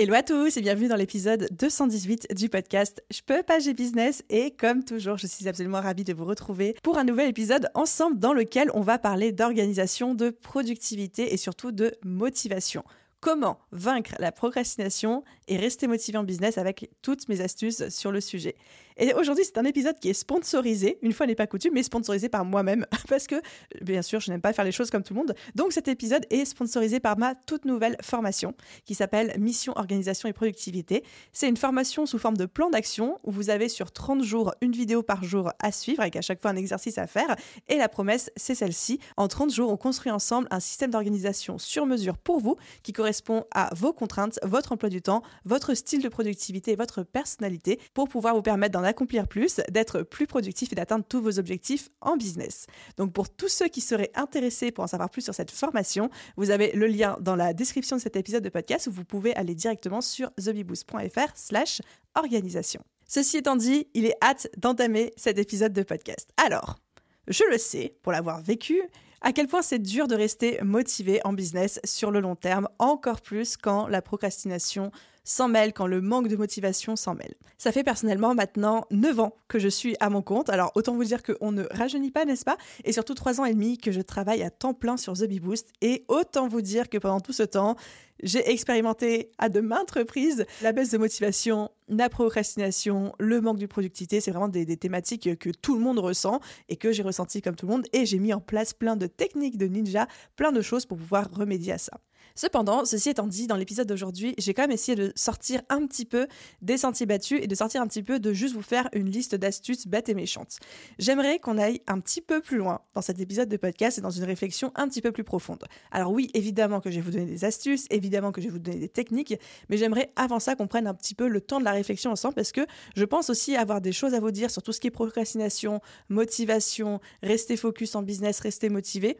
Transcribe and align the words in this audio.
Hello 0.00 0.14
à 0.14 0.22
tous 0.22 0.56
et 0.56 0.60
bienvenue 0.60 0.86
dans 0.86 0.94
l'épisode 0.94 1.48
218 1.50 2.32
du 2.32 2.48
podcast 2.48 3.02
Je 3.10 3.20
peux 3.20 3.42
pas 3.42 3.58
j'ai 3.58 3.74
business 3.74 4.22
et 4.30 4.52
comme 4.52 4.84
toujours 4.84 5.16
je 5.16 5.26
suis 5.26 5.48
absolument 5.48 5.80
ravie 5.80 6.04
de 6.04 6.12
vous 6.12 6.24
retrouver 6.24 6.76
pour 6.84 6.98
un 6.98 7.02
nouvel 7.02 7.28
épisode 7.28 7.68
ensemble 7.74 8.16
dans 8.20 8.32
lequel 8.32 8.70
on 8.74 8.80
va 8.80 8.98
parler 8.98 9.32
d'organisation, 9.32 10.14
de 10.14 10.30
productivité 10.30 11.34
et 11.34 11.36
surtout 11.36 11.72
de 11.72 11.96
motivation. 12.04 12.84
Comment 13.18 13.58
vaincre 13.72 14.14
la 14.20 14.30
procrastination? 14.30 15.24
Et 15.48 15.56
rester 15.56 15.86
motivé 15.86 16.18
en 16.18 16.24
business 16.24 16.58
avec 16.58 16.90
toutes 17.02 17.28
mes 17.28 17.40
astuces 17.40 17.88
sur 17.88 18.12
le 18.12 18.20
sujet. 18.20 18.54
Et 18.98 19.14
aujourd'hui, 19.14 19.44
c'est 19.44 19.58
un 19.58 19.64
épisode 19.64 19.98
qui 20.00 20.08
est 20.08 20.14
sponsorisé, 20.14 20.98
une 21.02 21.12
fois 21.12 21.26
n'est 21.26 21.36
pas 21.36 21.46
coutume, 21.46 21.72
mais 21.74 21.84
sponsorisé 21.84 22.28
par 22.28 22.44
moi-même, 22.44 22.84
parce 23.08 23.26
que, 23.26 23.36
bien 23.80 24.02
sûr, 24.02 24.18
je 24.18 24.30
n'aime 24.30 24.40
pas 24.40 24.52
faire 24.52 24.64
les 24.64 24.72
choses 24.72 24.90
comme 24.90 25.04
tout 25.04 25.14
le 25.14 25.20
monde. 25.20 25.34
Donc 25.54 25.72
cet 25.72 25.86
épisode 25.86 26.26
est 26.30 26.44
sponsorisé 26.44 26.98
par 26.98 27.16
ma 27.16 27.34
toute 27.34 27.64
nouvelle 27.64 27.96
formation, 28.02 28.54
qui 28.84 28.94
s'appelle 28.94 29.34
Mission, 29.38 29.72
Organisation 29.76 30.28
et 30.28 30.32
Productivité. 30.32 31.04
C'est 31.32 31.48
une 31.48 31.56
formation 31.56 32.06
sous 32.06 32.18
forme 32.18 32.36
de 32.36 32.46
plan 32.46 32.70
d'action, 32.70 33.20
où 33.22 33.30
vous 33.30 33.50
avez 33.50 33.68
sur 33.68 33.92
30 33.92 34.22
jours 34.22 34.52
une 34.60 34.72
vidéo 34.72 35.02
par 35.02 35.22
jour 35.22 35.52
à 35.60 35.70
suivre, 35.70 36.00
avec 36.00 36.16
à 36.16 36.20
chaque 36.20 36.42
fois 36.42 36.50
un 36.50 36.56
exercice 36.56 36.98
à 36.98 37.06
faire. 37.06 37.36
Et 37.68 37.76
la 37.76 37.88
promesse, 37.88 38.30
c'est 38.36 38.56
celle-ci. 38.56 38.98
En 39.16 39.28
30 39.28 39.52
jours, 39.52 39.70
on 39.70 39.76
construit 39.76 40.10
ensemble 40.10 40.48
un 40.50 40.60
système 40.60 40.90
d'organisation 40.90 41.58
sur 41.58 41.86
mesure 41.86 42.18
pour 42.18 42.40
vous, 42.40 42.56
qui 42.82 42.92
correspond 42.92 43.44
à 43.52 43.72
vos 43.76 43.92
contraintes, 43.92 44.40
votre 44.42 44.72
emploi 44.72 44.88
du 44.88 45.02
temps, 45.02 45.22
votre 45.44 45.74
style 45.74 46.02
de 46.02 46.08
productivité 46.08 46.72
et 46.72 46.76
votre 46.76 47.02
personnalité, 47.02 47.80
pour 47.94 48.08
pouvoir 48.08 48.34
vous 48.34 48.42
permettre 48.42 48.72
d'en 48.72 48.84
accomplir 48.84 49.28
plus, 49.28 49.60
d'être 49.70 50.02
plus 50.02 50.26
productif 50.26 50.72
et 50.72 50.76
d'atteindre 50.76 51.04
tous 51.08 51.20
vos 51.20 51.38
objectifs 51.38 51.88
en 52.00 52.16
business. 52.16 52.66
Donc 52.96 53.12
pour 53.12 53.28
tous 53.30 53.48
ceux 53.48 53.68
qui 53.68 53.80
seraient 53.80 54.10
intéressés 54.14 54.70
pour 54.70 54.84
en 54.84 54.88
savoir 54.88 55.10
plus 55.10 55.22
sur 55.22 55.34
cette 55.34 55.50
formation, 55.50 56.10
vous 56.36 56.50
avez 56.50 56.72
le 56.72 56.86
lien 56.86 57.16
dans 57.20 57.36
la 57.36 57.52
description 57.52 57.96
de 57.96 58.00
cet 58.00 58.16
épisode 58.16 58.42
de 58.42 58.48
podcast 58.48 58.86
où 58.86 58.92
vous 58.92 59.04
pouvez 59.04 59.34
aller 59.36 59.54
directement 59.54 60.00
sur 60.00 60.32
thebiboost.fr 60.34 61.32
slash 61.34 61.80
organisation. 62.14 62.82
Ceci 63.06 63.38
étant 63.38 63.56
dit, 63.56 63.86
il 63.94 64.04
est 64.04 64.16
hâte 64.22 64.48
d'entamer 64.58 65.12
cet 65.16 65.38
épisode 65.38 65.72
de 65.72 65.82
podcast. 65.82 66.30
Alors, 66.36 66.78
je 67.26 67.44
le 67.50 67.58
sais, 67.58 67.96
pour 68.02 68.12
l'avoir 68.12 68.42
vécu, 68.42 68.82
à 69.20 69.32
quel 69.32 69.48
point 69.48 69.62
c'est 69.62 69.78
dur 69.78 70.06
de 70.06 70.14
rester 70.14 70.58
motivé 70.62 71.20
en 71.24 71.32
business 71.32 71.80
sur 71.84 72.10
le 72.10 72.20
long 72.20 72.36
terme, 72.36 72.68
encore 72.78 73.20
plus 73.20 73.56
quand 73.56 73.86
la 73.86 74.02
procrastination 74.02 74.92
s'en 75.28 75.46
mêle, 75.46 75.72
quand 75.72 75.86
le 75.86 76.00
manque 76.00 76.28
de 76.28 76.36
motivation 76.36 76.96
s'en 76.96 77.14
mêle. 77.14 77.34
Ça 77.58 77.70
fait 77.70 77.84
personnellement 77.84 78.34
maintenant 78.34 78.86
9 78.90 79.20
ans 79.20 79.36
que 79.46 79.58
je 79.58 79.68
suis 79.68 79.94
à 80.00 80.08
mon 80.08 80.22
compte, 80.22 80.48
alors 80.48 80.72
autant 80.74 80.94
vous 80.94 81.04
dire 81.04 81.22
qu'on 81.22 81.52
ne 81.52 81.64
rajeunit 81.70 82.10
pas, 82.10 82.24
n'est-ce 82.24 82.44
pas? 82.44 82.56
Et 82.84 82.92
surtout 82.92 83.14
3 83.14 83.40
ans 83.40 83.44
et 83.44 83.52
demi 83.52 83.76
que 83.76 83.92
je 83.92 84.00
travaille 84.00 84.42
à 84.42 84.50
temps 84.50 84.74
plein 84.74 84.96
sur 84.96 85.12
The 85.12 85.24
Bee 85.24 85.38
Boost, 85.38 85.68
et 85.82 86.04
autant 86.08 86.48
vous 86.48 86.62
dire 86.62 86.88
que 86.88 86.96
pendant 86.96 87.20
tout 87.20 87.34
ce 87.34 87.42
temps, 87.42 87.76
j'ai 88.22 88.50
expérimenté 88.50 89.30
à 89.38 89.48
de 89.48 89.60
maintes 89.60 89.90
reprises 89.90 90.46
la 90.62 90.72
baisse 90.72 90.90
de 90.90 90.98
motivation, 90.98 91.70
la 91.88 92.08
procrastination, 92.08 93.12
le 93.18 93.40
manque 93.40 93.58
de 93.58 93.66
productivité. 93.66 94.20
C'est 94.20 94.30
vraiment 94.30 94.48
des, 94.48 94.64
des, 94.64 94.76
thématiques 94.76 95.38
que 95.38 95.50
tout 95.50 95.74
le 95.74 95.80
monde 95.80 95.98
ressent 95.98 96.40
et 96.68 96.76
que 96.76 96.90
j'ai 96.90 97.02
ressenti 97.02 97.42
comme 97.42 97.54
tout 97.54 97.66
le 97.66 97.72
monde. 97.72 97.86
Et 97.92 98.06
j'ai 98.06 98.18
mis 98.18 98.32
en 98.32 98.40
place 98.40 98.72
plein 98.72 98.96
de 98.96 99.06
techniques 99.06 99.56
de 99.58 99.66
ninja, 99.66 100.08
plein 100.36 100.52
de 100.52 100.62
choses 100.62 100.84
pour 100.84 100.98
pouvoir 100.98 101.30
remédier 101.30 101.74
à 101.74 101.78
ça. 101.78 102.00
Cependant, 102.38 102.84
ceci 102.84 103.08
étant 103.08 103.26
dit, 103.26 103.48
dans 103.48 103.56
l'épisode 103.56 103.88
d'aujourd'hui, 103.88 104.36
j'ai 104.38 104.54
quand 104.54 104.62
même 104.62 104.70
essayé 104.70 104.94
de 104.94 105.12
sortir 105.16 105.60
un 105.70 105.84
petit 105.88 106.04
peu 106.04 106.28
des 106.62 106.78
sentiers 106.78 107.04
battus 107.04 107.40
et 107.42 107.48
de 107.48 107.54
sortir 107.56 107.82
un 107.82 107.88
petit 107.88 108.04
peu 108.04 108.20
de 108.20 108.32
juste 108.32 108.54
vous 108.54 108.62
faire 108.62 108.88
une 108.92 109.10
liste 109.10 109.34
d'astuces 109.34 109.88
bêtes 109.88 110.08
et 110.08 110.14
méchantes. 110.14 110.60
J'aimerais 111.00 111.40
qu'on 111.40 111.58
aille 111.58 111.80
un 111.88 111.98
petit 111.98 112.20
peu 112.20 112.40
plus 112.40 112.56
loin 112.56 112.80
dans 112.94 113.02
cet 113.02 113.18
épisode 113.18 113.48
de 113.48 113.56
podcast 113.56 113.98
et 113.98 114.02
dans 114.02 114.10
une 114.10 114.22
réflexion 114.22 114.70
un 114.76 114.86
petit 114.86 115.02
peu 115.02 115.10
plus 115.10 115.24
profonde. 115.24 115.64
Alors 115.90 116.12
oui, 116.12 116.30
évidemment 116.32 116.80
que 116.80 116.92
je 116.92 117.00
vais 117.00 117.00
vous 117.00 117.10
donner 117.10 117.26
des 117.26 117.44
astuces, 117.44 117.86
évidemment 117.90 118.30
que 118.30 118.40
je 118.40 118.46
vais 118.46 118.52
vous 118.52 118.60
donner 118.60 118.78
des 118.78 118.88
techniques, 118.88 119.34
mais 119.68 119.76
j'aimerais 119.76 120.12
avant 120.14 120.38
ça 120.38 120.54
qu'on 120.54 120.68
prenne 120.68 120.86
un 120.86 120.94
petit 120.94 121.16
peu 121.16 121.26
le 121.26 121.40
temps 121.40 121.58
de 121.58 121.64
la 121.64 121.72
réflexion 121.72 122.12
ensemble 122.12 122.34
parce 122.34 122.52
que 122.52 122.64
je 122.94 123.04
pense 123.04 123.30
aussi 123.30 123.56
avoir 123.56 123.80
des 123.80 123.90
choses 123.90 124.14
à 124.14 124.20
vous 124.20 124.30
dire 124.30 124.52
sur 124.52 124.62
tout 124.62 124.72
ce 124.72 124.78
qui 124.78 124.86
est 124.86 124.92
procrastination, 124.92 125.80
motivation, 126.08 127.00
rester 127.20 127.56
focus 127.56 127.96
en 127.96 128.02
business, 128.02 128.38
rester 128.38 128.68
motivé 128.68 129.18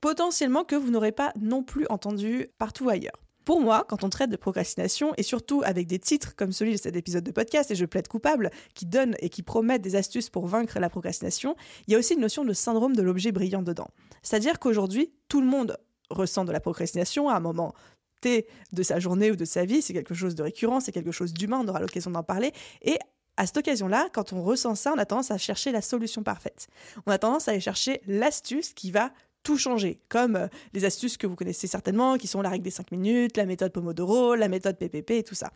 potentiellement 0.00 0.64
que 0.64 0.76
vous 0.76 0.90
n'aurez 0.90 1.12
pas 1.12 1.32
non 1.40 1.62
plus 1.62 1.86
entendu 1.90 2.48
partout 2.58 2.88
ailleurs. 2.88 3.20
Pour 3.44 3.62
moi, 3.62 3.86
quand 3.88 4.04
on 4.04 4.10
traite 4.10 4.28
de 4.28 4.36
procrastination, 4.36 5.14
et 5.16 5.22
surtout 5.22 5.62
avec 5.64 5.86
des 5.86 5.98
titres 5.98 6.36
comme 6.36 6.52
celui 6.52 6.72
de 6.72 6.76
cet 6.76 6.96
épisode 6.96 7.24
de 7.24 7.30
podcast, 7.30 7.70
et 7.70 7.74
je 7.74 7.86
plaide 7.86 8.06
coupable, 8.06 8.50
qui 8.74 8.84
donnent 8.84 9.16
et 9.20 9.30
qui 9.30 9.42
promettent 9.42 9.80
des 9.80 9.96
astuces 9.96 10.28
pour 10.28 10.46
vaincre 10.46 10.78
la 10.78 10.90
procrastination, 10.90 11.56
il 11.86 11.92
y 11.92 11.94
a 11.96 11.98
aussi 11.98 12.12
une 12.12 12.20
notion 12.20 12.44
de 12.44 12.52
syndrome 12.52 12.94
de 12.94 13.00
l'objet 13.00 13.32
brillant 13.32 13.62
dedans. 13.62 13.88
C'est-à-dire 14.22 14.58
qu'aujourd'hui, 14.58 15.14
tout 15.28 15.40
le 15.40 15.46
monde 15.46 15.78
ressent 16.10 16.44
de 16.44 16.52
la 16.52 16.60
procrastination 16.60 17.30
à 17.30 17.36
un 17.36 17.40
moment 17.40 17.74
T 18.20 18.46
de 18.72 18.82
sa 18.82 18.98
journée 19.00 19.30
ou 19.30 19.36
de 19.36 19.46
sa 19.46 19.64
vie, 19.64 19.80
c'est 19.80 19.94
quelque 19.94 20.14
chose 20.14 20.34
de 20.34 20.42
récurrent, 20.42 20.80
c'est 20.80 20.92
quelque 20.92 21.12
chose 21.12 21.32
d'humain, 21.32 21.60
on 21.64 21.68
aura 21.68 21.80
l'occasion 21.80 22.10
d'en 22.10 22.22
parler, 22.22 22.52
et 22.82 22.98
à 23.38 23.46
cette 23.46 23.56
occasion-là, 23.56 24.08
quand 24.12 24.32
on 24.32 24.42
ressent 24.42 24.74
ça, 24.74 24.92
on 24.94 24.98
a 24.98 25.06
tendance 25.06 25.30
à 25.30 25.38
chercher 25.38 25.70
la 25.70 25.80
solution 25.80 26.24
parfaite. 26.24 26.66
On 27.06 27.12
a 27.12 27.18
tendance 27.18 27.46
à 27.46 27.52
aller 27.52 27.60
chercher 27.60 28.02
l'astuce 28.08 28.74
qui 28.74 28.90
va 28.90 29.12
tout 29.48 29.56
changer, 29.56 29.98
comme 30.10 30.36
euh, 30.36 30.46
les 30.74 30.84
astuces 30.84 31.16
que 31.16 31.26
vous 31.26 31.34
connaissez 31.34 31.66
certainement, 31.66 32.18
qui 32.18 32.26
sont 32.26 32.42
la 32.42 32.50
règle 32.50 32.64
des 32.64 32.70
5 32.70 32.90
minutes, 32.90 33.38
la 33.38 33.46
méthode 33.46 33.72
Pomodoro, 33.72 34.34
la 34.34 34.46
méthode 34.46 34.76
PPP 34.76 35.12
et 35.12 35.22
tout 35.22 35.34
ça. 35.34 35.52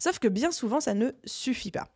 Sauf 0.00 0.18
que 0.18 0.26
bien 0.26 0.50
souvent, 0.50 0.80
ça 0.80 0.94
ne 0.94 1.12
suffit 1.24 1.70
pas. 1.70 1.86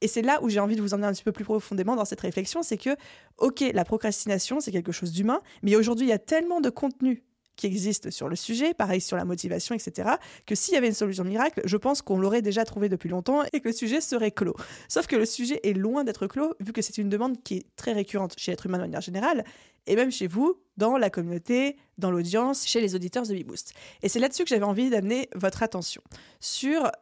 Et 0.00 0.08
c'est 0.08 0.22
là 0.22 0.42
où 0.42 0.48
j'ai 0.48 0.58
envie 0.58 0.76
de 0.76 0.80
vous 0.80 0.94
emmener 0.94 1.06
un 1.06 1.12
petit 1.12 1.22
peu 1.22 1.32
plus 1.32 1.44
profondément 1.44 1.96
dans 1.96 2.06
cette 2.06 2.22
réflexion, 2.22 2.62
c'est 2.62 2.78
que, 2.78 2.96
ok, 3.36 3.62
la 3.74 3.84
procrastination, 3.84 4.60
c'est 4.60 4.72
quelque 4.72 4.90
chose 4.90 5.12
d'humain, 5.12 5.42
mais 5.62 5.76
aujourd'hui, 5.76 6.06
il 6.06 6.08
y 6.08 6.14
a 6.14 6.18
tellement 6.18 6.62
de 6.62 6.70
contenu 6.70 7.24
qui 7.60 7.66
existe 7.66 8.10
sur 8.10 8.30
le 8.30 8.36
sujet, 8.36 8.72
pareil 8.72 9.02
sur 9.02 9.18
la 9.18 9.26
motivation, 9.26 9.74
etc., 9.74 10.12
que 10.46 10.54
s'il 10.54 10.72
y 10.72 10.76
avait 10.78 10.86
une 10.86 10.94
solution 10.94 11.24
miracle, 11.24 11.60
je 11.66 11.76
pense 11.76 12.00
qu'on 12.00 12.18
l'aurait 12.18 12.40
déjà 12.40 12.64
trouvé 12.64 12.88
depuis 12.88 13.10
longtemps 13.10 13.42
et 13.52 13.60
que 13.60 13.68
le 13.68 13.74
sujet 13.74 14.00
serait 14.00 14.30
clos. 14.30 14.56
Sauf 14.88 15.06
que 15.06 15.16
le 15.16 15.26
sujet 15.26 15.60
est 15.62 15.74
loin 15.74 16.02
d'être 16.02 16.26
clos, 16.26 16.54
vu 16.58 16.72
que 16.72 16.80
c'est 16.80 16.96
une 16.96 17.10
demande 17.10 17.42
qui 17.42 17.58
est 17.58 17.66
très 17.76 17.92
récurrente 17.92 18.32
chez 18.38 18.50
l'être 18.50 18.64
humain 18.64 18.78
de 18.78 18.84
manière 18.84 19.02
générale, 19.02 19.44
et 19.90 19.96
même 19.96 20.12
chez 20.12 20.28
vous, 20.28 20.56
dans 20.76 20.96
la 20.96 21.10
communauté, 21.10 21.76
dans 21.98 22.12
l'audience, 22.12 22.64
chez 22.64 22.80
les 22.80 22.94
auditeurs 22.94 23.26
de 23.26 23.34
BeBoost. 23.34 23.74
Et 24.02 24.08
c'est 24.08 24.20
là-dessus 24.20 24.44
que 24.44 24.48
j'avais 24.48 24.64
envie 24.64 24.88
d'amener 24.88 25.28
votre 25.34 25.64
attention 25.64 26.00
sur 26.38 26.92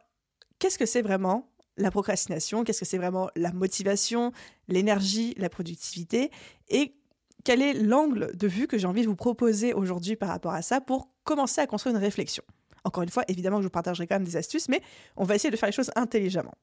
qu'est-ce 0.57 0.79
que 0.79 0.87
c'est 0.87 1.03
vraiment 1.03 1.51
la 1.77 1.91
procrastination, 1.91 2.63
qu'est-ce 2.63 2.79
que 2.79 2.85
c'est 2.85 2.97
vraiment 2.97 3.29
la 3.35 3.51
motivation, 3.51 4.31
l'énergie, 4.67 5.35
la 5.37 5.49
productivité, 5.49 6.31
et 6.69 6.95
quel 7.43 7.61
est 7.61 7.73
l'angle 7.73 8.35
de 8.35 8.47
vue 8.47 8.65
que 8.65 8.79
j'ai 8.79 8.87
envie 8.87 9.03
de 9.03 9.07
vous 9.07 9.15
proposer 9.15 9.73
aujourd'hui 9.73 10.15
par 10.15 10.29
rapport 10.29 10.53
à 10.53 10.63
ça 10.63 10.81
pour 10.81 11.09
commencer 11.23 11.61
à 11.61 11.67
construire 11.67 11.95
une 11.95 12.01
réflexion. 12.01 12.43
Encore 12.85 13.03
une 13.03 13.09
fois, 13.09 13.23
évidemment 13.27 13.57
que 13.57 13.61
je 13.61 13.67
vous 13.67 13.71
partagerai 13.71 14.07
quand 14.07 14.15
même 14.15 14.25
des 14.25 14.35
astuces, 14.35 14.67
mais 14.67 14.81
on 15.15 15.25
va 15.25 15.35
essayer 15.35 15.51
de 15.51 15.57
faire 15.57 15.69
les 15.69 15.73
choses 15.73 15.91
intelligemment. 15.95 16.55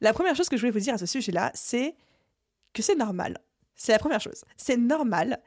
La 0.00 0.12
première 0.12 0.36
chose 0.36 0.48
que 0.48 0.56
je 0.56 0.60
voulais 0.60 0.70
vous 0.72 0.78
dire 0.78 0.94
à 0.94 0.98
ce 0.98 1.06
sujet-là, 1.06 1.50
c'est 1.54 1.96
que 2.72 2.82
c'est 2.82 2.94
normal. 2.94 3.38
C'est 3.74 3.92
la 3.92 3.98
première 3.98 4.20
chose. 4.20 4.44
C'est 4.56 4.76
normal 4.76 5.42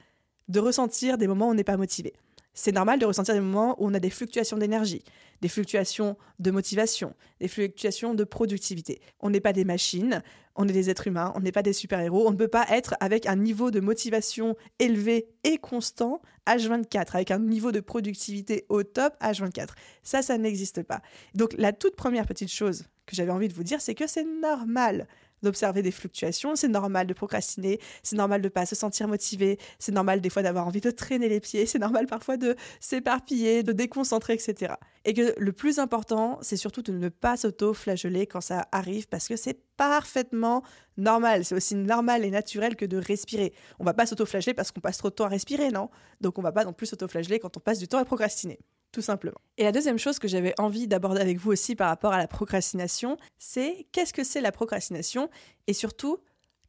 de 0.50 0.60
ressentir 0.60 1.18
des 1.18 1.28
moments 1.28 1.48
où 1.48 1.52
on 1.52 1.56
n'est 1.56 1.64
pas 1.64 1.78
motivé. 1.78 2.14
C'est 2.54 2.72
normal 2.74 3.00
de 3.00 3.06
ressentir 3.06 3.36
des 3.36 3.40
moments 3.40 3.82
où 3.82 3.88
on 3.88 3.94
a 3.94 4.00
des 4.00 4.10
fluctuations 4.10 4.58
d'énergie, 4.58 5.04
des 5.42 5.48
fluctuations 5.48 6.18
de 6.40 6.52
motivation, 6.52 7.16
des 7.40 7.48
fluctuations 7.48 8.16
de 8.16 8.24
productivité. 8.24 9.00
On 9.22 9.30
n'est 9.30 9.40
pas 9.40 9.54
des 9.54 9.64
machines, 9.64 10.22
on 10.56 10.68
est 10.68 10.74
des 10.74 10.90
êtres 10.90 11.08
humains, 11.08 11.32
on 11.36 11.40
n'est 11.40 11.54
pas 11.54 11.62
des 11.62 11.72
super-héros, 11.72 12.28
on 12.28 12.32
ne 12.32 12.36
peut 12.36 12.50
pas 12.50 12.66
être 12.70 12.96
avec 13.00 13.28
un 13.28 13.38
niveau 13.38 13.72
de 13.72 13.80
motivation 13.80 14.58
élevé 14.80 15.30
et 15.46 15.58
constant 15.58 16.22
H24, 16.48 17.12
avec 17.14 17.32
un 17.32 17.40
niveau 17.40 17.72
de 17.72 17.80
productivité 17.80 18.66
au 18.68 18.84
top 18.84 19.14
H24. 19.22 19.70
Ça, 20.04 20.22
ça 20.22 20.38
n'existe 20.38 20.84
pas. 20.84 21.02
Donc 21.36 21.54
la 21.58 21.72
toute 21.72 21.96
première 21.96 22.28
petite 22.28 22.52
chose 22.52 22.84
que 23.06 23.16
j'avais 23.16 23.32
envie 23.32 23.48
de 23.48 23.54
vous 23.54 23.64
dire, 23.64 23.80
c'est 23.80 23.96
que 23.96 24.08
c'est 24.08 24.26
normal 24.26 25.08
d'observer 25.44 25.82
des 25.82 25.92
fluctuations. 25.92 26.56
C'est 26.56 26.68
normal 26.68 27.08
de 27.08 27.14
procrastiner, 27.14 27.80
c'est 28.04 28.16
normal 28.16 28.42
de 28.42 28.50
pas 28.50 28.66
se 28.66 28.76
sentir 28.76 29.08
motivé, 29.08 29.60
c'est 29.80 29.92
normal 29.92 30.22
des 30.22 30.30
fois 30.30 30.44
d'avoir 30.44 30.68
envie 30.68 30.82
de 30.82 30.92
traîner 30.92 31.30
les 31.30 31.40
pieds, 31.40 31.66
c'est 31.68 31.80
normal 31.80 32.08
parfois 32.08 32.38
de 32.38 32.56
s'éparpiller, 32.80 33.64
de 33.64 33.72
déconcentrer, 33.72 34.34
etc. 34.34 34.74
Et 35.06 35.14
que 35.14 35.34
le 35.38 35.52
plus 35.54 35.80
important, 35.80 36.38
c'est 36.42 36.58
surtout 36.58 36.82
de 36.82 36.92
ne 36.92 37.10
pas 37.10 37.38
s'auto-flageller 37.38 38.28
quand 38.28 38.42
ça 38.42 38.68
arrive 38.72 39.08
parce 39.08 39.28
que 39.28 39.36
c'est 39.36 39.60
parfaitement 39.78 40.64
normal. 40.98 41.46
C'est 41.46 41.56
aussi 41.56 41.76
normal 41.76 42.26
et 42.26 42.32
naturel 42.32 42.76
que 42.76 42.86
de 42.86 42.98
respirer. 42.98 43.54
On 43.80 43.86
va 43.86 43.94
pas 43.94 44.06
s'auto-flageller 44.06 44.54
parce 44.54 44.72
qu'on 44.72 44.82
passe 44.82 44.98
trop 44.98 45.10
de 45.10 45.16
temps 45.16 45.26
à 45.26 45.30
respirer, 45.30 45.70
non? 45.70 45.90
Donc 46.22 46.38
on 46.38 46.42
va 46.42 46.52
pas 46.52 46.66
non 46.66 46.74
plus 46.74 46.88
s'auto-flageller 46.88 47.40
quand 47.40 47.56
on 47.56 47.60
passe 47.60 47.80
du 47.80 47.88
temps 47.88 47.98
à 47.98 48.06
procrastiner. 48.06 48.60
Tout 48.92 49.02
simplement. 49.02 49.40
Et 49.58 49.64
la 49.64 49.72
deuxième 49.72 50.00
chose 50.00 50.20
que 50.20 50.28
j'avais 50.28 50.54
envie 50.58 50.88
d'aborder 50.88 51.22
avec 51.22 51.38
vous 51.38 51.52
aussi 51.52 51.76
par 51.76 51.90
rapport 51.90 52.14
à 52.14 52.18
la 52.18 52.28
procrastination, 52.28 53.18
c'est 53.38 53.88
qu'est-ce 53.92 54.14
que 54.14 54.24
c'est 54.24 54.42
la 54.42 54.52
procrastination 54.52 55.30
et 55.68 55.74
surtout, 55.74 56.20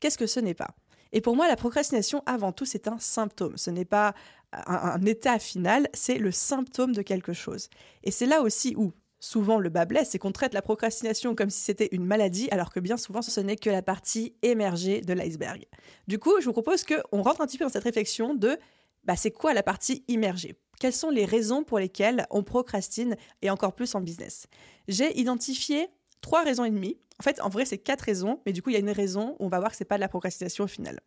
qu'est-ce 0.00 0.18
que 0.18 0.26
ce 0.26 0.40
n'est 0.40 0.54
pas? 0.54 0.74
Et 1.12 1.20
pour 1.20 1.34
moi, 1.34 1.48
la 1.48 1.56
procrastination, 1.56 2.22
avant 2.26 2.52
tout, 2.52 2.64
c'est 2.64 2.86
un 2.86 2.98
symptôme. 2.98 3.56
Ce 3.56 3.70
n'est 3.70 3.84
pas 3.84 4.14
un, 4.52 5.00
état 5.02 5.38
final, 5.38 5.88
c'est 5.92 6.18
le 6.18 6.30
symptôme 6.30 6.92
de 6.92 7.02
quelque 7.02 7.32
chose. 7.32 7.68
Et 8.04 8.10
c'est 8.10 8.26
là 8.26 8.42
aussi 8.42 8.74
où 8.76 8.92
souvent 9.18 9.58
le 9.58 9.68
bas 9.68 9.84
blesse, 9.84 10.10
c'est 10.10 10.18
qu'on 10.18 10.32
traite 10.32 10.54
la 10.54 10.62
procrastination 10.62 11.34
comme 11.34 11.50
si 11.50 11.60
c'était 11.60 11.88
une 11.92 12.06
maladie, 12.06 12.48
alors 12.50 12.72
que 12.72 12.80
bien 12.80 12.96
souvent 12.96 13.22
ce 13.22 13.40
n'est 13.40 13.56
que 13.56 13.70
la 13.70 13.82
partie 13.82 14.34
émergée 14.42 15.02
de 15.02 15.12
l'iceberg. 15.12 15.66
Du 16.08 16.18
coup, 16.18 16.32
je 16.40 16.46
vous 16.46 16.52
propose 16.52 16.84
qu'on 16.84 17.22
rentre 17.22 17.40
un 17.40 17.46
petit 17.46 17.58
peu 17.58 17.64
dans 17.64 17.70
cette 17.70 17.84
réflexion 17.84 18.34
de 18.34 18.58
bah, 19.04 19.16
c'est 19.16 19.30
quoi 19.30 19.52
la 19.52 19.62
partie 19.62 20.04
immergée? 20.08 20.56
Quelles 20.80 20.94
sont 20.94 21.10
les 21.10 21.26
raisons 21.26 21.62
pour 21.62 21.78
lesquelles 21.78 22.26
on 22.30 22.42
procrastine 22.42 23.16
et 23.42 23.50
encore 23.50 23.74
plus 23.74 23.94
en 23.94 24.00
business? 24.00 24.46
J'ai 24.88 25.16
identifié 25.20 25.88
trois 26.22 26.42
raisons 26.42 26.64
et 26.64 26.70
demie. 26.70 26.96
En 27.20 27.22
fait, 27.22 27.38
en 27.42 27.50
vrai, 27.50 27.66
c'est 27.66 27.76
quatre 27.76 28.00
raisons, 28.00 28.40
mais 28.46 28.52
du 28.52 28.62
coup, 28.62 28.70
il 28.70 28.72
y 28.72 28.76
a 28.76 28.80
une 28.80 28.90
raison 28.90 29.36
où 29.38 29.44
on 29.44 29.48
va 29.48 29.58
voir 29.60 29.70
que 29.70 29.76
c'est 29.76 29.84
pas 29.84 29.96
de 29.96 30.00
la 30.00 30.08
procrastination 30.08 30.64
au 30.64 30.68
final. 30.68 30.98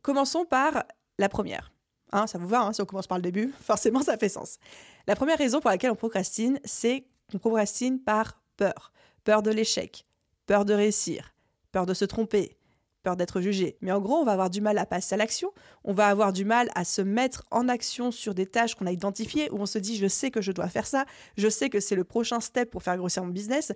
Commençons 0.00 0.46
par 0.46 0.84
la 1.18 1.28
première. 1.28 1.72
Hein, 2.12 2.26
ça 2.26 2.38
vous 2.38 2.48
va, 2.48 2.62
hein, 2.62 2.72
si 2.72 2.80
on 2.80 2.86
commence 2.86 3.06
par 3.06 3.18
le 3.18 3.22
début, 3.22 3.52
forcément 3.60 4.02
ça 4.02 4.16
fait 4.16 4.30
sens. 4.30 4.58
La 5.06 5.14
première 5.14 5.36
raison 5.36 5.60
pour 5.60 5.68
laquelle 5.68 5.90
on 5.90 5.96
procrastine, 5.96 6.58
c'est 6.64 7.04
qu'on 7.30 7.38
procrastine 7.38 8.00
par 8.00 8.40
peur. 8.56 8.92
Peur 9.24 9.42
de 9.42 9.50
l'échec, 9.50 10.06
peur 10.46 10.64
de 10.64 10.72
réussir, 10.72 11.34
peur 11.70 11.84
de 11.84 11.92
se 11.92 12.06
tromper, 12.06 12.56
peur 13.02 13.16
d'être 13.16 13.40
jugé. 13.40 13.76
Mais 13.80 13.92
en 13.92 14.00
gros, 14.00 14.16
on 14.16 14.24
va 14.24 14.32
avoir 14.32 14.50
du 14.50 14.60
mal 14.60 14.78
à 14.78 14.86
passer 14.86 15.14
à 15.14 15.18
l'action, 15.18 15.52
on 15.84 15.92
va 15.92 16.08
avoir 16.08 16.32
du 16.32 16.44
mal 16.44 16.70
à 16.74 16.84
se 16.84 17.02
mettre 17.02 17.44
en 17.50 17.68
action 17.68 18.10
sur 18.10 18.34
des 18.34 18.46
tâches 18.46 18.74
qu'on 18.74 18.86
a 18.86 18.92
identifiées, 18.92 19.50
où 19.50 19.56
on 19.56 19.66
se 19.66 19.78
dit 19.78 19.96
je 19.96 20.06
sais 20.06 20.30
que 20.30 20.40
je 20.40 20.52
dois 20.52 20.68
faire 20.68 20.86
ça, 20.86 21.04
je 21.36 21.48
sais 21.48 21.70
que 21.70 21.80
c'est 21.80 21.94
le 21.94 22.04
prochain 22.04 22.40
step 22.40 22.70
pour 22.70 22.82
faire 22.82 22.96
grossir 22.96 23.24
mon 23.24 23.30
business, 23.30 23.72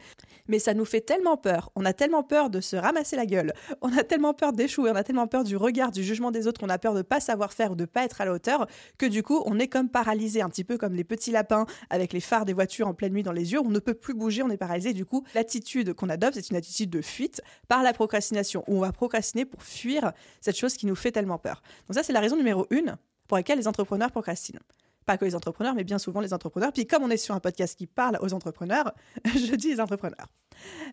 mais 0.48 0.58
ça 0.58 0.74
nous 0.74 0.84
fait 0.84 1.00
tellement 1.00 1.36
peur, 1.36 1.70
on 1.74 1.84
a 1.84 1.92
tellement 1.92 2.22
peur 2.22 2.50
de 2.50 2.60
se 2.60 2.76
ramasser 2.76 3.16
la 3.16 3.26
gueule, 3.26 3.52
on 3.80 3.96
a 3.96 4.02
tellement 4.02 4.34
peur 4.34 4.52
d'échouer, 4.52 4.90
on 4.90 4.96
a 4.96 5.04
tellement 5.04 5.26
peur 5.26 5.44
du 5.44 5.56
regard, 5.56 5.90
du 5.90 6.04
jugement 6.04 6.30
des 6.30 6.46
autres, 6.46 6.60
on 6.62 6.68
a 6.68 6.78
peur 6.78 6.92
de 6.92 6.98
ne 6.98 7.02
pas 7.02 7.20
savoir 7.20 7.52
faire 7.52 7.72
ou 7.72 7.76
de 7.76 7.86
pas 7.86 8.04
être 8.04 8.20
à 8.20 8.26
la 8.26 8.32
hauteur, 8.32 8.66
que 8.98 9.06
du 9.06 9.22
coup, 9.22 9.42
on 9.46 9.58
est 9.58 9.68
comme 9.68 9.88
paralysé, 9.88 10.42
un 10.42 10.48
petit 10.48 10.64
peu 10.64 10.76
comme 10.76 10.94
les 10.94 11.04
petits 11.04 11.30
lapins 11.30 11.66
avec 11.90 12.12
les 12.12 12.20
phares 12.20 12.44
des 12.44 12.52
voitures 12.52 12.88
en 12.88 12.94
pleine 12.94 13.12
nuit 13.12 13.22
dans 13.22 13.32
les 13.32 13.52
yeux, 13.52 13.60
on 13.60 13.70
ne 13.70 13.78
peut 13.78 13.94
plus 13.94 14.14
bouger, 14.14 14.42
on 14.42 14.50
est 14.50 14.56
paralysé. 14.56 14.92
Du 14.92 15.06
coup, 15.06 15.24
l'attitude 15.34 15.94
qu'on 15.94 16.08
adopte, 16.08 16.34
c'est 16.34 16.50
une 16.50 16.56
attitude 16.56 16.90
de 16.90 17.00
fuite 17.00 17.40
par 17.68 17.82
la 17.82 17.92
procrastination, 17.92 18.64
où 18.68 18.76
on 18.76 18.80
va 18.80 18.92
procrastiner 18.92 19.13
pour 19.50 19.62
fuir 19.62 20.12
cette 20.40 20.56
chose 20.56 20.76
qui 20.76 20.86
nous 20.86 20.94
fait 20.94 21.12
tellement 21.12 21.38
peur. 21.38 21.62
Donc 21.88 21.94
ça, 21.94 22.02
c'est 22.02 22.12
la 22.12 22.20
raison 22.20 22.36
numéro 22.36 22.66
une 22.70 22.96
pour 23.28 23.36
laquelle 23.36 23.58
les 23.58 23.68
entrepreneurs 23.68 24.10
procrastinent. 24.10 24.60
Pas 25.06 25.18
que 25.18 25.24
les 25.24 25.34
entrepreneurs, 25.34 25.74
mais 25.74 25.84
bien 25.84 25.98
souvent 25.98 26.20
les 26.20 26.32
entrepreneurs. 26.32 26.72
Puis 26.72 26.86
comme 26.86 27.02
on 27.02 27.10
est 27.10 27.16
sur 27.16 27.34
un 27.34 27.40
podcast 27.40 27.76
qui 27.76 27.86
parle 27.86 28.18
aux 28.22 28.32
entrepreneurs, 28.32 28.92
je 29.24 29.54
dis 29.54 29.68
les 29.68 29.80
entrepreneurs. 29.80 30.26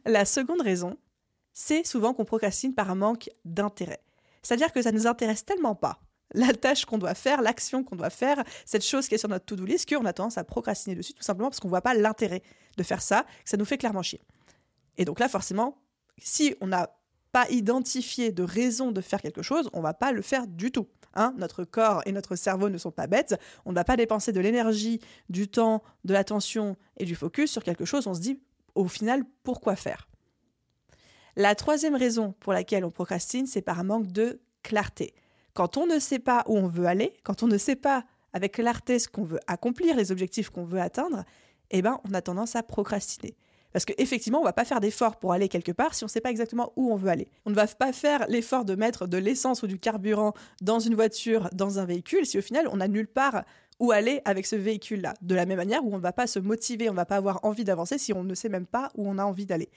La 0.06 0.26
seconde 0.26 0.62
raison, 0.62 0.98
c'est 1.54 1.86
souvent 1.86 2.14
qu'on 2.14 2.26
procrastine 2.26 2.74
par 2.74 2.90
un 2.90 2.96
manque 2.96 3.30
d'intérêt. 3.46 4.02
C'est-à-dire 4.44 4.72
que 4.72 4.82
ça 4.82 4.92
ne 4.92 4.98
nous 4.98 5.08
intéresse 5.08 5.46
tellement 5.46 5.76
pas 5.76 6.00
la 6.34 6.54
tâche 6.54 6.86
qu'on 6.86 6.98
doit 6.98 7.14
faire, 7.14 7.42
l'action 7.42 7.84
qu'on 7.84 7.96
doit 7.96 8.10
faire, 8.10 8.44
cette 8.66 8.86
chose 8.86 9.08
qui 9.08 9.16
est 9.16 9.18
sur 9.18 9.30
notre 9.30 9.46
to-do 9.46 9.66
list, 9.66 9.94
qu'on 9.94 10.06
a 10.06 10.14
tendance 10.14 10.38
à 10.38 10.44
procrastiner 10.44 10.96
dessus, 10.96 11.14
tout 11.14 11.24
simplement 11.24 11.50
parce 11.50 11.60
qu'on 11.60 11.68
ne 11.68 11.72
voit 11.72 11.82
pas 11.82 11.94
l'intérêt 11.94 12.42
de 12.78 12.84
faire 12.84 13.02
ça, 13.02 13.26
que 13.44 13.50
ça 13.50 13.58
nous 13.58 13.66
fait 13.66 13.78
clairement 13.78 14.02
chier. 14.02 14.22
Et 14.98 15.06
donc 15.06 15.20
là, 15.20 15.28
forcément, 15.28 15.78
si 16.18 16.56
on 16.62 16.68
n'a 16.68 16.90
pas 17.32 17.48
de 17.48 18.44
raison 18.44 18.92
de 18.92 19.02
faire 19.02 19.22
quelque 19.22 19.42
chose, 19.42 19.70
on 19.74 19.82
va 19.82 19.94
pas 19.94 20.12
le 20.12 20.22
faire 20.22 20.48
du 20.48 20.72
tout. 20.72 20.88
Hein. 21.14 21.34
notre 21.38 21.66
corps 21.66 22.02
et 22.06 22.14
notre 22.14 22.38
cerveau 22.38 22.70
ne 22.70 22.78
sont 22.78 22.92
pas 22.92 23.06
bêtes. 23.06 23.36
On 23.66 23.72
ne 23.72 23.76
va 23.76 23.84
pas 23.84 23.98
dépenser 23.98 24.32
de 24.32 24.40
l'énergie, 24.40 25.02
du 25.30 25.50
temps, 25.50 25.84
de 26.06 26.14
l'attention 26.14 26.78
et 26.96 27.04
du 27.04 27.16
focus 27.16 27.52
sur 27.52 27.64
quelque 27.64 27.84
chose. 27.84 28.08
On 28.08 28.14
se 28.14 28.22
dit, 28.22 28.40
au 28.76 28.88
final, 28.88 29.24
pourquoi 29.44 29.76
faire? 29.76 30.08
La 31.36 31.56
troisième 31.56 31.96
raison 31.96 32.34
pour 32.40 32.54
laquelle 32.54 32.86
on 32.86 32.92
procrastine, 32.92 33.46
c'est 33.46 33.62
par 33.62 33.84
manque 33.84 34.08
de 34.08 34.40
clarté. 34.64 35.14
Quand 35.54 35.78
on 35.78 35.86
ne 35.86 36.00
sait 36.00 36.20
pas 36.20 36.44
où 36.48 36.58
on 36.58 36.68
veut 36.68 36.86
aller, 36.86 37.14
quand 37.24 37.44
on 37.44 37.48
ne 37.48 37.58
sait 37.58 37.76
pas 37.76 38.06
avec 38.34 38.54
clarté 38.54 39.00
ce 39.00 39.10
qu'on 39.10 39.24
veut 39.24 39.40
accomplir, 39.48 39.96
les 39.96 40.12
objectifs 40.12 40.50
qu'on 40.50 40.64
veut 40.64 40.80
atteindre, 40.80 41.26
eh 41.72 41.82
ben, 41.82 42.00
on 42.10 42.14
a 42.14 42.22
tendance 42.22 42.56
à 42.56 42.64
procrastiner. 42.64 43.36
Parce 43.74 43.86
qu'effectivement, 43.86 44.40
on 44.40 44.42
ne 44.42 44.48
va 44.48 44.54
pas 44.54 44.66
faire 44.66 44.80
d'effort 44.80 45.18
pour 45.18 45.34
aller 45.34 45.48
quelque 45.48 45.72
part 45.72 45.94
si 45.94 46.04
on 46.04 46.08
ne 46.08 46.12
sait 46.12 46.22
pas 46.22 46.32
exactement 46.32 46.74
où 46.76 46.92
on 46.92 46.96
veut 46.96 47.10
aller. 47.10 47.30
On 47.46 47.50
ne 47.50 47.56
va 47.56 47.68
pas 47.68 47.94
faire 47.94 48.26
l'effort 48.28 48.66
de 48.66 48.76
mettre 48.76 49.08
de 49.08 49.18
l'essence 49.18 49.64
ou 49.64 49.68
du 49.68 49.80
carburant 49.80 50.34
dans 50.62 50.80
une 50.80 50.96
voiture, 50.96 51.50
dans 51.54 51.80
un 51.80 51.86
véhicule, 51.86 52.26
si 52.26 52.38
au 52.38 52.42
final, 52.42 52.68
on 52.72 52.78
n'a 52.78 52.88
nulle 52.88 53.08
part 53.08 53.44
où 53.80 53.92
aller 53.92 54.22
avec 54.26 54.46
ce 54.46 54.56
véhicule-là. 54.56 55.16
De 55.22 55.34
la 55.34 55.46
même 55.46 55.58
manière 55.58 55.84
où 55.84 55.94
on 55.94 55.98
ne 55.98 56.02
va 56.02 56.14
pas 56.14 56.28
se 56.28 56.40
motiver, 56.40 56.90
on 56.90 56.94
ne 56.94 56.98
va 56.98 57.06
pas 57.06 57.16
avoir 57.18 57.44
envie 57.44 57.64
d'avancer 57.64 57.98
si 57.98 58.14
on 58.14 58.24
ne 58.24 58.36
sait 58.36 58.50
même 58.50 58.68
pas 58.68 58.92
où 58.96 59.10
on 59.10 59.18
a 59.18 59.24
envie 59.24 59.46
d'aller. 59.46 59.70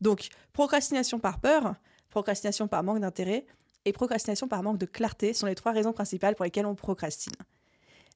Donc, 0.00 0.28
procrastination 0.52 1.20
par 1.20 1.40
peur, 1.40 1.74
procrastination 2.10 2.66
par 2.66 2.82
manque 2.82 3.00
d'intérêt 3.00 3.46
et 3.84 3.92
procrastination 3.92 4.48
par 4.48 4.62
manque 4.62 4.78
de 4.78 4.86
clarté 4.86 5.32
sont 5.32 5.46
les 5.46 5.54
trois 5.54 5.72
raisons 5.72 5.92
principales 5.92 6.34
pour 6.34 6.44
lesquelles 6.44 6.66
on 6.66 6.74
procrastine. 6.74 7.34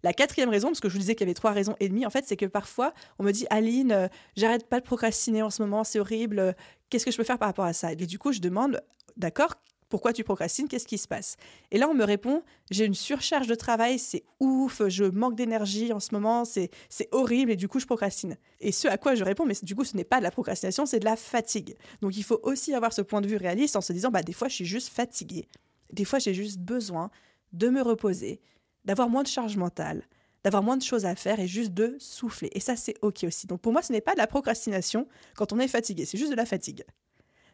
La 0.03 0.13
quatrième 0.13 0.51
raison, 0.51 0.69
parce 0.69 0.81
que 0.81 0.89
je 0.89 0.95
vous 0.95 1.01
disais 1.01 1.15
qu'il 1.15 1.27
y 1.27 1.29
avait 1.29 1.35
trois 1.35 1.53
raisons 1.53 1.77
et 1.81 1.89
demie, 1.89 2.07
en 2.07 2.11
fait, 2.11 2.25
c'est 2.27 2.37
que 2.37 2.47
parfois, 2.47 2.93
on 3.19 3.25
me 3.25 3.33
dit 3.33 3.47
Aline, 3.51 3.93
euh, 3.93 4.09
j'arrête 4.37 4.69
pas 4.69 4.81
de 4.81 4.85
procrastiner 4.85 5.43
en 5.43 5.51
ce 5.51 5.63
moment, 5.63 5.85
c'est 5.85 5.99
horrible, 5.99 6.39
euh, 6.39 6.53
qu'est-ce 6.91 7.05
que 7.05 7.11
je 7.11 7.17
peux 7.17 7.25
faire 7.25 7.39
par 7.39 7.49
rapport 7.49 7.65
à 7.65 7.73
ça? 7.73 7.93
Et 7.93 7.97
du 7.97 8.19
coup, 8.19 8.33
je 8.33 8.41
demande, 8.41 8.83
d'accord, 9.17 9.55
pourquoi 9.89 10.13
tu 10.13 10.25
procrastines 10.25 10.69
Qu'est-ce 10.69 10.87
qui 10.87 10.99
se 10.99 11.07
passe? 11.07 11.37
Et 11.71 11.79
là, 11.79 11.89
on 11.89 11.95
me 11.95 12.05
répond 12.05 12.43
j'ai 12.71 12.85
une 12.85 12.95
surcharge 12.95 13.47
de 13.47 13.55
travail, 13.55 13.99
c'est 13.99 14.25
ouf, 14.41 14.83
je 14.89 15.05
manque 15.05 15.37
d'énergie 15.37 15.93
en 15.93 16.01
ce 16.01 16.13
moment, 16.13 16.45
c'est 16.45 16.71
horrible 17.13 17.53
et 17.53 17.57
du 17.57 17.69
coup, 17.69 17.79
je 17.79 17.87
procrastine. 17.87 18.37
Et 18.61 18.73
ce 18.73 18.89
à 18.89 18.99
quoi 18.99 19.15
je 19.15 19.23
réponds 19.23 19.47
mais 19.47 19.55
du 19.63 19.77
coup, 19.77 19.85
ce 19.85 19.97
n'est 19.97 20.05
pas 20.05 20.19
de 20.19 20.25
la 20.25 20.33
procrastination, 20.33 20.87
c'est 20.87 20.99
de 20.99 21.05
la 21.05 21.17
fatigue. 21.17 21.77
Donc, 22.03 22.17
il 22.17 22.25
faut 22.25 22.41
aussi 22.43 22.75
avoir 22.75 22.93
ce 22.93 23.03
point 23.03 23.21
de 23.21 23.29
vue 23.29 23.37
réaliste 23.37 23.77
en 23.77 23.81
se 23.81 23.93
disant 23.93 24.11
bah, 24.11 24.23
des 24.23 24.33
fois, 24.33 24.49
je 24.49 24.55
suis 24.55 24.65
juste 24.65 24.89
fatiguée. 24.89 25.47
Des 25.93 26.05
fois, 26.05 26.19
j'ai 26.19 26.35
juste 26.35 26.59
besoin 26.59 27.11
de 27.53 27.69
me 27.69 27.81
reposer, 27.81 28.41
d'avoir 28.87 29.11
moins 29.11 29.23
de 29.23 29.29
charge 29.29 29.57
mentale, 29.57 30.03
d'avoir 30.45 30.63
moins 30.63 30.77
de 30.77 30.83
choses 30.83 31.05
à 31.05 31.15
faire 31.15 31.39
et 31.41 31.47
juste 31.47 31.75
de 31.75 31.97
souffler. 31.99 32.51
Et 32.53 32.61
ça, 32.61 32.77
c'est 32.77 32.95
OK 33.03 33.25
aussi. 33.25 33.47
Donc 33.47 33.61
pour 33.61 33.73
moi, 33.73 33.83
ce 33.83 33.93
n'est 33.93 34.01
pas 34.01 34.15
de 34.15 34.19
la 34.19 34.27
procrastination 34.27 35.07
quand 35.35 35.53
on 35.53 35.59
est 35.59 35.69
fatigué, 35.69 36.07
c'est 36.07 36.19
juste 36.19 36.31
de 36.31 36.37
la 36.37 36.47
fatigue. 36.47 36.85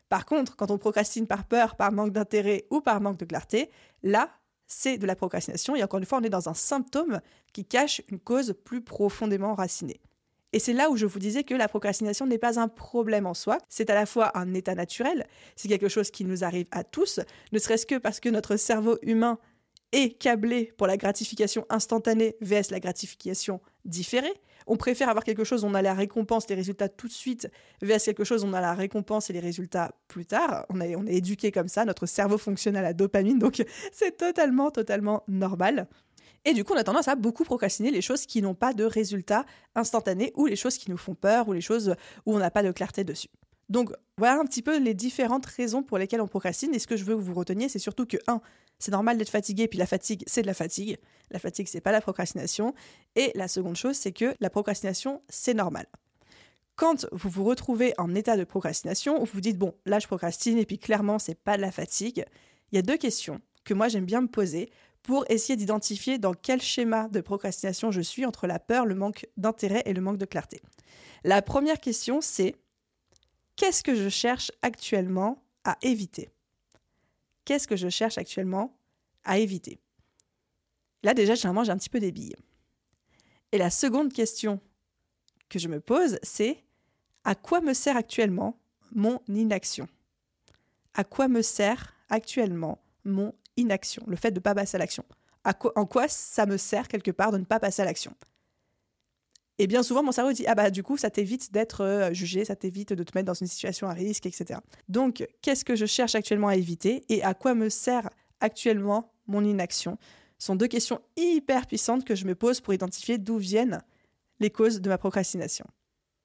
Par 0.09 0.27
contre, 0.27 0.57
quand 0.57 0.71
on 0.71 0.79
procrastine 0.79 1.27
par 1.27 1.45
peur, 1.45 1.75
par 1.75 1.91
manque 1.91 2.13
d'intérêt 2.13 2.67
ou 2.71 2.83
par 2.83 3.01
manque 3.01 3.19
de 3.19 3.25
clarté, 3.25 3.71
là, 4.03 4.29
c'est 4.67 4.99
de 4.99 5.07
la 5.07 5.17
procrastination. 5.17 5.75
Et 5.75 5.83
encore 5.83 5.99
une 5.99 6.07
fois, 6.07 6.19
on 6.19 6.23
est 6.23 6.31
dans 6.31 6.49
un 6.49 6.55
symptôme 6.55 7.21
qui 7.53 7.65
cache 7.65 8.03
une 8.09 8.19
cause 8.19 8.55
plus 8.65 8.83
profondément 8.83 9.55
racinée. 9.55 10.01
Et 10.53 10.59
c'est 10.59 10.75
là 10.75 10.91
où 10.91 10.97
je 10.97 11.07
vous 11.07 11.19
disais 11.19 11.45
que 11.45 11.55
la 11.55 11.67
procrastination 11.67 12.27
n'est 12.27 12.39
pas 12.39 12.61
un 12.61 12.69
problème 12.69 13.27
en 13.27 13.33
soi, 13.33 13.57
c'est 13.71 13.89
à 13.89 13.95
la 13.95 14.05
fois 14.05 14.37
un 14.37 14.53
état 14.53 14.75
naturel, 14.75 15.27
c'est 15.57 15.69
quelque 15.69 15.89
chose 15.89 16.11
qui 16.11 16.27
nous 16.27 16.45
arrive 16.45 16.67
à 16.73 16.85
tous, 16.85 17.21
ne 17.53 17.59
serait-ce 17.59 17.87
que 17.87 17.97
parce 17.97 18.21
que 18.21 18.29
notre 18.29 18.57
cerveau 18.57 18.99
humain 19.01 19.39
est 19.93 20.19
câblé 20.19 20.73
pour 20.77 20.87
la 20.87 20.97
gratification 20.97 21.67
instantanée 21.69 22.37
vs 22.41 22.71
la 22.71 22.81
gratification 22.81 23.61
différée. 23.85 24.33
On 24.67 24.77
préfère 24.77 25.09
avoir 25.09 25.25
quelque 25.25 25.45
chose 25.45 25.65
on 25.65 25.75
a 25.75 25.83
la 25.83 25.95
récompense, 25.95 26.49
les 26.49 26.55
résultats 26.55 26.89
tout 26.89 27.09
de 27.09 27.13
suite, 27.13 27.51
vs 27.83 27.99
quelque 28.05 28.25
chose 28.25 28.45
on 28.45 28.53
a 28.53 28.61
la 28.61 28.75
récompense 28.75 29.29
et 29.31 29.33
les 29.33 29.41
résultats 29.41 29.93
plus 30.09 30.27
tard. 30.27 30.67
On 30.71 30.81
est, 30.81 30.97
on 30.97 31.07
est 31.07 31.15
éduqué 31.15 31.51
comme 31.51 31.69
ça, 31.69 31.85
notre 31.85 32.07
cerveau 32.07 32.39
fonctionne 32.39 32.77
à 32.77 32.83
la 32.83 32.93
dopamine, 32.93 33.39
donc 33.39 33.63
c'est 33.93 34.17
totalement, 34.17 34.71
totalement 34.71 35.25
normal. 35.29 35.89
Et 36.45 36.55
du 36.55 36.65
coup, 36.65 36.73
on 36.73 36.77
a 36.77 36.85
tendance 36.85 37.07
à 37.07 37.15
beaucoup 37.15 37.45
procrastiner 37.45 37.91
les 37.91 38.03
choses 38.03 38.27
qui 38.27 38.43
n'ont 38.43 38.55
pas 38.55 38.73
de 38.73 38.85
résultats 38.85 39.45
instantanés 39.77 40.33
ou 40.35 40.47
les 40.47 40.57
choses 40.57 40.77
qui 40.77 40.91
nous 40.91 40.97
font 40.97 41.15
peur 41.15 41.49
ou 41.49 41.53
les 41.53 41.61
choses 41.61 41.95
où 42.27 42.35
on 42.35 42.39
n'a 42.39 42.51
pas 42.51 42.65
de 42.65 42.73
clarté 42.73 43.05
dessus. 43.05 43.29
Donc 43.69 43.93
voilà 44.19 44.39
un 44.39 44.45
petit 44.45 44.61
peu 44.61 44.79
les 44.79 44.93
différentes 44.93 45.47
raisons 45.47 45.83
pour 45.83 45.99
lesquelles 45.99 46.21
on 46.21 46.27
procrastine. 46.27 46.75
Et 46.75 46.79
ce 46.79 46.87
que 46.87 46.97
je 46.97 47.05
veux 47.05 47.17
que 47.17 47.21
vous 47.21 47.33
reteniez, 47.33 47.69
c'est 47.69 47.79
surtout 47.79 48.07
que, 48.07 48.17
un, 48.27 48.41
c'est 48.83 48.91
normal 48.91 49.17
d'être 49.17 49.31
fatigué, 49.31 49.69
puis 49.69 49.79
la 49.79 49.87
fatigue, 49.87 50.25
c'est 50.27 50.43
de 50.43 50.47
la 50.49 50.55
fatigue. 50.55 50.99
La 51.31 51.39
fatigue, 51.39 51.69
c'est 51.69 51.81
pas 51.81 51.93
la 51.93 52.01
procrastination. 52.01 52.75
Et 53.15 53.31
la 53.37 53.47
seconde 53.47 53.77
chose, 53.77 53.97
c'est 53.97 54.11
que 54.13 54.35
la 54.41 54.51
procrastination, 54.51 55.23
c'est 55.29 55.55
normal. 55.55 55.87
Quand 56.75 57.07
vous 57.13 57.29
vous 57.29 57.45
retrouvez 57.45 57.95
en 57.97 58.13
état 58.15 58.37
de 58.37 58.43
procrastination, 58.43 59.21
vous 59.21 59.31
vous 59.33 59.41
dites, 59.41 59.57
bon, 59.57 59.75
là, 59.87 60.01
je 60.01 60.09
procrastine, 60.09 60.59
et 60.59 60.67
puis 60.67 60.79
clairement, 60.79 61.21
c'est 61.21 61.37
pas 61.37 61.57
de 61.57 61.63
la 61.63 61.71
fatigue, 61.71 62.25
il 62.73 62.77
y 62.77 62.79
a 62.79 62.83
deux 62.83 62.97
questions 62.97 63.41
que 63.65 63.73
moi, 63.73 63.87
j'aime 63.87 64.05
bien 64.05 64.21
me 64.21 64.27
poser 64.27 64.71
pour 65.03 65.25
essayer 65.31 65.57
d'identifier 65.57 66.19
dans 66.19 66.35
quel 66.35 66.61
schéma 66.61 67.09
de 67.09 67.21
procrastination 67.21 67.93
je 67.93 68.01
suis 68.01 68.27
entre 68.27 68.49
la 68.49 68.59
peur, 68.59 68.85
le 68.85 68.97
manque 68.97 69.29
d'intérêt 69.37 69.83
et 69.85 69.93
le 69.93 70.01
manque 70.01 70.19
de 70.19 70.25
clarté. 70.25 70.61
La 71.23 71.41
première 71.41 71.79
question, 71.79 72.21
c'est 72.21 72.57
qu'est-ce 73.55 73.85
que 73.85 73.95
je 73.95 74.09
cherche 74.09 74.51
actuellement 74.63 75.45
à 75.65 75.77
éviter? 75.83 76.31
Qu'est-ce 77.45 77.69
que 77.69 77.77
je 77.77 77.89
cherche 77.89 78.19
actuellement 78.19 78.77
à 79.25 79.39
éviter? 79.39 79.81
Là, 81.03 81.15
déjà, 81.15 81.35
généralement, 81.35 81.65
j'ai 81.65 81.73
un 81.73 81.79
petit 81.79 81.89
peu 81.91 82.01
des 82.01 82.13
billes. 82.13 82.37
Et 83.51 83.59
la 83.59 83.71
seconde 83.71 84.13
question 84.13 84.61
que 85.49 85.59
je 85.59 85.69
me 85.69 85.81
pose, 85.81 86.19
c'est 86.23 86.65
à 87.25 87.35
quoi 87.35 87.61
me 87.61 87.75
sert 87.75 87.97
actuellement 87.97 88.59
mon 88.93 89.21
inaction? 89.29 89.89
À 90.95 91.05
quoi 91.05 91.29
me 91.29 91.43
sert 91.43 91.95
actuellement 92.09 92.83
mon 93.05 93.35
inaction? 93.57 94.03
Le 94.07 94.17
fait 94.17 94.31
de 94.31 94.39
ne 94.39 94.43
pas 94.43 94.55
passer 94.55 94.77
à 94.77 94.79
l'action. 94.79 95.05
en 95.45 95.87
quoi 95.87 96.09
ça 96.09 96.47
me 96.47 96.57
sert 96.57 96.89
quelque 96.89 97.11
part 97.11 97.33
de 97.33 97.39
ne 97.39 97.45
pas 97.45 97.61
passer 97.61 97.83
à 97.83 97.85
l'action? 97.85 98.15
Et 99.59 99.67
bien 99.67 99.83
souvent, 99.83 100.03
mon 100.03 100.13
cerveau 100.13 100.33
dit 100.33 100.45
Ah 100.47 100.55
bah, 100.55 100.71
du 100.71 100.83
coup, 100.83 100.97
ça 100.97 101.11
t'évite 101.11 101.53
d'être 101.53 101.83
euh, 101.83 102.13
jugé, 102.13 102.45
ça 102.45 102.57
t'évite 102.57 102.93
de 102.93 103.03
te 103.03 103.17
mettre 103.17 103.27
dans 103.27 103.35
une 103.35 103.47
situation 103.47 103.87
à 103.87 103.93
risque, 103.93 104.27
etc. 104.27 104.61
Donc, 104.89 105.27
qu'est-ce 105.43 105.65
que 105.65 105.77
je 105.77 105.87
cherche 105.87 106.15
actuellement 106.15 106.49
à 106.49 106.57
éviter 106.57 107.05
et 107.09 107.23
à 107.23 107.35
quoi 107.35 107.55
me 107.55 107.69
sert 107.69 108.09
actuellement 108.41 109.13
mon 109.27 109.45
inaction? 109.45 109.99
Ce 110.39 110.47
sont 110.47 110.57
deux 110.57 110.67
questions 110.67 111.01
hyper 111.17 111.67
puissantes 111.67 112.05
que 112.05 112.15
je 112.15 112.25
me 112.25 112.35
pose 112.35 112.61
pour 112.61 112.75
identifier 112.75 113.19
d'où 113.19 113.37
viennent 113.37 113.83
les 114.41 114.51
causes 114.51 114.81
de 114.81 114.89
ma 114.89 114.99
procrastination. 114.99 115.65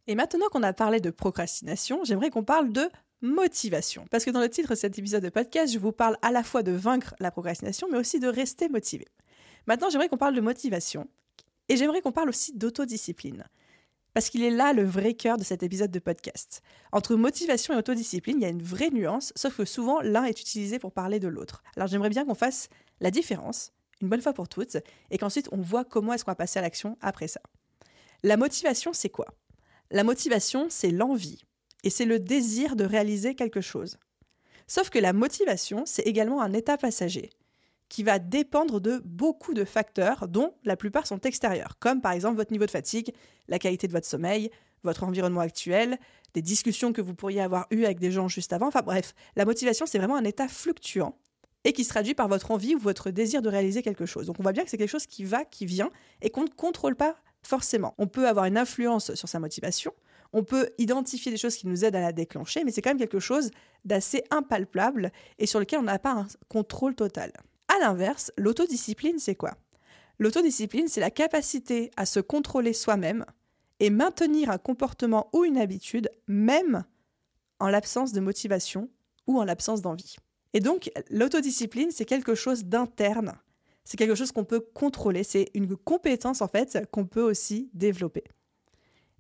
Et 0.08 0.16
maintenant 0.16 0.48
qu'on 0.50 0.64
a 0.64 0.74
parlé 0.74 1.00
de 1.00 1.12
procrastination, 1.12 2.04
j'aimerais 2.04 2.30
qu'on 2.30 2.44
parle 2.44 2.72
de 2.72 2.90
motivation. 3.22 4.06
Parce 4.10 4.26
que 4.26 4.32
dans 4.32 4.40
le 4.40 4.50
titre 4.50 4.70
de 4.70 4.76
cet 4.76 4.98
épisode 4.98 5.24
de 5.24 5.30
podcast, 5.30 5.74
je 5.74 5.80
vous 5.80 5.92
parle 5.92 6.18
à 6.22 6.32
la 6.32 6.44
fois 6.44 6.64
de 6.64 6.72
vaincre 6.72 7.14
la 7.20 7.30
procrastination, 7.30 7.88
mais 7.92 7.98
aussi 7.98 8.20
de 8.20 8.28
rester 8.28 8.70
motivé. 8.70 9.06
Maintenant, 9.68 9.90
j'aimerais 9.90 10.08
qu'on 10.08 10.18
parle 10.18 10.36
de 10.36 10.42
motivation 10.42 11.08
et 11.70 11.78
j'aimerais 11.78 12.02
qu'on 12.02 12.12
parle 12.12 12.30
aussi 12.30 12.54
d'autodiscipline. 12.54 13.46
Parce 14.14 14.30
qu'il 14.30 14.44
est 14.44 14.52
là 14.52 14.74
le 14.74 14.84
vrai 14.84 15.14
cœur 15.14 15.38
de 15.38 15.44
cet 15.44 15.62
épisode 15.62 15.92
de 15.92 16.00
podcast. 16.00 16.62
Entre 16.92 17.16
motivation 17.16 17.76
et 17.76 17.78
autodiscipline, 17.78 18.38
il 18.40 18.44
y 18.44 18.46
a 18.46 18.50
une 18.50 18.64
vraie 18.64 18.90
nuance, 18.90 19.32
sauf 19.36 19.58
que 19.58 19.66
souvent 19.66 20.02
l'un 20.02 20.24
est 20.24 20.42
utilisé 20.42 20.80
pour 20.80 20.92
parler 20.92 21.20
de 21.20 21.28
l'autre. 21.28 21.62
Alors 21.76 21.88
j'aimerais 21.88 22.10
bien 22.10 22.26
qu'on 22.26 22.34
fasse 22.34 22.70
la 23.00 23.12
différence, 23.12 23.74
une 24.02 24.10
bonne 24.10 24.22
fois 24.22 24.34
pour 24.34 24.50
toutes, 24.50 24.78
et 25.12 25.18
qu'ensuite 25.18 25.50
on 25.52 25.62
voit 25.62 25.86
comment 25.86 26.14
est-ce 26.14 26.26
qu'on 26.26 26.32
va 26.32 26.36
passer 26.36 26.58
à 26.58 26.64
l'action 26.64 26.98
après 27.02 27.28
ça. 27.28 27.42
La 28.24 28.38
motivation, 28.38 28.92
c'est 28.94 29.10
quoi? 29.10 29.28
La 29.92 30.04
motivation, 30.04 30.68
c'est 30.70 30.92
l'envie, 30.92 31.44
et 31.84 31.90
c'est 31.90 32.06
le 32.06 32.20
désir 32.20 32.76
de 32.76 32.86
réaliser 32.86 33.36
quelque 33.36 33.62
chose. 33.62 33.98
Sauf 34.66 34.90
que 34.90 35.00
la 35.00 35.14
motivation, 35.14 35.84
c'est 35.86 36.02
également 36.02 36.42
un 36.42 36.54
état 36.54 36.78
passager 36.78 37.30
qui 37.90 38.04
va 38.04 38.20
dépendre 38.20 38.82
de 38.82 39.02
beaucoup 39.06 39.54
de 39.54 39.64
facteurs 39.64 40.28
dont 40.28 40.54
la 40.64 40.76
plupart 40.76 41.08
sont 41.08 41.20
extérieurs, 41.22 41.78
comme 41.80 42.02
par 42.02 42.12
exemple 42.12 42.36
votre 42.36 42.52
niveau 42.52 42.66
de 42.66 42.72
fatigue, 42.72 43.14
la 43.48 43.60
qualité 43.60 43.88
de 43.88 43.94
votre 43.94 44.08
sommeil, 44.08 44.50
votre 44.84 45.04
environnement 45.04 45.42
actuel, 45.42 45.98
des 46.34 46.42
discussions 46.42 46.94
que 46.94 47.02
vous 47.02 47.16
pourriez 47.16 47.42
avoir 47.42 47.68
eues 47.72 47.86
avec 47.86 48.00
des 48.00 48.12
gens 48.12 48.28
juste 48.28 48.54
avant. 48.54 48.68
Enfin 48.68 48.82
bref, 48.82 49.14
la 49.36 49.46
motivation, 49.46 49.86
c'est 49.86 49.98
vraiment 49.98 50.16
un 50.16 50.24
état 50.24 50.48
fluctuant 50.48 51.18
et 51.64 51.74
qui 51.74 51.84
se 51.84 51.90
traduit 51.90 52.14
par 52.14 52.28
votre 52.28 52.52
envie 52.52 52.76
ou 52.76 52.80
votre 52.80 53.10
désir 53.10 53.42
de 53.42 53.50
réaliser 53.50 53.82
quelque 53.82 54.06
chose. 54.06 54.28
Donc 54.28 54.40
on 54.40 54.44
voit 54.44 54.54
bien 54.54 54.64
que 54.64 54.70
c'est 54.70 54.78
quelque 54.78 54.90
chose 54.90 55.08
qui 55.08 55.24
va, 55.24 55.46
qui 55.46 55.66
vient 55.66 55.90
et 56.22 56.30
qu'on 56.30 56.44
ne 56.44 56.50
contrôle 56.50 56.96
pas 56.96 57.16
forcément. 57.44 57.94
On 57.98 58.08
peut 58.08 58.28
avoir 58.28 58.46
une 58.46 58.58
influence 58.58 59.14
sur 59.16 59.28
sa 59.28 59.40
motivation, 59.40 59.94
on 60.34 60.44
peut 60.44 60.70
identifier 60.78 61.32
des 61.32 61.38
choses 61.38 61.56
qui 61.56 61.68
nous 61.68 61.86
aident 61.86 61.96
à 61.96 62.02
la 62.02 62.12
déclencher, 62.12 62.64
mais 62.64 62.72
c'est 62.72 62.82
quand 62.82 62.90
même 62.90 63.00
quelque 63.00 63.20
chose 63.20 63.52
d'assez 63.86 64.24
impalpable 64.30 65.12
et 65.40 65.46
sur 65.46 65.60
lequel 65.60 65.80
on 65.80 65.84
n'a 65.84 66.00
pas 66.00 66.12
un 66.12 66.28
contrôle 66.50 66.96
total. 66.96 67.32
L'inverse, 67.80 68.32
l'autodiscipline, 68.38 69.20
c'est 69.20 69.36
quoi? 69.36 69.56
L'autodiscipline, 70.20 70.88
c'est 70.88 71.00
la 71.00 71.12
capacité 71.12 71.92
à 71.96 72.06
se 72.06 72.20
contrôler 72.20 72.74
soi-même 72.74 73.26
et 73.80 73.90
maintenir 73.90 74.50
un 74.50 74.58
comportement 74.58 75.30
ou 75.32 75.46
une 75.46 75.58
habitude, 75.58 76.10
même 76.28 76.84
en 77.60 77.70
l'absence 77.70 78.14
de 78.14 78.20
motivation 78.20 78.90
ou 79.28 79.40
en 79.40 79.44
l'absence 79.44 79.82
d'envie. 79.82 80.16
Et 80.54 80.60
donc, 80.60 80.92
l'autodiscipline, 81.10 81.92
c'est 81.92 82.06
quelque 82.06 82.36
chose 82.36 82.66
d'interne. 82.66 83.34
C'est 83.84 83.98
quelque 83.98 84.16
chose 84.16 84.32
qu'on 84.32 84.44
peut 84.44 84.60
contrôler. 84.60 85.24
C'est 85.24 85.50
une 85.54 85.78
compétence, 85.78 86.42
en 86.42 86.48
fait, 86.48 86.90
qu'on 86.92 87.06
peut 87.06 87.22
aussi 87.22 87.70
développer. 87.74 88.24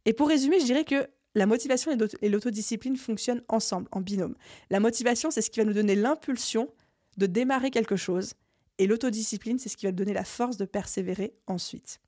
Et 0.05 0.13
pour 0.13 0.27
résumer, 0.27 0.59
je 0.59 0.65
dirais 0.65 0.83
que 0.83 1.07
la 1.35 1.45
motivation 1.45 1.95
et 2.21 2.29
l'autodiscipline 2.29 2.97
fonctionnent 2.97 3.43
ensemble, 3.49 3.87
en 3.91 4.01
binôme. 4.01 4.35
La 4.71 4.79
motivation, 4.79 5.29
c'est 5.29 5.41
ce 5.41 5.51
qui 5.51 5.59
va 5.59 5.65
nous 5.65 5.73
donner 5.73 5.95
l'impulsion 5.95 6.73
de 7.17 7.27
démarrer 7.27 7.69
quelque 7.69 7.95
chose. 7.95 8.33
Et 8.77 8.87
l'autodiscipline, 8.87 9.59
c'est 9.59 9.69
ce 9.69 9.77
qui 9.77 9.85
va 9.85 9.91
donner 9.91 10.13
la 10.13 10.23
force 10.23 10.57
de 10.57 10.65
persévérer 10.65 11.33
ensuite. 11.47 11.99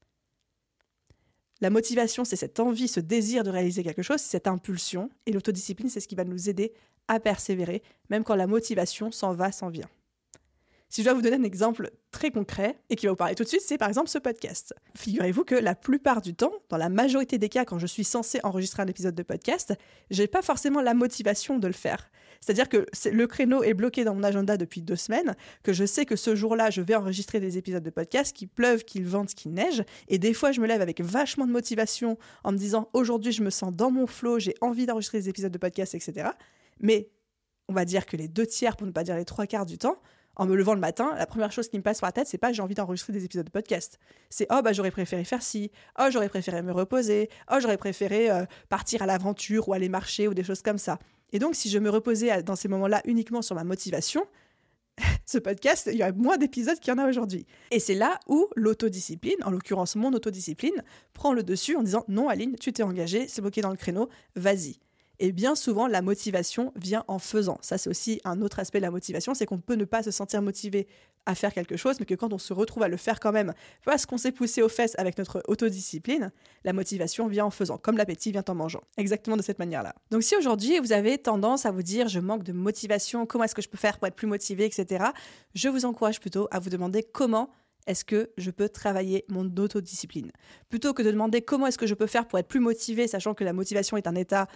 La 1.61 1.69
motivation, 1.69 2.23
c'est 2.23 2.35
cette 2.35 2.59
envie, 2.59 2.87
ce 2.87 2.99
désir 2.99 3.43
de 3.43 3.49
réaliser 3.49 3.83
quelque 3.83 4.01
chose, 4.01 4.21
cette 4.21 4.47
impulsion. 4.47 5.09
Et 5.25 5.31
l'autodiscipline, 5.31 5.89
c'est 5.89 5.99
ce 5.99 6.07
qui 6.07 6.15
va 6.15 6.23
nous 6.23 6.49
aider 6.49 6.73
à 7.07 7.19
persévérer, 7.19 7.81
même 8.09 8.23
quand 8.23 8.35
la 8.35 8.47
motivation 8.47 9.11
s'en 9.11 9.33
va, 9.33 9.51
s'en 9.51 9.69
vient. 9.69 9.89
Si 10.91 11.01
je 11.01 11.05
dois 11.05 11.13
vous 11.13 11.21
donner 11.21 11.35
un 11.35 11.43
exemple 11.43 11.91
très 12.09 12.31
concret 12.31 12.79
et 12.89 12.95
qui 12.95 13.05
va 13.05 13.11
vous 13.11 13.15
parler 13.15 13.35
tout 13.35 13.43
de 13.43 13.47
suite, 13.47 13.61
c'est 13.63 13.77
par 13.77 13.87
exemple 13.87 14.09
ce 14.09 14.17
podcast. 14.17 14.73
Figurez-vous 14.95 15.43
que 15.43 15.53
la 15.53 15.75
plupart 15.75 16.19
du 16.19 16.33
temps, 16.33 16.51
dans 16.69 16.77
la 16.77 16.89
majorité 16.89 17.37
des 17.37 17.47
cas, 17.47 17.63
quand 17.63 17.77
je 17.77 17.85
suis 17.85 18.03
censé 18.03 18.39
enregistrer 18.41 18.81
un 18.81 18.87
épisode 18.87 19.13
de 19.13 19.21
podcast, 19.21 19.75
j'ai 20.09 20.25
pas 20.25 20.41
forcément 20.41 20.81
la 20.81 20.95
motivation 20.95 21.59
de 21.59 21.67
le 21.67 21.73
faire. 21.73 22.09
C'est-à-dire 22.41 22.69
que 22.69 22.87
le 23.11 23.27
créneau 23.27 23.61
est 23.61 23.75
bloqué 23.75 24.03
dans 24.03 24.15
mon 24.15 24.23
agenda 24.23 24.57
depuis 24.57 24.81
deux 24.81 24.95
semaines, 24.95 25.35
que 25.61 25.73
je 25.73 25.85
sais 25.85 26.05
que 26.05 26.15
ce 26.15 26.35
jour-là, 26.35 26.71
je 26.71 26.81
vais 26.81 26.95
enregistrer 26.95 27.39
des 27.39 27.59
épisodes 27.59 27.83
de 27.83 27.89
podcast, 27.91 28.35
qu'il 28.35 28.47
pleuve, 28.47 28.83
qu'il 28.83 29.05
vente, 29.05 29.35
qu'il 29.35 29.53
neige, 29.53 29.83
et 30.07 30.17
des 30.17 30.33
fois, 30.33 30.51
je 30.51 30.59
me 30.59 30.65
lève 30.65 30.81
avec 30.81 31.01
vachement 31.01 31.45
de 31.45 31.51
motivation 31.51 32.17
en 32.43 32.51
me 32.51 32.57
disant 32.57 32.89
aujourd'hui, 32.93 33.31
je 33.31 33.43
me 33.43 33.51
sens 33.51 33.71
dans 33.71 33.91
mon 33.91 34.07
flow, 34.07 34.39
j'ai 34.39 34.55
envie 34.61 34.87
d'enregistrer 34.87 35.19
des 35.19 35.29
épisodes 35.29 35.51
de 35.51 35.57
podcast, 35.59 35.93
etc. 35.93 36.29
Mais 36.79 37.09
on 37.67 37.73
va 37.73 37.85
dire 37.85 38.07
que 38.07 38.17
les 38.17 38.27
deux 38.27 38.47
tiers, 38.47 38.75
pour 38.75 38.87
ne 38.87 38.91
pas 38.91 39.03
dire 39.03 39.15
les 39.15 39.25
trois 39.25 39.45
quarts 39.45 39.67
du 39.67 39.77
temps, 39.77 40.01
en 40.39 40.45
me 40.45 40.55
levant 40.55 40.73
le 40.73 40.79
matin, 40.79 41.13
la 41.17 41.25
première 41.25 41.51
chose 41.51 41.67
qui 41.67 41.77
me 41.77 41.83
passe 41.83 41.99
par 41.99 42.07
la 42.07 42.13
tête, 42.13 42.27
c'est 42.27 42.37
pas 42.37 42.53
j'ai 42.53 42.61
envie 42.61 42.73
d'enregistrer 42.73 43.11
des 43.11 43.25
épisodes 43.25 43.45
de 43.45 43.51
podcast. 43.51 43.99
C'est 44.29 44.47
oh 44.51 44.61
bah 44.63 44.71
j'aurais 44.71 44.89
préféré 44.89 45.25
faire 45.25 45.43
ci, 45.43 45.69
oh 45.99 46.05
j'aurais 46.09 46.29
préféré 46.29 46.61
me 46.61 46.71
reposer, 46.71 47.29
oh 47.51 47.57
j'aurais 47.59 47.77
préféré 47.77 48.31
euh, 48.31 48.45
partir 48.69 49.01
à 49.01 49.05
l'aventure 49.05 49.67
ou 49.67 49.73
aller 49.73 49.89
marcher 49.89 50.29
ou 50.29 50.33
des 50.33 50.45
choses 50.45 50.61
comme 50.61 50.77
ça. 50.77 50.97
Et 51.33 51.39
donc 51.39 51.55
si 51.55 51.69
je 51.69 51.77
me 51.77 51.89
reposais 51.89 52.41
dans 52.41 52.55
ces 52.55 52.69
moments-là 52.69 53.01
uniquement 53.03 53.41
sur 53.41 53.53
ma 53.53 53.65
motivation, 53.65 54.25
ce 55.25 55.37
podcast, 55.37 55.89
il 55.91 55.99
y 55.99 56.03
aurait 56.03 56.13
moins 56.13 56.37
d'épisodes 56.37 56.79
qu'il 56.79 56.93
y 56.93 56.95
en 56.95 56.99
a 56.99 57.09
aujourd'hui. 57.09 57.45
Et 57.71 57.81
c'est 57.81 57.93
là 57.93 58.17
où 58.25 58.47
l'autodiscipline, 58.55 59.43
en 59.43 59.51
l'occurrence 59.51 59.97
mon 59.97 60.13
autodiscipline, 60.13 60.83
prend 61.13 61.33
le 61.33 61.43
dessus 61.43 61.75
en 61.75 61.83
disant 61.83 62.05
non 62.07 62.29
Aline, 62.29 62.55
tu 62.55 62.71
t'es 62.71 62.83
engagée, 62.83 63.27
c'est 63.27 63.41
bloqué 63.41 63.59
dans 63.59 63.71
le 63.71 63.77
créneau, 63.77 64.07
vas-y. 64.37 64.79
Et 65.19 65.33
bien 65.33 65.55
souvent, 65.55 65.87
la 65.87 66.01
motivation 66.01 66.71
vient 66.75 67.03
en 67.07 67.19
faisant. 67.19 67.57
Ça, 67.61 67.77
c'est 67.77 67.89
aussi 67.89 68.21
un 68.23 68.41
autre 68.41 68.59
aspect 68.59 68.79
de 68.79 68.85
la 68.85 68.91
motivation, 68.91 69.33
c'est 69.33 69.45
qu'on 69.45 69.59
peut 69.59 69.75
ne 69.75 69.83
pas 69.83 70.01
se 70.01 70.11
sentir 70.11 70.41
motivé 70.41 70.87
à 71.25 71.35
faire 71.35 71.53
quelque 71.53 71.75
chose, 71.75 71.99
mais 71.99 72.05
que 72.05 72.15
quand 72.15 72.31
on 72.31 72.37
se 72.37 72.53
retrouve 72.53 72.83
à 72.83 72.87
le 72.87 72.95
faire 72.95 73.19
quand 73.19 73.33
même, 73.33 73.53
parce 73.85 74.05
qu'on 74.05 74.17
s'est 74.17 74.31
poussé 74.31 74.61
aux 74.61 74.69
fesses 74.69 74.95
avec 74.97 75.17
notre 75.17 75.43
autodiscipline, 75.47 76.31
la 76.63 76.73
motivation 76.73 77.27
vient 77.27 77.45
en 77.45 77.51
faisant, 77.51 77.77
comme 77.77 77.97
l'appétit 77.97 78.31
vient 78.31 78.45
en 78.47 78.55
mangeant. 78.55 78.81
Exactement 78.97 79.35
de 79.35 79.41
cette 79.41 79.59
manière-là. 79.59 79.93
Donc 80.09 80.23
si 80.23 80.35
aujourd'hui 80.37 80.79
vous 80.79 80.93
avez 80.93 81.17
tendance 81.17 81.65
à 81.65 81.71
vous 81.71 81.83
dire 81.83 82.07
je 82.07 82.19
manque 82.19 82.43
de 82.43 82.53
motivation, 82.53 83.25
comment 83.25 83.43
est-ce 83.43 83.55
que 83.55 83.61
je 83.61 83.69
peux 83.69 83.77
faire 83.77 83.97
pour 83.97 84.07
être 84.07 84.15
plus 84.15 84.27
motivé, 84.27 84.65
etc., 84.65 85.05
je 85.53 85.67
vous 85.67 85.85
encourage 85.85 86.19
plutôt 86.19 86.47
à 86.51 86.59
vous 86.59 86.69
demander 86.69 87.03
comment 87.03 87.49
est-ce 87.87 88.05
que 88.05 88.29
je 88.37 88.51
peux 88.51 88.69
travailler 88.69 89.25
mon 89.29 89.45
autodiscipline 89.57 90.31
Plutôt 90.69 90.93
que 90.93 91.01
de 91.01 91.11
demander 91.11 91.41
comment 91.41 91.67
est-ce 91.67 91.77
que 91.77 91.87
je 91.87 91.95
peux 91.95 92.07
faire 92.07 92.27
pour 92.27 92.37
être 92.37 92.47
plus 92.47 92.59
motivé, 92.59 93.07
sachant 93.07 93.33
que 93.33 93.43
la 93.43 93.53
motivation 93.53 93.97
est 93.97 94.07
un 94.07 94.15
état 94.15 94.47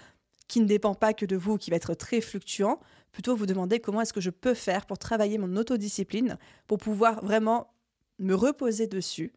qui 0.48 0.60
ne 0.60 0.66
dépend 0.66 0.94
pas 0.94 1.14
que 1.14 1.26
de 1.26 1.36
vous, 1.36 1.58
qui 1.58 1.70
va 1.72 1.78
être 1.78 1.94
très 1.94 2.22
fluctuant, 2.22 2.80
plutôt 3.12 3.36
vous 3.36 3.46
demander 3.46 3.80
comment 3.80 4.02
est-ce 4.02 4.14
que 4.14 4.22
je 4.22 4.30
peux 4.30 4.54
faire 4.54 4.86
pour 4.86 4.98
travailler 4.98 5.38
mon 5.38 5.56
autodiscipline, 5.56 6.38
pour 6.68 6.78
pouvoir 6.78 7.24
vraiment 7.24 7.74
me 8.20 8.36
reposer 8.36 8.88
dessus, 8.88 9.34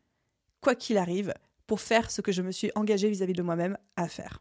quoi 0.60 0.74
qu'il 0.74 0.98
arrive, 0.98 1.32
pour 1.66 1.80
faire 1.80 2.10
ce 2.10 2.20
que 2.20 2.32
je 2.32 2.42
me 2.42 2.52
suis 2.52 2.70
engagé 2.74 3.08
vis-à-vis 3.08 3.32
de 3.32 3.42
moi-même 3.42 3.78
à 3.96 4.08
faire. 4.08 4.40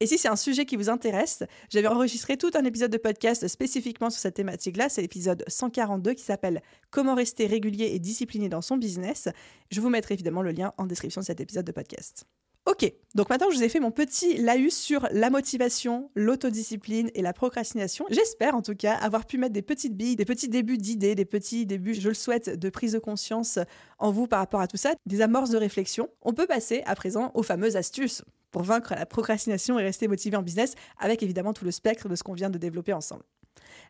Et 0.00 0.06
si 0.06 0.16
c'est 0.16 0.28
un 0.28 0.36
sujet 0.36 0.64
qui 0.64 0.76
vous 0.76 0.88
intéresse, 0.88 1.42
j'avais 1.70 1.88
enregistré 1.88 2.36
tout 2.36 2.52
un 2.54 2.64
épisode 2.64 2.92
de 2.92 2.98
podcast 2.98 3.48
spécifiquement 3.48 4.10
sur 4.10 4.20
cette 4.20 4.34
thématique-là. 4.34 4.88
C'est 4.88 5.02
l'épisode 5.02 5.42
142 5.48 6.14
qui 6.14 6.22
s'appelle 6.22 6.62
Comment 6.90 7.16
rester 7.16 7.46
régulier 7.46 7.86
et 7.86 7.98
discipliné 7.98 8.48
dans 8.48 8.62
son 8.62 8.76
business. 8.76 9.28
Je 9.72 9.80
vous 9.80 9.88
mettrai 9.88 10.14
évidemment 10.14 10.42
le 10.42 10.52
lien 10.52 10.72
en 10.78 10.86
description 10.86 11.20
de 11.20 11.26
cet 11.26 11.40
épisode 11.40 11.66
de 11.66 11.72
podcast. 11.72 12.26
Ok, 12.68 12.92
donc 13.14 13.30
maintenant 13.30 13.50
je 13.50 13.56
vous 13.56 13.62
ai 13.62 13.70
fait 13.70 13.80
mon 13.80 13.90
petit 13.90 14.36
laïus 14.36 14.76
sur 14.76 15.08
la 15.10 15.30
motivation, 15.30 16.10
l'autodiscipline 16.14 17.10
et 17.14 17.22
la 17.22 17.32
procrastination. 17.32 18.04
J'espère 18.10 18.54
en 18.54 18.60
tout 18.60 18.74
cas 18.74 18.92
avoir 18.92 19.24
pu 19.24 19.38
mettre 19.38 19.54
des 19.54 19.62
petites 19.62 19.96
billes, 19.96 20.16
des 20.16 20.26
petits 20.26 20.50
débuts 20.50 20.76
d'idées, 20.76 21.14
des 21.14 21.24
petits 21.24 21.64
débuts, 21.64 21.94
je 21.94 22.08
le 22.08 22.14
souhaite, 22.14 22.58
de 22.58 22.68
prise 22.68 22.92
de 22.92 22.98
conscience 22.98 23.58
en 23.98 24.10
vous 24.10 24.26
par 24.26 24.40
rapport 24.40 24.60
à 24.60 24.66
tout 24.66 24.76
ça, 24.76 24.92
des 25.06 25.22
amorces 25.22 25.48
de 25.48 25.56
réflexion. 25.56 26.10
On 26.20 26.34
peut 26.34 26.46
passer 26.46 26.82
à 26.84 26.94
présent 26.94 27.30
aux 27.32 27.42
fameuses 27.42 27.74
astuces 27.74 28.22
pour 28.50 28.64
vaincre 28.64 28.92
la 28.94 29.06
procrastination 29.06 29.78
et 29.78 29.82
rester 29.82 30.06
motivé 30.06 30.36
en 30.36 30.42
business, 30.42 30.74
avec 30.98 31.22
évidemment 31.22 31.54
tout 31.54 31.64
le 31.64 31.70
spectre 31.70 32.10
de 32.10 32.16
ce 32.16 32.22
qu'on 32.22 32.34
vient 32.34 32.50
de 32.50 32.58
développer 32.58 32.92
ensemble. 32.92 33.24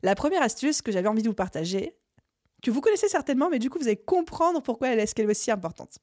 La 0.04 0.14
première 0.14 0.42
astuce 0.42 0.82
que 0.82 0.92
j'avais 0.92 1.08
envie 1.08 1.22
de 1.22 1.28
vous 1.28 1.34
partager, 1.34 1.96
que 2.62 2.70
vous 2.70 2.80
connaissez 2.80 3.08
certainement, 3.08 3.50
mais 3.50 3.58
du 3.58 3.70
coup 3.70 3.80
vous 3.80 3.88
allez 3.88 3.96
comprendre 3.96 4.62
pourquoi 4.62 4.90
elle 4.90 5.00
est, 5.00 5.18
est 5.18 5.26
aussi 5.26 5.50
importante. 5.50 5.98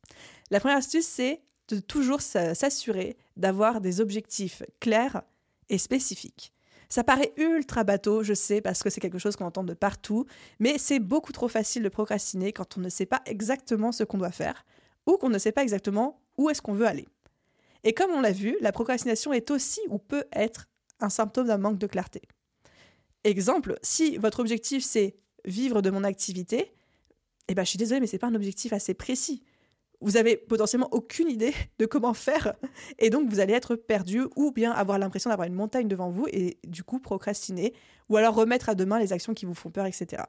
La 0.51 0.59
première 0.59 0.77
astuce, 0.77 1.07
c'est 1.07 1.41
de 1.67 1.79
toujours 1.79 2.21
s'assurer 2.21 3.17
d'avoir 3.37 3.81
des 3.81 4.01
objectifs 4.01 4.63
clairs 4.79 5.23
et 5.69 5.77
spécifiques. 5.77 6.53
Ça 6.89 7.03
paraît 7.03 7.33
ultra 7.37 7.83
bateau, 7.83 8.23
je 8.23 8.33
sais, 8.33 8.61
parce 8.61 8.83
que 8.83 8.89
c'est 8.89 9.01
quelque 9.01 9.17
chose 9.17 9.35
qu'on 9.35 9.45
entend 9.45 9.63
de 9.63 9.73
partout, 9.73 10.25
mais 10.59 10.77
c'est 10.77 10.99
beaucoup 10.99 11.31
trop 11.31 11.47
facile 11.47 11.83
de 11.83 11.89
procrastiner 11.89 12.53
quand 12.53 12.77
on 12.77 12.81
ne 12.81 12.89
sait 12.89 13.07
pas 13.07 13.21
exactement 13.25 13.91
ce 13.91 14.03
qu'on 14.03 14.17
doit 14.17 14.31
faire 14.31 14.65
ou 15.07 15.17
qu'on 15.17 15.29
ne 15.29 15.37
sait 15.37 15.51
pas 15.51 15.63
exactement 15.63 16.21
où 16.37 16.49
est-ce 16.49 16.61
qu'on 16.61 16.73
veut 16.73 16.87
aller. 16.87 17.07
Et 17.83 17.93
comme 17.93 18.11
on 18.11 18.21
l'a 18.21 18.31
vu, 18.31 18.57
la 18.61 18.71
procrastination 18.71 19.33
est 19.33 19.51
aussi 19.51 19.79
ou 19.89 19.97
peut 19.97 20.25
être 20.31 20.67
un 20.99 21.09
symptôme 21.09 21.47
d'un 21.47 21.57
manque 21.57 21.77
de 21.77 21.87
clarté. 21.87 22.21
Exemple, 23.23 23.77
si 23.81 24.17
votre 24.17 24.39
objectif 24.39 24.83
c'est 24.83 25.15
vivre 25.45 25.81
de 25.81 25.89
mon 25.89 26.03
activité, 26.03 26.71
eh 27.47 27.55
ben 27.55 27.63
je 27.63 27.69
suis 27.69 27.77
désolée 27.77 27.99
mais 27.99 28.07
c'est 28.07 28.19
pas 28.19 28.27
un 28.27 28.35
objectif 28.35 28.73
assez 28.73 28.93
précis 28.93 29.43
vous 30.05 30.17
avez 30.17 30.37
potentiellement 30.37 30.87
aucune 30.91 31.29
idée 31.29 31.53
de 31.79 31.85
comment 31.85 32.13
faire 32.13 32.53
et 32.99 33.09
donc 33.09 33.29
vous 33.29 33.39
allez 33.41 33.53
être 33.53 33.75
perdu 33.75 34.21
ou 34.35 34.51
bien 34.51 34.71
avoir 34.71 34.97
l'impression 34.99 35.29
d'avoir 35.29 35.47
une 35.47 35.55
montagne 35.55 35.87
devant 35.87 36.09
vous 36.09 36.27
et 36.31 36.57
du 36.65 36.83
coup 36.83 36.99
procrastiner 36.99 37.73
ou 38.07 38.15
alors 38.15 38.35
remettre 38.35 38.69
à 38.69 38.75
demain 38.75 38.99
les 38.99 39.11
actions 39.11 39.33
qui 39.33 39.45
vous 39.45 39.55
font 39.55 39.71
peur, 39.71 39.87
etc. 39.87 40.23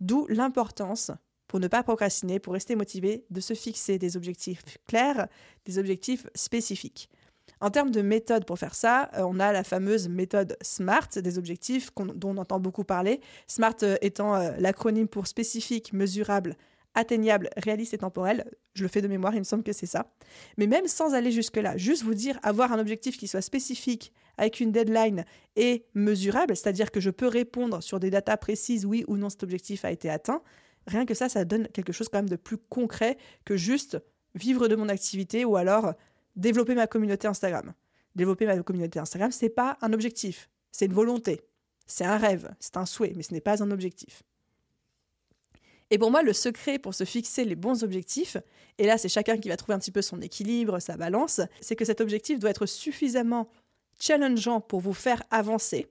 D'où 0.00 0.26
l'importance 0.28 1.10
pour 1.48 1.60
ne 1.60 1.66
pas 1.66 1.82
procrastiner, 1.82 2.38
pour 2.38 2.52
rester 2.52 2.76
motivé, 2.76 3.24
de 3.30 3.40
se 3.40 3.54
fixer 3.54 3.98
des 3.98 4.16
objectifs 4.16 4.62
clairs, 4.86 5.28
des 5.64 5.78
objectifs 5.78 6.26
spécifiques. 6.34 7.10
En 7.60 7.70
termes 7.70 7.90
de 7.90 8.02
méthode 8.02 8.44
pour 8.44 8.58
faire 8.58 8.74
ça, 8.74 9.10
euh, 9.14 9.22
on 9.22 9.40
a 9.40 9.50
la 9.50 9.64
fameuse 9.64 10.08
méthode 10.08 10.56
SMART, 10.60 11.08
des 11.16 11.38
objectifs 11.38 11.90
dont 12.14 12.30
on 12.30 12.36
entend 12.36 12.60
beaucoup 12.60 12.84
parler. 12.84 13.20
SMART 13.48 13.76
euh, 13.82 13.96
étant 14.00 14.36
euh, 14.36 14.52
l'acronyme 14.58 15.08
pour 15.08 15.26
spécifique, 15.26 15.92
mesurable, 15.92 16.56
atteignable, 16.98 17.48
réaliste 17.56 17.94
et 17.94 17.98
temporel. 17.98 18.44
Je 18.74 18.82
le 18.82 18.88
fais 18.88 19.00
de 19.00 19.08
mémoire, 19.08 19.34
il 19.34 19.38
me 19.38 19.44
semble 19.44 19.62
que 19.62 19.72
c'est 19.72 19.86
ça. 19.86 20.12
Mais 20.56 20.66
même 20.66 20.88
sans 20.88 21.14
aller 21.14 21.30
jusque-là, 21.30 21.76
juste 21.76 22.02
vous 22.02 22.14
dire 22.14 22.38
avoir 22.42 22.72
un 22.72 22.78
objectif 22.78 23.16
qui 23.16 23.28
soit 23.28 23.40
spécifique, 23.40 24.12
avec 24.36 24.60
une 24.60 24.72
deadline 24.72 25.24
et 25.56 25.84
mesurable, 25.94 26.56
c'est-à-dire 26.56 26.90
que 26.90 27.00
je 27.00 27.10
peux 27.10 27.26
répondre 27.26 27.82
sur 27.82 28.00
des 28.00 28.10
datas 28.10 28.36
précises, 28.36 28.84
oui 28.84 29.04
ou 29.08 29.16
non 29.16 29.30
cet 29.30 29.42
objectif 29.42 29.84
a 29.84 29.90
été 29.90 30.10
atteint, 30.10 30.42
rien 30.86 31.06
que 31.06 31.14
ça, 31.14 31.28
ça 31.28 31.44
donne 31.44 31.68
quelque 31.68 31.92
chose 31.92 32.08
quand 32.08 32.18
même 32.18 32.28
de 32.28 32.36
plus 32.36 32.58
concret 32.58 33.16
que 33.44 33.56
juste 33.56 33.98
vivre 34.34 34.68
de 34.68 34.76
mon 34.76 34.88
activité 34.88 35.44
ou 35.44 35.56
alors 35.56 35.94
développer 36.36 36.74
ma 36.74 36.86
communauté 36.86 37.26
Instagram. 37.26 37.74
Développer 38.14 38.46
ma 38.46 38.58
communauté 38.62 38.98
Instagram, 38.98 39.30
c'est 39.30 39.50
pas 39.50 39.76
un 39.82 39.92
objectif, 39.92 40.48
c'est 40.72 40.86
une 40.86 40.92
volonté, 40.92 41.40
c'est 41.86 42.04
un 42.04 42.16
rêve, 42.16 42.50
c'est 42.58 42.76
un 42.76 42.86
souhait, 42.86 43.12
mais 43.16 43.22
ce 43.22 43.34
n'est 43.34 43.40
pas 43.40 43.62
un 43.62 43.70
objectif. 43.70 44.22
Et 45.90 45.98
pour 45.98 46.10
moi, 46.10 46.22
le 46.22 46.32
secret 46.32 46.78
pour 46.78 46.94
se 46.94 47.04
fixer 47.04 47.44
les 47.44 47.54
bons 47.54 47.82
objectifs, 47.82 48.36
et 48.78 48.86
là 48.86 48.98
c'est 48.98 49.08
chacun 49.08 49.38
qui 49.38 49.48
va 49.48 49.56
trouver 49.56 49.74
un 49.74 49.78
petit 49.78 49.90
peu 49.90 50.02
son 50.02 50.20
équilibre, 50.20 50.80
sa 50.80 50.96
balance, 50.96 51.40
c'est 51.60 51.76
que 51.76 51.84
cet 51.84 52.00
objectif 52.00 52.38
doit 52.38 52.50
être 52.50 52.66
suffisamment 52.66 53.48
challengeant 53.98 54.60
pour 54.60 54.80
vous 54.80 54.92
faire 54.92 55.22
avancer, 55.30 55.86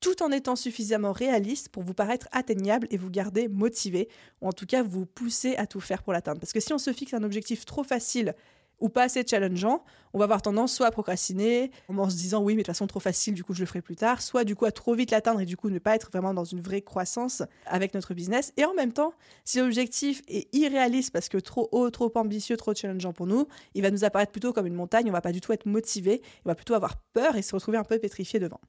tout 0.00 0.22
en 0.22 0.30
étant 0.30 0.56
suffisamment 0.56 1.12
réaliste 1.12 1.70
pour 1.70 1.82
vous 1.82 1.94
paraître 1.94 2.28
atteignable 2.32 2.86
et 2.90 2.96
vous 2.96 3.10
garder 3.10 3.48
motivé, 3.48 4.08
ou 4.40 4.48
en 4.48 4.52
tout 4.52 4.66
cas 4.66 4.82
vous 4.82 5.06
pousser 5.06 5.56
à 5.56 5.66
tout 5.66 5.80
faire 5.80 6.02
pour 6.02 6.12
l'atteindre. 6.12 6.40
Parce 6.40 6.52
que 6.52 6.60
si 6.60 6.72
on 6.72 6.78
se 6.78 6.92
fixe 6.92 7.14
un 7.14 7.22
objectif 7.22 7.64
trop 7.64 7.82
facile 7.82 8.34
ou 8.80 8.88
pas 8.88 9.04
assez 9.04 9.24
challengeant, 9.26 9.84
on 10.12 10.18
va 10.18 10.24
avoir 10.24 10.42
tendance 10.42 10.74
soit 10.74 10.86
à 10.86 10.90
procrastiner 10.90 11.70
en 11.88 12.10
se 12.10 12.16
disant 12.16 12.42
oui 12.42 12.54
mais 12.54 12.62
de 12.62 12.66
toute 12.66 12.74
façon 12.74 12.86
trop 12.86 13.00
facile 13.00 13.34
du 13.34 13.44
coup 13.44 13.54
je 13.54 13.60
le 13.60 13.66
ferai 13.66 13.82
plus 13.82 13.96
tard, 13.96 14.22
soit 14.22 14.44
du 14.44 14.56
coup 14.56 14.64
à 14.64 14.72
trop 14.72 14.94
vite 14.94 15.10
l'atteindre 15.10 15.40
et 15.40 15.46
du 15.46 15.56
coup 15.56 15.70
ne 15.70 15.78
pas 15.78 15.94
être 15.94 16.10
vraiment 16.10 16.34
dans 16.34 16.44
une 16.44 16.60
vraie 16.60 16.82
croissance 16.82 17.42
avec 17.66 17.94
notre 17.94 18.14
business. 18.14 18.52
Et 18.56 18.64
en 18.64 18.74
même 18.74 18.92
temps, 18.92 19.12
si 19.44 19.60
l'objectif 19.60 20.22
est 20.28 20.52
irréaliste 20.54 21.12
parce 21.12 21.28
que 21.28 21.38
trop 21.38 21.68
haut, 21.72 21.90
trop 21.90 22.10
ambitieux, 22.16 22.56
trop 22.56 22.74
challengeant 22.74 23.12
pour 23.12 23.26
nous, 23.26 23.46
il 23.74 23.82
va 23.82 23.90
nous 23.90 24.04
apparaître 24.04 24.32
plutôt 24.32 24.52
comme 24.52 24.66
une 24.66 24.74
montagne, 24.74 25.08
on 25.08 25.12
va 25.12 25.20
pas 25.20 25.32
du 25.32 25.40
tout 25.40 25.52
être 25.52 25.66
motivé, 25.66 26.22
on 26.44 26.48
va 26.48 26.54
plutôt 26.54 26.74
avoir 26.74 26.96
peur 27.12 27.36
et 27.36 27.42
se 27.42 27.54
retrouver 27.54 27.78
un 27.78 27.84
peu 27.84 27.98
pétrifié 27.98 28.40
devant. 28.40 28.60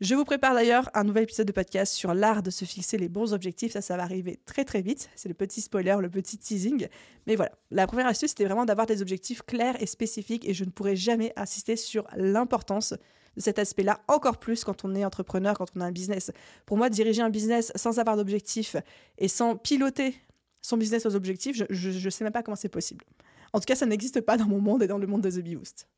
Je 0.00 0.14
vous 0.14 0.24
prépare 0.24 0.54
d'ailleurs 0.54 0.88
un 0.94 1.02
nouvel 1.02 1.24
épisode 1.24 1.48
de 1.48 1.52
podcast 1.52 1.92
sur 1.92 2.14
l'art 2.14 2.44
de 2.44 2.50
se 2.50 2.64
fixer 2.64 2.98
les 2.98 3.08
bons 3.08 3.34
objectifs. 3.34 3.72
Ça, 3.72 3.80
ça 3.80 3.96
va 3.96 4.04
arriver 4.04 4.38
très 4.46 4.64
très 4.64 4.80
vite. 4.80 5.10
C'est 5.16 5.28
le 5.28 5.34
petit 5.34 5.60
spoiler, 5.60 5.96
le 6.00 6.08
petit 6.08 6.38
teasing. 6.38 6.86
Mais 7.26 7.34
voilà, 7.34 7.50
la 7.72 7.84
première 7.88 8.06
astuce, 8.06 8.30
c'était 8.30 8.44
vraiment 8.44 8.64
d'avoir 8.64 8.86
des 8.86 9.02
objectifs 9.02 9.42
clairs 9.42 9.74
et 9.82 9.86
spécifiques. 9.86 10.48
Et 10.48 10.54
je 10.54 10.64
ne 10.64 10.70
pourrais 10.70 10.94
jamais 10.94 11.32
insister 11.34 11.74
sur 11.74 12.06
l'importance 12.16 12.94
de 13.36 13.40
cet 13.40 13.58
aspect-là, 13.58 14.00
encore 14.06 14.38
plus 14.38 14.62
quand 14.62 14.84
on 14.84 14.94
est 14.94 15.04
entrepreneur, 15.04 15.58
quand 15.58 15.66
on 15.74 15.80
a 15.80 15.86
un 15.86 15.92
business. 15.92 16.30
Pour 16.64 16.76
moi, 16.76 16.90
diriger 16.90 17.22
un 17.22 17.30
business 17.30 17.72
sans 17.74 17.98
avoir 17.98 18.16
d'objectifs 18.16 18.76
et 19.18 19.26
sans 19.26 19.56
piloter 19.56 20.14
son 20.62 20.76
business 20.76 21.06
aux 21.06 21.16
objectifs, 21.16 21.56
je 21.68 22.04
ne 22.04 22.10
sais 22.10 22.22
même 22.22 22.32
pas 22.32 22.44
comment 22.44 22.56
c'est 22.56 22.68
possible. 22.68 23.04
En 23.52 23.58
tout 23.58 23.66
cas, 23.66 23.74
ça 23.74 23.86
n'existe 23.86 24.20
pas 24.20 24.36
dans 24.36 24.46
mon 24.46 24.60
monde 24.60 24.84
et 24.84 24.86
dans 24.86 24.98
le 24.98 25.08
monde 25.08 25.22
de 25.22 25.30
The 25.30 25.42
Bee 25.42 25.56
Boost. 25.56 25.88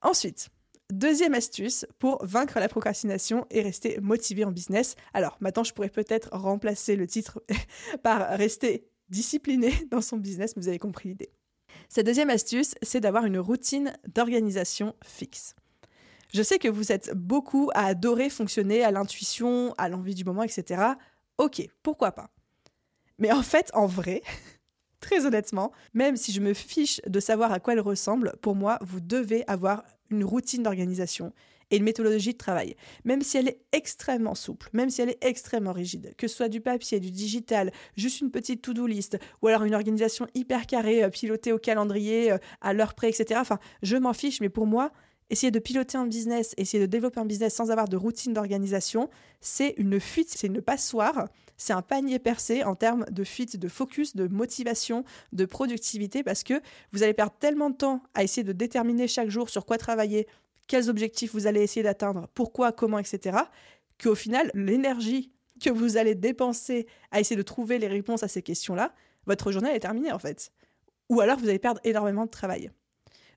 Ensuite, 0.00 0.48
Deuxième 0.90 1.34
astuce 1.34 1.86
pour 1.98 2.24
vaincre 2.24 2.58
la 2.60 2.68
procrastination 2.68 3.46
et 3.50 3.62
rester 3.62 3.98
motivé 4.00 4.44
en 4.44 4.50
business. 4.50 4.94
Alors 5.14 5.36
maintenant, 5.40 5.64
je 5.64 5.72
pourrais 5.72 5.88
peut-être 5.88 6.28
remplacer 6.32 6.96
le 6.96 7.06
titre 7.06 7.42
par 8.02 8.36
rester 8.36 8.88
discipliné 9.08 9.72
dans 9.90 10.00
son 10.00 10.16
business, 10.16 10.54
mais 10.56 10.62
vous 10.62 10.68
avez 10.68 10.78
compris 10.78 11.10
l'idée. 11.10 11.30
Cette 11.88 12.06
deuxième 12.06 12.30
astuce, 12.30 12.74
c'est 12.82 13.00
d'avoir 13.00 13.24
une 13.24 13.38
routine 13.38 13.92
d'organisation 14.14 14.94
fixe. 15.04 15.54
Je 16.32 16.42
sais 16.42 16.58
que 16.58 16.68
vous 16.68 16.92
êtes 16.92 17.14
beaucoup 17.14 17.70
à 17.74 17.84
adorer 17.86 18.30
fonctionner 18.30 18.82
à 18.82 18.90
l'intuition, 18.90 19.74
à 19.76 19.88
l'envie 19.90 20.14
du 20.14 20.24
moment, 20.24 20.42
etc. 20.42 20.82
Ok, 21.36 21.62
pourquoi 21.82 22.12
pas? 22.12 22.30
Mais 23.18 23.32
en 23.32 23.42
fait, 23.42 23.70
en 23.74 23.86
vrai, 23.86 24.22
très 25.00 25.26
honnêtement, 25.26 25.72
même 25.92 26.16
si 26.16 26.32
je 26.32 26.40
me 26.40 26.54
fiche 26.54 27.02
de 27.06 27.20
savoir 27.20 27.52
à 27.52 27.60
quoi 27.60 27.74
elle 27.74 27.80
ressemble, 27.80 28.32
pour 28.40 28.54
moi, 28.54 28.78
vous 28.80 29.00
devez 29.00 29.44
avoir 29.46 29.84
une 30.12 30.24
routine 30.24 30.62
d'organisation 30.62 31.32
et 31.70 31.76
une 31.76 31.84
méthodologie 31.84 32.32
de 32.32 32.38
travail, 32.38 32.76
même 33.04 33.22
si 33.22 33.38
elle 33.38 33.48
est 33.48 33.60
extrêmement 33.72 34.34
souple, 34.34 34.68
même 34.72 34.90
si 34.90 35.00
elle 35.00 35.08
est 35.08 35.24
extrêmement 35.24 35.72
rigide, 35.72 36.14
que 36.16 36.28
ce 36.28 36.36
soit 36.36 36.48
du 36.48 36.60
papier, 36.60 37.00
du 37.00 37.10
digital, 37.10 37.72
juste 37.96 38.20
une 38.20 38.30
petite 38.30 38.62
to-do 38.62 38.86
list, 38.86 39.18
ou 39.40 39.48
alors 39.48 39.64
une 39.64 39.74
organisation 39.74 40.26
hyper 40.34 40.66
carrée, 40.66 41.02
euh, 41.02 41.08
pilotée 41.08 41.52
au 41.52 41.58
calendrier, 41.58 42.32
euh, 42.32 42.38
à 42.60 42.74
l'heure 42.74 42.94
près, 42.94 43.08
etc. 43.08 43.40
Enfin, 43.40 43.58
je 43.82 43.96
m'en 43.96 44.12
fiche, 44.12 44.40
mais 44.40 44.50
pour 44.50 44.66
moi, 44.66 44.92
essayer 45.30 45.50
de 45.50 45.58
piloter 45.58 45.96
un 45.96 46.06
business, 46.06 46.54
essayer 46.58 46.80
de 46.80 46.86
développer 46.86 47.20
un 47.20 47.24
business 47.24 47.54
sans 47.54 47.70
avoir 47.70 47.88
de 47.88 47.96
routine 47.96 48.34
d'organisation, 48.34 49.08
c'est 49.40 49.74
une 49.78 49.98
fuite, 49.98 50.28
c'est 50.28 50.46
une 50.46 50.60
passoire, 50.60 51.28
c'est 51.62 51.72
un 51.72 51.82
panier 51.82 52.18
percé 52.18 52.64
en 52.64 52.74
termes 52.74 53.04
de 53.10 53.22
fuite, 53.22 53.56
de 53.56 53.68
focus, 53.68 54.16
de 54.16 54.26
motivation, 54.26 55.04
de 55.32 55.44
productivité, 55.44 56.24
parce 56.24 56.42
que 56.42 56.60
vous 56.90 57.04
allez 57.04 57.14
perdre 57.14 57.34
tellement 57.38 57.70
de 57.70 57.76
temps 57.76 58.02
à 58.14 58.24
essayer 58.24 58.42
de 58.42 58.52
déterminer 58.52 59.06
chaque 59.06 59.30
jour 59.30 59.48
sur 59.48 59.64
quoi 59.64 59.78
travailler, 59.78 60.26
quels 60.66 60.90
objectifs 60.90 61.32
vous 61.32 61.46
allez 61.46 61.62
essayer 61.62 61.84
d'atteindre, 61.84 62.28
pourquoi, 62.34 62.72
comment, 62.72 62.98
etc., 62.98 63.38
qu'au 64.02 64.16
final, 64.16 64.50
l'énergie 64.54 65.30
que 65.62 65.70
vous 65.70 65.96
allez 65.96 66.16
dépenser 66.16 66.86
à 67.12 67.20
essayer 67.20 67.36
de 67.36 67.42
trouver 67.42 67.78
les 67.78 67.86
réponses 67.86 68.24
à 68.24 68.28
ces 68.28 68.42
questions-là, 68.42 68.92
votre 69.26 69.52
journée 69.52 69.72
est 69.72 69.80
terminée 69.80 70.10
en 70.10 70.18
fait. 70.18 70.50
Ou 71.08 71.20
alors 71.20 71.38
vous 71.38 71.48
allez 71.48 71.60
perdre 71.60 71.80
énormément 71.84 72.24
de 72.24 72.30
travail. 72.30 72.72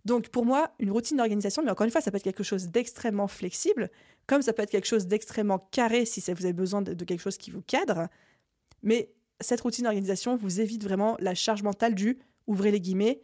Donc 0.05 0.29
pour 0.29 0.45
moi, 0.45 0.71
une 0.79 0.91
routine 0.91 1.17
d'organisation, 1.17 1.61
mais 1.63 1.71
encore 1.71 1.85
une 1.85 1.91
fois, 1.91 2.01
ça 2.01 2.09
peut 2.09 2.17
être 2.17 2.23
quelque 2.23 2.43
chose 2.43 2.69
d'extrêmement 2.69 3.27
flexible, 3.27 3.91
comme 4.27 4.41
ça 4.41 4.53
peut 4.53 4.63
être 4.63 4.71
quelque 4.71 4.88
chose 4.88 5.07
d'extrêmement 5.07 5.59
carré 5.71 6.05
si 6.05 6.19
vous 6.21 6.45
avez 6.45 6.53
besoin 6.53 6.81
de, 6.81 7.03
quelque 7.03 7.21
chose 7.21 7.38
qui 7.38 7.51
vous 7.51 7.61
cadre. 7.61 8.07
Mais 8.83 9.11
cette 9.41 9.61
routine 9.61 9.83
d'organisation 9.83 10.35
vous 10.35 10.61
évite 10.61 10.83
vraiment 10.83 11.17
la 11.19 11.35
charge 11.35 11.63
mentale 11.63 11.95
du, 11.95 12.19
ouvrez 12.47 12.71
les 12.71 12.79
guillemets, 12.79 13.21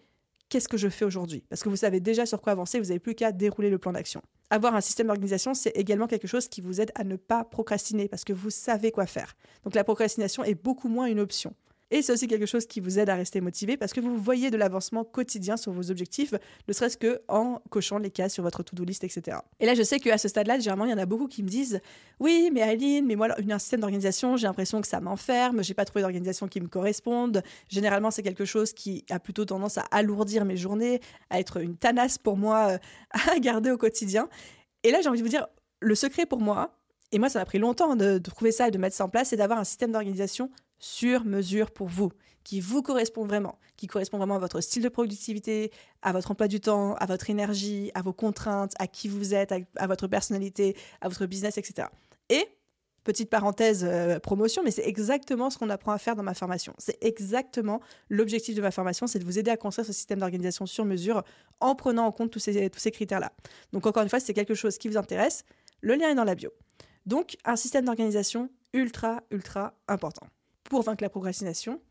qu'est-ce 0.49 0.67
que 0.67 0.77
je 0.77 0.89
fais 0.89 1.05
aujourd'hui? 1.05 1.43
Parce 1.49 1.63
que 1.63 1.69
vous 1.69 1.75
savez 1.75 1.99
déjà 1.99 2.25
sur 2.25 2.41
quoi 2.41 2.51
avancer, 2.51 2.79
vous 2.79 2.87
n'avez 2.87 2.99
plus 2.99 3.15
qu'à 3.15 3.31
dérouler 3.31 3.69
le 3.69 3.77
plan 3.77 3.93
d'action. 3.93 4.21
Avoir 4.49 4.75
un 4.75 4.81
système 4.81 5.07
d'organisation, 5.07 5.53
c'est 5.53 5.71
également 5.71 6.07
quelque 6.07 6.27
chose 6.27 6.49
qui 6.49 6.59
vous 6.59 6.81
aide 6.81 6.91
à 6.95 7.05
ne 7.05 7.15
pas 7.15 7.45
procrastiner 7.45 8.09
parce 8.09 8.25
que 8.25 8.33
vous 8.33 8.49
savez 8.49 8.91
quoi 8.91 9.05
faire. 9.05 9.35
Donc 9.63 9.75
la 9.75 9.85
procrastination 9.85 10.43
est 10.43 10.55
beaucoup 10.55 10.89
moins 10.89 11.05
une 11.05 11.21
option. 11.21 11.55
Et 11.91 12.01
c'est 12.01 12.13
aussi 12.13 12.27
quelque 12.27 12.45
chose 12.45 12.65
qui 12.65 12.79
vous 12.79 12.99
aide 12.99 13.09
à 13.09 13.15
rester 13.15 13.41
motivé 13.41 13.75
parce 13.75 13.91
que 13.91 13.99
vous 13.99 14.17
voyez 14.17 14.49
de 14.49 14.55
l'avancement 14.55 15.03
quotidien 15.03 15.57
sur 15.57 15.73
vos 15.73 15.91
objectifs, 15.91 16.33
ne 16.67 16.73
serait-ce 16.73 16.97
que 16.97 17.21
en 17.27 17.61
cochant 17.69 17.97
les 17.97 18.09
cases 18.09 18.33
sur 18.33 18.43
votre 18.43 18.63
to-do 18.63 18.85
list, 18.85 19.03
etc. 19.03 19.39
Et 19.59 19.65
là, 19.65 19.75
je 19.75 19.83
sais 19.83 19.99
qu'à 19.99 20.17
ce 20.17 20.29
stade-là, 20.29 20.57
généralement, 20.59 20.85
il 20.85 20.91
y 20.91 20.93
en 20.93 20.97
a 20.97 21.05
beaucoup 21.05 21.27
qui 21.27 21.43
me 21.43 21.49
disent 21.49 21.81
Oui, 22.21 22.49
mais 22.53 22.61
Aline, 22.61 23.05
mais 23.05 23.17
moi, 23.17 23.27
un 23.37 23.59
système 23.59 23.81
d'organisation, 23.81 24.37
j'ai 24.37 24.47
l'impression 24.47 24.79
que 24.79 24.87
ça 24.87 25.01
m'enferme, 25.01 25.63
j'ai 25.63 25.73
pas 25.73 25.83
trouvé 25.83 26.01
d'organisation 26.01 26.47
qui 26.47 26.61
me 26.61 26.67
corresponde. 26.67 27.43
Généralement, 27.67 28.09
c'est 28.09 28.23
quelque 28.23 28.45
chose 28.45 28.71
qui 28.71 29.03
a 29.09 29.19
plutôt 29.19 29.43
tendance 29.43 29.77
à 29.77 29.83
alourdir 29.91 30.45
mes 30.45 30.55
journées, 30.55 31.01
à 31.29 31.41
être 31.41 31.57
une 31.57 31.75
tanasse 31.75 32.17
pour 32.17 32.37
moi 32.37 32.69
euh, 32.71 32.77
à 33.31 33.37
garder 33.39 33.69
au 33.69 33.77
quotidien. 33.77 34.29
Et 34.83 34.91
là, 34.91 35.01
j'ai 35.01 35.09
envie 35.09 35.19
de 35.19 35.23
vous 35.23 35.29
dire 35.29 35.47
le 35.81 35.95
secret 35.95 36.25
pour 36.25 36.39
moi, 36.39 36.77
et 37.11 37.19
moi, 37.19 37.27
ça 37.27 37.39
m'a 37.39 37.45
pris 37.45 37.59
longtemps 37.59 37.97
de, 37.97 38.17
de 38.17 38.29
trouver 38.29 38.53
ça 38.53 38.69
et 38.69 38.71
de 38.71 38.77
mettre 38.77 38.95
ça 38.95 39.03
en 39.03 39.09
place, 39.09 39.29
c'est 39.29 39.35
d'avoir 39.35 39.59
un 39.59 39.65
système 39.65 39.91
d'organisation 39.91 40.49
sur 40.81 41.23
mesure 41.25 41.71
pour 41.71 41.87
vous, 41.87 42.11
qui 42.43 42.59
vous 42.59 42.81
correspond 42.81 43.23
vraiment, 43.23 43.57
qui 43.77 43.87
correspond 43.87 44.17
vraiment 44.17 44.35
à 44.35 44.39
votre 44.39 44.59
style 44.61 44.83
de 44.83 44.89
productivité, 44.89 45.71
à 46.01 46.11
votre 46.11 46.31
emploi 46.31 46.47
du 46.47 46.59
temps, 46.59 46.95
à 46.95 47.05
votre 47.05 47.29
énergie, 47.29 47.91
à 47.93 48.01
vos 48.01 48.13
contraintes, 48.13 48.73
à 48.79 48.87
qui 48.87 49.07
vous 49.07 49.33
êtes, 49.33 49.53
à, 49.77 49.87
votre 49.87 50.07
personnalité, 50.07 50.75
à 50.99 51.07
votre 51.07 51.27
business, 51.27 51.57
etc. 51.57 51.87
Et, 52.29 52.45
petite 53.03 53.29
parenthèse 53.29 53.83
euh, 53.83 54.19
promotion, 54.19 54.61
mais 54.63 54.71
c'est 54.71 54.87
exactement 54.87 55.49
ce 55.49 55.57
qu'on 55.57 55.69
apprend 55.69 55.91
à 55.91 55.97
faire 55.97 56.15
dans 56.15 56.23
ma 56.23 56.33
formation. 56.33 56.73
C'est 56.77 56.97
exactement 57.03 57.79
l'objectif 58.09 58.55
de 58.55 58.61
ma 58.61 58.71
formation, 58.71 59.07
c'est 59.07 59.19
de 59.19 59.23
vous 59.23 59.39
aider 59.39 59.49
à 59.49 59.57
construire 59.57 59.87
ce 59.87 59.93
système 59.93 60.19
d'organisation 60.19 60.65
sur 60.65 60.85
mesure 60.85 61.23
en 61.59 61.75
prenant 61.75 62.05
en 62.05 62.11
compte 62.11 62.31
tous 62.31 62.39
ces, 62.39 62.69
tous 62.69 62.79
ces 62.79 62.91
critères-là. 62.91 63.31
Donc 63.71 63.85
encore 63.85 64.03
une 64.03 64.09
fois, 64.09 64.19
si 64.19 64.27
c'est 64.27 64.33
quelque 64.33 64.55
chose 64.55 64.77
qui 64.77 64.87
vous 64.87 64.97
intéresse, 64.97 65.45
le 65.81 65.95
lien 65.95 66.09
est 66.09 66.15
dans 66.15 66.23
la 66.23 66.35
bio. 66.35 66.51
Donc 67.07 67.37
un 67.45 67.55
système 67.55 67.85
d'organisation 67.85 68.49
ultra, 68.73 69.21
ultra 69.31 69.73
important 69.87 70.27
pour 70.71 70.83
vaincre 70.83 71.03
la 71.03 71.09
procrastination 71.09 71.81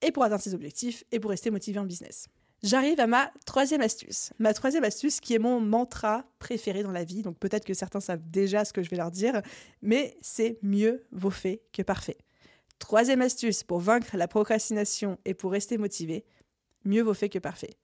et 0.00 0.10
pour 0.10 0.24
atteindre 0.24 0.40
ses 0.40 0.54
objectifs 0.54 1.04
et 1.12 1.20
pour 1.20 1.30
rester 1.30 1.50
motivé 1.50 1.78
en 1.78 1.84
business. 1.84 2.30
J'arrive 2.62 2.98
à 2.98 3.06
ma 3.06 3.30
troisième 3.44 3.82
astuce. 3.82 4.32
Ma 4.38 4.54
troisième 4.54 4.84
astuce 4.84 5.20
qui 5.20 5.34
est 5.34 5.38
mon 5.38 5.60
mantra 5.60 6.24
préféré 6.38 6.82
dans 6.82 6.92
la 6.92 7.04
vie. 7.04 7.20
Donc 7.20 7.38
peut-être 7.38 7.66
que 7.66 7.74
certains 7.74 8.00
savent 8.00 8.22
déjà 8.24 8.64
ce 8.64 8.72
que 8.72 8.82
je 8.82 8.88
vais 8.88 8.96
leur 8.96 9.10
dire, 9.10 9.42
mais 9.82 10.16
c'est 10.22 10.58
mieux 10.62 11.04
vaut 11.12 11.28
fait 11.28 11.60
que 11.74 11.82
parfait. 11.82 12.16
Troisième 12.78 13.20
astuce 13.20 13.64
pour 13.64 13.80
vaincre 13.80 14.16
la 14.16 14.28
procrastination 14.28 15.18
et 15.26 15.34
pour 15.34 15.52
rester 15.52 15.76
motivé, 15.76 16.24
mieux 16.86 17.02
vaut 17.02 17.12
fait 17.12 17.28
que 17.28 17.38
parfait. 17.38 17.76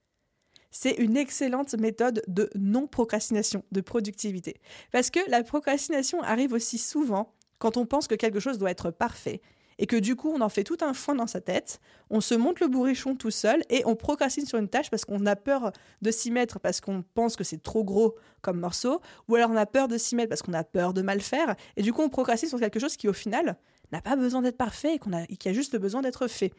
C'est 0.70 0.92
une 0.92 1.18
excellente 1.18 1.74
méthode 1.74 2.22
de 2.26 2.48
non-procrastination, 2.54 3.64
de 3.70 3.82
productivité. 3.82 4.62
Parce 4.92 5.11
que 5.11 5.20
la 5.28 5.42
procrastination 5.42 6.22
arrive 6.22 6.54
aussi 6.54 6.78
souvent 6.78 7.34
quand 7.58 7.76
on 7.76 7.84
pense 7.84 8.08
que 8.08 8.14
quelque 8.14 8.40
chose 8.40 8.56
doit 8.56 8.70
être 8.70 8.90
parfait 8.90 9.42
et 9.78 9.86
que 9.86 9.96
du 9.96 10.16
coup 10.16 10.30
on 10.30 10.40
en 10.40 10.48
fait 10.48 10.64
tout 10.64 10.78
un 10.80 10.92
foin 10.92 11.14
dans 11.14 11.26
sa 11.26 11.40
tête, 11.40 11.80
on 12.10 12.20
se 12.20 12.34
monte 12.34 12.60
le 12.60 12.68
bourrichon 12.68 13.14
tout 13.14 13.30
seul 13.30 13.62
et 13.70 13.82
on 13.86 13.96
procrastine 13.96 14.46
sur 14.46 14.58
une 14.58 14.68
tâche 14.68 14.90
parce 14.90 15.04
qu'on 15.04 15.24
a 15.26 15.36
peur 15.36 15.72
de 16.02 16.10
s'y 16.10 16.30
mettre 16.30 16.58
parce 16.58 16.80
qu'on 16.80 17.02
pense 17.14 17.36
que 17.36 17.44
c'est 17.44 17.62
trop 17.62 17.84
gros 17.84 18.16
comme 18.40 18.60
morceau, 18.60 19.00
ou 19.28 19.36
alors 19.36 19.50
on 19.50 19.56
a 19.56 19.66
peur 19.66 19.88
de 19.88 19.98
s'y 19.98 20.16
mettre 20.16 20.28
parce 20.28 20.42
qu'on 20.42 20.52
a 20.52 20.64
peur 20.64 20.92
de 20.92 21.02
mal 21.02 21.20
faire, 21.20 21.54
et 21.76 21.82
du 21.82 21.92
coup 21.92 22.02
on 22.02 22.08
procrastine 22.08 22.48
sur 22.48 22.60
quelque 22.60 22.80
chose 22.80 22.96
qui 22.96 23.08
au 23.08 23.12
final 23.12 23.56
n'a 23.92 24.00
pas 24.00 24.16
besoin 24.16 24.42
d'être 24.42 24.58
parfait 24.58 24.96
et, 24.96 24.98
qu'on 24.98 25.12
a, 25.12 25.26
qui 25.26 25.48
a 25.48 25.52
juste 25.52 25.76
besoin 25.76 26.02
d'être 26.02 26.26
fait. 26.26 26.52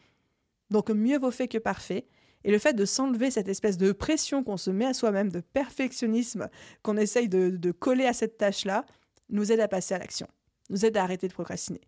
Donc 0.70 0.90
mieux 0.90 1.18
vaut 1.18 1.30
fait 1.30 1.48
que 1.48 1.58
parfait. 1.58 2.06
Et 2.42 2.50
le 2.50 2.58
fait 2.58 2.72
de 2.72 2.86
s'enlever 2.86 3.30
cette 3.30 3.48
espèce 3.48 3.76
de 3.76 3.92
pression 3.92 4.42
qu'on 4.42 4.56
se 4.56 4.70
met 4.70 4.86
à 4.86 4.94
soi-même, 4.94 5.30
de 5.30 5.40
perfectionnisme 5.40 6.48
qu'on 6.82 6.96
essaye 6.96 7.28
de, 7.28 7.50
de 7.50 7.70
coller 7.70 8.06
à 8.06 8.14
cette 8.14 8.38
tâche-là, 8.38 8.86
nous 9.28 9.52
aide 9.52 9.60
à 9.60 9.68
passer 9.68 9.94
à 9.94 9.98
l'action, 9.98 10.26
nous 10.70 10.86
aide 10.86 10.96
à 10.96 11.02
arrêter 11.02 11.28
de 11.28 11.34
procrastiner. 11.34 11.82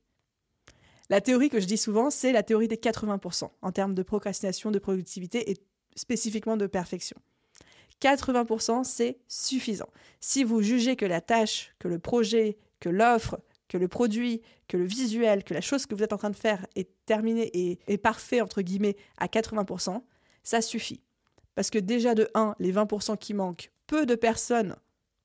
La 1.13 1.21
théorie 1.21 1.51
que 1.51 1.61
je 1.61 1.67
dis 1.67 1.77
souvent, 1.77 2.09
c'est 2.09 2.33
la 2.33 2.43
théorie 2.43 2.69
des 2.69 2.77
80% 2.77 3.51
en 3.61 3.71
termes 3.71 3.93
de 3.93 4.03
procrastination, 4.03 4.71
de 4.71 4.79
productivité 4.79 5.51
et 5.51 5.59
spécifiquement 5.95 6.57
de 6.57 6.67
perfection. 6.67 7.19
80%, 8.01 8.85
c'est 8.85 9.19
suffisant. 9.29 9.91
Si 10.21 10.43
vous 10.43 10.63
jugez 10.63 10.97
que 10.97 11.05
la 11.05 11.21
tâche, 11.21 11.75
que 11.79 11.87
le 11.87 11.99
projet, 11.99 12.57
que 12.81 12.89
l'offre, 12.89 13.39
que 13.69 13.77
le 13.77 13.89
produit, 13.89 14.41
que 14.69 14.79
le 14.79 14.87
visuel, 14.87 15.45
que 15.45 15.53
la 15.53 15.61
chose 15.61 15.85
que 15.85 15.95
vous 15.95 16.03
êtes 16.03 16.15
en 16.15 16.17
train 16.17 16.31
de 16.31 16.35
faire 16.35 16.67
est 16.77 16.89
terminée 17.05 17.51
et 17.53 17.79
est 17.89 17.99
parfait, 17.99 18.41
entre 18.41 18.63
guillemets, 18.63 18.97
à 19.19 19.27
80%, 19.27 20.01
ça 20.45 20.63
suffit. 20.63 21.03
Parce 21.55 21.69
que 21.69 21.79
déjà 21.79 22.15
de 22.15 22.31
1, 22.33 22.55
les 22.59 22.73
20% 22.73 23.19
qui 23.19 23.35
manquent, 23.35 23.71
peu 23.87 24.07
de 24.07 24.15
personnes, 24.15 24.77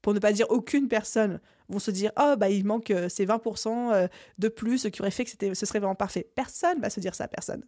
pour 0.07 0.13
ne 0.13 0.19
pas 0.19 0.31
dire 0.31 0.45
aucune 0.47 0.87
personne, 0.87 1.41
vont 1.67 1.79
se 1.79 1.91
dire 1.91 2.13
oh 2.17 2.35
bah 2.37 2.49
il 2.49 2.65
manque 2.65 2.91
euh, 2.91 3.09
ces 3.09 3.25
20% 3.25 3.91
euh, 3.91 4.07
de 4.37 4.47
plus 4.47 4.77
ce 4.77 4.87
qui 4.87 5.01
aurait 5.01 5.11
fait 5.11 5.25
que 5.25 5.53
ce 5.53 5.65
serait 5.65 5.79
vraiment 5.79 5.95
parfait. 5.95 6.25
Personne 6.33 6.79
va 6.79 6.89
se 6.89 7.01
dire 7.01 7.13
ça, 7.13 7.27
personne. 7.27 7.65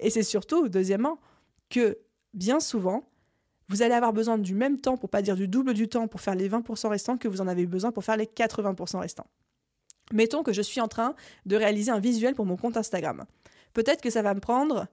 Et 0.00 0.08
c'est 0.08 0.22
surtout 0.22 0.70
deuxièmement 0.70 1.20
que 1.68 1.98
bien 2.32 2.60
souvent 2.60 3.04
vous 3.68 3.82
allez 3.82 3.92
avoir 3.92 4.14
besoin 4.14 4.38
du 4.38 4.54
même 4.54 4.80
temps 4.80 4.96
pour 4.96 5.10
pas 5.10 5.20
dire 5.20 5.36
du 5.36 5.48
double 5.48 5.74
du 5.74 5.86
temps 5.86 6.08
pour 6.08 6.22
faire 6.22 6.34
les 6.34 6.48
20% 6.48 6.88
restants 6.88 7.18
que 7.18 7.28
vous 7.28 7.42
en 7.42 7.46
avez 7.46 7.66
besoin 7.66 7.92
pour 7.92 8.04
faire 8.04 8.16
les 8.16 8.24
80% 8.24 8.98
restants. 8.98 9.26
Mettons 10.14 10.42
que 10.42 10.54
je 10.54 10.62
suis 10.62 10.80
en 10.80 10.88
train 10.88 11.14
de 11.44 11.56
réaliser 11.56 11.90
un 11.90 12.00
visuel 12.00 12.34
pour 12.34 12.46
mon 12.46 12.56
compte 12.56 12.78
Instagram. 12.78 13.26
Peut-être 13.74 14.00
que 14.00 14.08
ça 14.08 14.22
va 14.22 14.32
me 14.32 14.40
prendre 14.40 14.86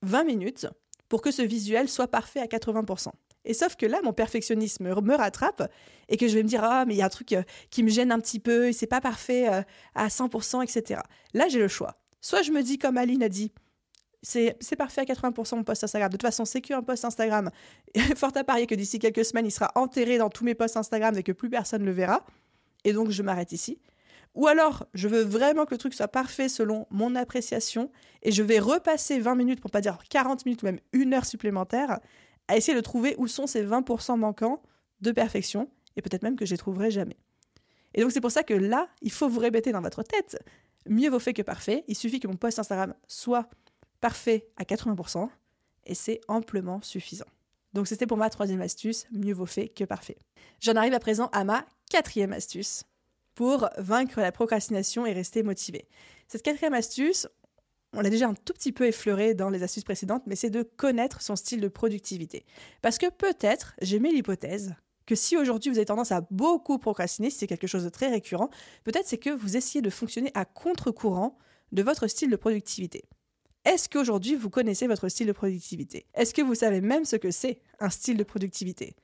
20 0.00 0.24
minutes 0.24 0.66
pour 1.10 1.20
que 1.20 1.30
ce 1.30 1.42
visuel 1.42 1.90
soit 1.90 2.08
parfait 2.08 2.40
à 2.40 2.46
80%. 2.46 3.10
Et 3.44 3.54
sauf 3.54 3.76
que 3.76 3.86
là, 3.86 4.00
mon 4.02 4.12
perfectionnisme 4.12 4.84
me 5.00 5.14
rattrape 5.14 5.70
et 6.08 6.16
que 6.16 6.28
je 6.28 6.34
vais 6.34 6.42
me 6.42 6.48
dire 6.48 6.62
ah 6.62 6.84
mais 6.86 6.94
il 6.94 6.98
y 6.98 7.02
a 7.02 7.06
un 7.06 7.10
truc 7.10 7.32
euh, 7.32 7.42
qui 7.70 7.82
me 7.82 7.88
gêne 7.88 8.12
un 8.12 8.20
petit 8.20 8.40
peu, 8.40 8.68
et 8.68 8.72
c'est 8.72 8.86
pas 8.86 9.00
parfait 9.00 9.48
euh, 9.48 9.62
à 9.94 10.08
100%, 10.08 10.62
etc. 10.62 11.00
Là, 11.32 11.48
j'ai 11.48 11.58
le 11.58 11.68
choix. 11.68 11.96
Soit 12.20 12.42
je 12.42 12.52
me 12.52 12.62
dis 12.62 12.78
comme 12.78 12.98
Aline 12.98 13.22
a 13.22 13.28
dit, 13.28 13.52
c'est 14.22 14.76
parfait 14.76 15.00
à 15.00 15.04
80% 15.04 15.56
mon 15.56 15.64
post 15.64 15.84
Instagram. 15.84 16.10
De 16.10 16.16
toute 16.16 16.22
façon, 16.22 16.44
c'est 16.44 16.60
qu'un 16.60 16.82
post 16.82 17.04
Instagram. 17.04 17.50
Fort 18.16 18.32
à 18.34 18.44
parier 18.44 18.66
que 18.66 18.74
d'ici 18.74 18.98
quelques 18.98 19.24
semaines, 19.24 19.46
il 19.46 19.50
sera 19.50 19.72
enterré 19.74 20.18
dans 20.18 20.28
tous 20.28 20.44
mes 20.44 20.54
posts 20.54 20.76
Instagram 20.76 21.16
et 21.16 21.22
que 21.22 21.32
plus 21.32 21.48
personne 21.48 21.82
ne 21.82 21.86
le 21.86 21.92
verra. 21.92 22.24
Et 22.84 22.92
donc, 22.92 23.10
je 23.10 23.22
m'arrête 23.22 23.52
ici. 23.52 23.78
Ou 24.34 24.46
alors, 24.46 24.86
je 24.94 25.08
veux 25.08 25.22
vraiment 25.22 25.64
que 25.64 25.72
le 25.74 25.78
truc 25.78 25.94
soit 25.94 26.08
parfait 26.08 26.48
selon 26.48 26.86
mon 26.90 27.16
appréciation 27.16 27.90
et 28.22 28.30
je 28.30 28.42
vais 28.42 28.58
repasser 28.58 29.18
20 29.18 29.34
minutes, 29.34 29.60
pour 29.60 29.70
pas 29.70 29.80
dire 29.80 29.98
40 30.08 30.44
minutes 30.46 30.62
ou 30.62 30.66
même 30.66 30.80
une 30.92 31.14
heure 31.14 31.26
supplémentaire, 31.26 31.98
à 32.50 32.56
essayer 32.56 32.76
de 32.76 32.82
trouver 32.82 33.14
où 33.16 33.28
sont 33.28 33.46
ces 33.46 33.64
20% 33.64 34.18
manquants 34.18 34.60
de 35.00 35.12
perfection, 35.12 35.70
et 35.96 36.02
peut-être 36.02 36.24
même 36.24 36.34
que 36.34 36.44
je 36.44 36.50
les 36.50 36.58
trouverai 36.58 36.90
jamais. 36.90 37.16
Et 37.94 38.02
donc 38.02 38.10
c'est 38.10 38.20
pour 38.20 38.32
ça 38.32 38.42
que 38.42 38.54
là, 38.54 38.88
il 39.02 39.12
faut 39.12 39.28
vous 39.28 39.38
répéter 39.38 39.70
dans 39.70 39.80
votre 39.80 40.02
tête, 40.02 40.36
mieux 40.88 41.08
vaut 41.08 41.20
fait 41.20 41.32
que 41.32 41.42
parfait, 41.42 41.84
il 41.86 41.94
suffit 41.94 42.18
que 42.18 42.26
mon 42.26 42.34
post 42.34 42.58
Instagram 42.58 42.94
soit 43.06 43.48
parfait 44.00 44.48
à 44.56 44.64
80%, 44.64 45.28
et 45.86 45.94
c'est 45.94 46.20
amplement 46.26 46.82
suffisant. 46.82 47.26
Donc 47.72 47.86
c'était 47.86 48.06
pour 48.06 48.16
ma 48.16 48.30
troisième 48.30 48.62
astuce, 48.62 49.06
mieux 49.12 49.32
vaut 49.32 49.46
fait 49.46 49.68
que 49.68 49.84
parfait. 49.84 50.18
J'en 50.60 50.74
arrive 50.74 50.94
à 50.94 50.98
présent 50.98 51.28
à 51.32 51.44
ma 51.44 51.64
quatrième 51.88 52.32
astuce 52.32 52.82
pour 53.36 53.70
vaincre 53.78 54.20
la 54.20 54.32
procrastination 54.32 55.06
et 55.06 55.12
rester 55.12 55.44
motivé. 55.44 55.86
Cette 56.26 56.42
quatrième 56.42 56.74
astuce, 56.74 57.28
on 57.92 58.00
l'a 58.00 58.10
déjà 58.10 58.28
un 58.28 58.34
tout 58.34 58.52
petit 58.52 58.72
peu 58.72 58.86
effleuré 58.86 59.34
dans 59.34 59.50
les 59.50 59.62
astuces 59.62 59.84
précédentes, 59.84 60.22
mais 60.26 60.36
c'est 60.36 60.50
de 60.50 60.62
connaître 60.62 61.22
son 61.22 61.36
style 61.36 61.60
de 61.60 61.68
productivité. 61.68 62.44
Parce 62.82 62.98
que 62.98 63.10
peut-être, 63.10 63.74
j'ai 63.82 63.98
mis 63.98 64.12
l'hypothèse, 64.12 64.74
que 65.06 65.14
si 65.16 65.36
aujourd'hui 65.36 65.70
vous 65.70 65.78
avez 65.78 65.86
tendance 65.86 66.12
à 66.12 66.20
beaucoup 66.30 66.78
procrastiner, 66.78 67.30
si 67.30 67.38
c'est 67.38 67.46
quelque 67.48 67.66
chose 67.66 67.84
de 67.84 67.88
très 67.88 68.08
récurrent, 68.08 68.50
peut-être 68.84 69.06
c'est 69.06 69.18
que 69.18 69.30
vous 69.30 69.56
essayez 69.56 69.82
de 69.82 69.90
fonctionner 69.90 70.30
à 70.34 70.44
contre-courant 70.44 71.36
de 71.72 71.82
votre 71.82 72.06
style 72.06 72.30
de 72.30 72.36
productivité. 72.36 73.02
Est-ce 73.64 73.88
qu'aujourd'hui 73.88 74.36
vous 74.36 74.50
connaissez 74.50 74.86
votre 74.86 75.08
style 75.08 75.26
de 75.26 75.32
productivité? 75.32 76.06
Est-ce 76.14 76.32
que 76.32 76.42
vous 76.42 76.54
savez 76.54 76.80
même 76.80 77.04
ce 77.04 77.16
que 77.16 77.30
c'est 77.30 77.60
un 77.80 77.90
style 77.90 78.16
de 78.16 78.24
productivité? 78.24 78.94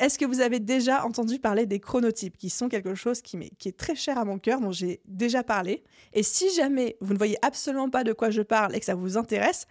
Est-ce 0.00 0.18
que 0.18 0.24
vous 0.24 0.40
avez 0.40 0.60
déjà 0.60 1.04
entendu 1.04 1.38
parler 1.38 1.66
des 1.66 1.80
chronotypes, 1.80 2.36
qui 2.36 2.50
sont 2.50 2.68
quelque 2.68 2.94
chose 2.94 3.22
qui, 3.22 3.36
est 3.64 3.76
très 3.76 3.94
cher 3.94 4.18
à 4.18 4.24
mon 4.24 4.38
cœur, 4.38 4.60
dont 4.60 4.72
j'ai 4.72 5.00
déjà 5.06 5.42
parlé. 5.42 5.84
Et 6.12 6.22
si 6.22 6.52
jamais 6.54 6.96
vous 7.00 7.12
ne 7.12 7.18
voyez 7.18 7.36
absolument 7.42 7.90
pas 7.90 8.04
de 8.04 8.12
quoi 8.12 8.30
je 8.30 8.42
parle 8.42 8.74
et 8.74 8.80
que 8.80 8.86
ça 8.86 8.94
vous 8.94 9.16
intéresse, 9.16 9.66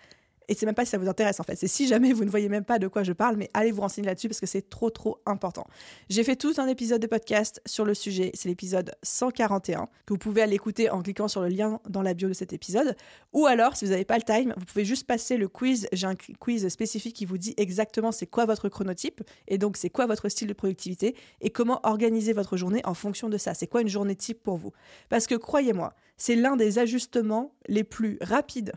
et 0.48 0.54
c'est 0.54 0.66
même 0.66 0.76
pas 0.76 0.86
si 0.86 0.92
ça 0.92 0.98
vous 0.98 1.08
intéresse 1.08 1.40
en 1.40 1.44
fait, 1.44 1.56
c'est 1.56 1.68
si 1.68 1.88
jamais 1.88 2.14
vous 2.14 2.26
ne 2.26 2.30
voyez 2.30 2.50
même 2.50 2.66
pas 2.66 2.80
de 2.80 2.88
quoi 2.88 3.04
je 3.04 3.14
parle, 3.14 3.36
mais 3.38 3.50
allez 3.54 3.72
vous 3.72 3.82
renseigner 3.82 4.08
là-dessus 4.08 4.28
parce 4.28 4.40
que 4.40 4.46
c'est 4.46 4.70
trop 4.70 4.90
trop 4.90 5.20
important. 5.26 5.66
J'ai 6.10 6.24
fait 6.24 6.36
tout 6.36 6.54
un 6.58 6.68
épisode 6.68 7.02
de 7.02 7.08
podcast 7.08 7.62
sur 7.66 7.86
le 7.86 7.94
sujet, 7.94 8.32
c'est 8.34 8.50
l'épisode 8.50 8.94
141, 9.04 9.88
que 10.06 10.14
vous 10.14 10.18
pouvez 10.18 10.42
aller 10.42 10.56
écouter 10.56 10.90
en 10.90 11.02
cliquant 11.02 11.28
sur 11.28 11.42
le 11.42 11.48
lien 11.48 11.80
dans 11.90 12.02
la 12.02 12.14
bio 12.14 12.28
de 12.28 12.34
cet 12.34 12.54
épisode. 12.54 12.96
Ou 13.34 13.46
alors, 13.46 13.76
si 13.76 13.86
vous 13.86 13.92
n'avez 13.92 14.06
pas 14.06 14.18
le 14.18 14.24
time, 14.24 14.54
vous 14.58 14.66
pouvez 14.66 14.86
juste 14.86 15.08
passer 15.08 15.38
le 15.38 15.48
quiz. 15.48 15.88
J'ai 15.92 16.08
un 16.08 16.16
quiz 16.40 16.68
spécifique 16.68 17.16
qui 17.16 17.26
vous 17.26 17.38
dit 17.38 17.54
exactement 17.58 18.12
c'est 18.12 18.28
quoi 18.28 18.46
votre 18.46 18.70
chronotype, 18.70 19.22
et 19.48 19.58
donc 19.58 19.78
c'est 19.78 19.90
quoi 19.90 20.06
votre 20.06 20.30
style 20.30 20.48
de 20.48 20.54
productivité, 20.54 21.16
et 21.42 21.50
comment 21.50 21.80
organiser 21.84 22.34
votre 22.34 22.58
journée 22.58 22.82
en 22.86 22.94
fonction 22.94 23.30
de 23.30 23.38
ça. 23.38 23.54
C'est 23.54 23.68
quoi 23.68 23.82
une 23.82 23.88
journée 23.88 24.16
type 24.16 24.44
pour 24.44 24.58
vous? 24.58 24.72
Parce 25.10 25.28
que 25.28 25.36
croyez-moi, 25.36 25.94
c'est 26.18 26.36
l'un 26.36 26.56
des 26.56 26.80
ajustements 26.80 27.56
les 27.68 27.84
plus 27.84 28.18
rapides 28.22 28.74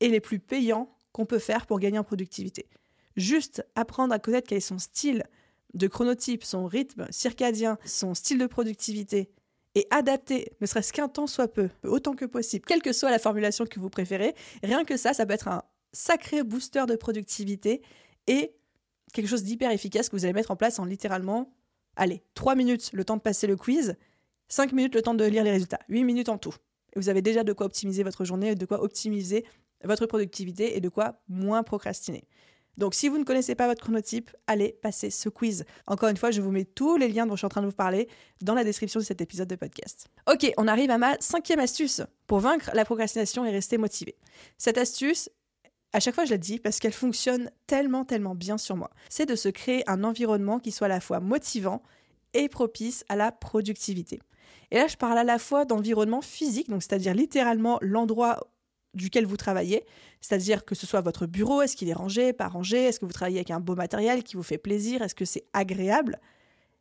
et 0.00 0.08
les 0.08 0.20
plus 0.20 0.38
payants 0.38 0.94
qu'on 1.12 1.26
peut 1.26 1.38
faire 1.38 1.66
pour 1.66 1.80
gagner 1.80 1.98
en 1.98 2.04
productivité. 2.04 2.66
Juste 3.16 3.64
apprendre 3.74 4.14
à 4.14 4.18
connaître 4.18 4.48
quel 4.48 4.58
est 4.58 4.62
son 4.62 4.78
style 4.78 5.24
de 5.74 5.86
chronotype, 5.86 6.44
son 6.44 6.66
rythme 6.66 7.06
circadien, 7.10 7.78
son 7.84 8.14
style 8.14 8.38
de 8.38 8.46
productivité, 8.46 9.30
et 9.74 9.86
adapter, 9.90 10.52
ne 10.60 10.66
serait-ce 10.66 10.92
qu'un 10.92 11.08
temps 11.08 11.26
soit 11.26 11.48
peu, 11.48 11.68
autant 11.84 12.14
que 12.14 12.24
possible, 12.24 12.64
quelle 12.66 12.82
que 12.82 12.92
soit 12.92 13.10
la 13.10 13.18
formulation 13.18 13.64
que 13.64 13.78
vous 13.78 13.90
préférez, 13.90 14.34
rien 14.62 14.84
que 14.84 14.96
ça, 14.96 15.12
ça 15.12 15.26
peut 15.26 15.34
être 15.34 15.48
un 15.48 15.62
sacré 15.92 16.42
booster 16.42 16.84
de 16.88 16.96
productivité 16.96 17.82
et 18.26 18.54
quelque 19.12 19.28
chose 19.28 19.42
d'hyper 19.42 19.70
efficace 19.70 20.08
que 20.08 20.16
vous 20.16 20.24
allez 20.24 20.32
mettre 20.32 20.50
en 20.50 20.56
place 20.56 20.78
en 20.78 20.84
littéralement, 20.84 21.52
allez, 21.96 22.22
3 22.34 22.54
minutes 22.54 22.90
le 22.92 23.04
temps 23.04 23.16
de 23.16 23.22
passer 23.22 23.46
le 23.46 23.56
quiz, 23.56 23.96
5 24.48 24.72
minutes 24.72 24.94
le 24.94 25.02
temps 25.02 25.14
de 25.14 25.24
lire 25.24 25.44
les 25.44 25.50
résultats, 25.50 25.80
8 25.88 26.04
minutes 26.04 26.28
en 26.28 26.38
tout. 26.38 26.54
Et 26.94 26.98
vous 26.98 27.08
avez 27.08 27.22
déjà 27.22 27.44
de 27.44 27.52
quoi 27.52 27.66
optimiser 27.66 28.02
votre 28.02 28.24
journée, 28.24 28.54
de 28.54 28.66
quoi 28.66 28.82
optimiser 28.82 29.44
votre 29.84 30.06
productivité 30.06 30.76
et 30.76 30.80
de 30.80 30.88
quoi 30.88 31.20
moins 31.28 31.62
procrastiner. 31.62 32.24
Donc 32.78 32.94
si 32.94 33.08
vous 33.08 33.18
ne 33.18 33.24
connaissez 33.24 33.56
pas 33.56 33.66
votre 33.66 33.82
chronotype, 33.82 34.30
allez 34.46 34.78
passer 34.80 35.10
ce 35.10 35.28
quiz. 35.28 35.64
Encore 35.88 36.08
une 36.08 36.16
fois, 36.16 36.30
je 36.30 36.40
vous 36.40 36.52
mets 36.52 36.64
tous 36.64 36.96
les 36.96 37.08
liens 37.08 37.26
dont 37.26 37.34
je 37.34 37.38
suis 37.38 37.46
en 37.46 37.50
train 37.50 37.60
de 37.60 37.66
vous 37.66 37.72
parler 37.72 38.08
dans 38.40 38.54
la 38.54 38.62
description 38.62 39.00
de 39.00 39.04
cet 39.04 39.20
épisode 39.20 39.48
de 39.48 39.56
podcast. 39.56 40.06
Ok, 40.30 40.52
on 40.56 40.68
arrive 40.68 40.90
à 40.90 40.98
ma 40.98 41.16
cinquième 41.18 41.58
astuce 41.58 42.02
pour 42.28 42.38
vaincre 42.38 42.70
la 42.74 42.84
procrastination 42.84 43.44
et 43.44 43.50
rester 43.50 43.78
motivé. 43.78 44.16
Cette 44.58 44.78
astuce, 44.78 45.28
à 45.92 45.98
chaque 45.98 46.14
fois 46.14 46.24
je 46.24 46.30
la 46.30 46.38
dis 46.38 46.60
parce 46.60 46.78
qu'elle 46.78 46.92
fonctionne 46.92 47.50
tellement, 47.66 48.04
tellement 48.04 48.36
bien 48.36 48.58
sur 48.58 48.76
moi. 48.76 48.90
C'est 49.08 49.26
de 49.26 49.34
se 49.34 49.48
créer 49.48 49.82
un 49.90 50.04
environnement 50.04 50.60
qui 50.60 50.70
soit 50.70 50.86
à 50.86 50.88
la 50.88 51.00
fois 51.00 51.18
motivant 51.18 51.82
et 52.32 52.48
propice 52.48 53.04
à 53.08 53.16
la 53.16 53.32
productivité. 53.32 54.20
Et 54.70 54.76
là, 54.76 54.86
je 54.86 54.96
parle 54.96 55.18
à 55.18 55.24
la 55.24 55.38
fois 55.38 55.64
d'environnement 55.64 56.20
physique, 56.20 56.68
donc 56.68 56.82
c'est-à-dire 56.82 57.14
littéralement 57.14 57.78
l'endroit 57.80 58.46
duquel 58.98 59.24
vous 59.24 59.38
travaillez, 59.38 59.84
c'est-à-dire 60.20 60.64
que 60.64 60.74
ce 60.74 60.86
soit 60.86 61.00
votre 61.00 61.26
bureau, 61.26 61.62
est-ce 61.62 61.76
qu'il 61.76 61.88
est 61.88 61.94
rangé, 61.94 62.34
pas 62.34 62.48
rangé, 62.48 62.84
est-ce 62.84 63.00
que 63.00 63.06
vous 63.06 63.12
travaillez 63.12 63.38
avec 63.38 63.50
un 63.50 63.60
beau 63.60 63.74
matériel 63.74 64.22
qui 64.22 64.36
vous 64.36 64.42
fait 64.42 64.58
plaisir, 64.58 65.00
est-ce 65.00 65.14
que 65.14 65.24
c'est 65.24 65.44
agréable, 65.52 66.20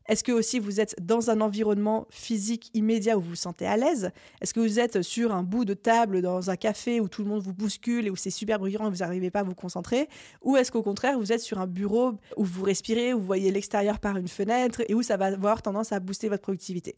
est-ce 0.07 0.23
que 0.23 0.31
aussi 0.31 0.59
vous 0.59 0.79
êtes 0.79 0.95
dans 1.05 1.29
un 1.29 1.41
environnement 1.41 2.07
physique 2.09 2.71
immédiat 2.73 3.17
où 3.17 3.21
vous 3.21 3.29
vous 3.31 3.35
sentez 3.35 3.65
à 3.65 3.75
l'aise? 3.75 4.11
Est-ce 4.39 4.53
que 4.53 4.61
vous 4.61 4.79
êtes 4.79 5.01
sur 5.01 5.33
un 5.33 5.43
bout 5.43 5.65
de 5.65 5.73
table 5.73 6.21
dans 6.21 6.49
un 6.49 6.55
café 6.55 7.01
où 7.01 7.09
tout 7.09 7.23
le 7.23 7.29
monde 7.29 7.41
vous 7.41 7.53
bouscule 7.53 8.07
et 8.07 8.09
où 8.09 8.15
c'est 8.15 8.29
super 8.29 8.57
bruyant 8.57 8.87
et 8.87 8.89
vous 8.89 8.97
n'arrivez 8.97 9.31
pas 9.31 9.41
à 9.41 9.43
vous 9.43 9.53
concentrer? 9.53 10.07
Ou 10.41 10.55
est-ce 10.55 10.71
qu'au 10.71 10.81
contraire 10.81 11.19
vous 11.19 11.33
êtes 11.33 11.41
sur 11.41 11.59
un 11.59 11.67
bureau 11.67 12.13
où 12.37 12.45
vous 12.45 12.63
respirez, 12.63 13.13
où 13.13 13.19
vous 13.19 13.25
voyez 13.25 13.51
l'extérieur 13.51 13.99
par 13.99 14.15
une 14.15 14.29
fenêtre 14.29 14.81
et 14.87 14.93
où 14.93 15.01
ça 15.01 15.17
va 15.17 15.25
avoir 15.25 15.61
tendance 15.61 15.91
à 15.91 15.99
booster 15.99 16.29
votre 16.29 16.43
productivité? 16.43 16.95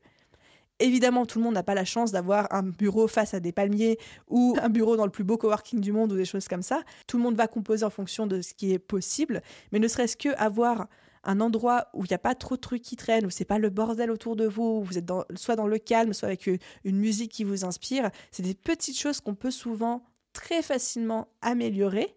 Évidemment, 0.80 1.26
tout 1.26 1.39
le 1.39 1.44
monde 1.44 1.56
n'a 1.56 1.63
pas 1.63 1.76
la 1.76 1.86
chance 1.86 2.12
d'avoir 2.12 2.48
un 2.54 2.63
bureau 2.63 3.08
face 3.08 3.34
à 3.34 3.39
des 3.39 3.52
palmiers 3.52 3.98
ou 4.28 4.56
un 4.62 4.70
bureau 4.70 4.96
dans 4.96 5.06
le 5.06 5.12
plus 5.12 5.24
beau 5.24 5.38
coworking 5.38 5.82
du 5.82 5.92
monde 5.92 6.13
ou 6.13 6.15
des 6.15 6.26
choses 6.26 6.48
comme 6.48 6.62
ça. 6.62 6.84
Tout 7.08 7.18
le 7.18 7.24
monde 7.24 7.36
va 7.36 7.48
composer 7.48 7.86
en 7.86 7.89
fonction 7.89 8.28
de 8.28 8.42
ce 8.42 8.54
qui 8.54 8.72
est 8.72 8.80
possible, 8.80 9.42
mais 9.72 9.80
ne 9.80 9.88
serait-ce 9.88 10.15
que 10.15 10.30
avoir 10.38 10.88
un 11.24 11.42
endroit 11.42 11.88
où 11.94 12.06
il 12.06 12.08
n'y 12.08 12.15
a 12.15 12.20
pas 12.20 12.36
trop 12.36 12.56
de 12.56 12.62
trucs 12.62 12.82
qui 12.82 12.96
traînent, 12.96 13.26
où 13.26 13.30
c'est 13.30 13.46
pas 13.46 13.60
le 13.60 13.70
bordel 13.70 14.10
autour 14.10 14.36
de 14.36 14.46
vous, 14.46 14.80
où 14.80 14.84
vous 14.84 14.98
êtes 14.98 15.12
soit 15.36 15.58
dans 15.58 15.68
le 15.68 15.78
calme, 15.78 16.13
soit 16.13 16.28
avec 16.28 16.50
une 16.84 16.98
musique 16.98 17.32
qui 17.32 17.44
vous 17.44 17.65
inspire, 17.65 18.10
c'est 18.32 18.44
des 18.44 18.56
petites 18.56 18.98
choses 18.98 19.20
qu'on 19.20 19.36
peut 19.36 19.52
souvent 19.52 20.04
très 20.32 20.62
facilement 20.62 21.28
améliorer, 21.42 22.15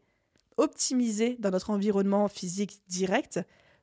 optimiser 0.57 1.37
dans 1.41 1.51
notre 1.51 1.71
environnement 1.71 2.29
physique 2.29 2.81
direct 2.89 3.41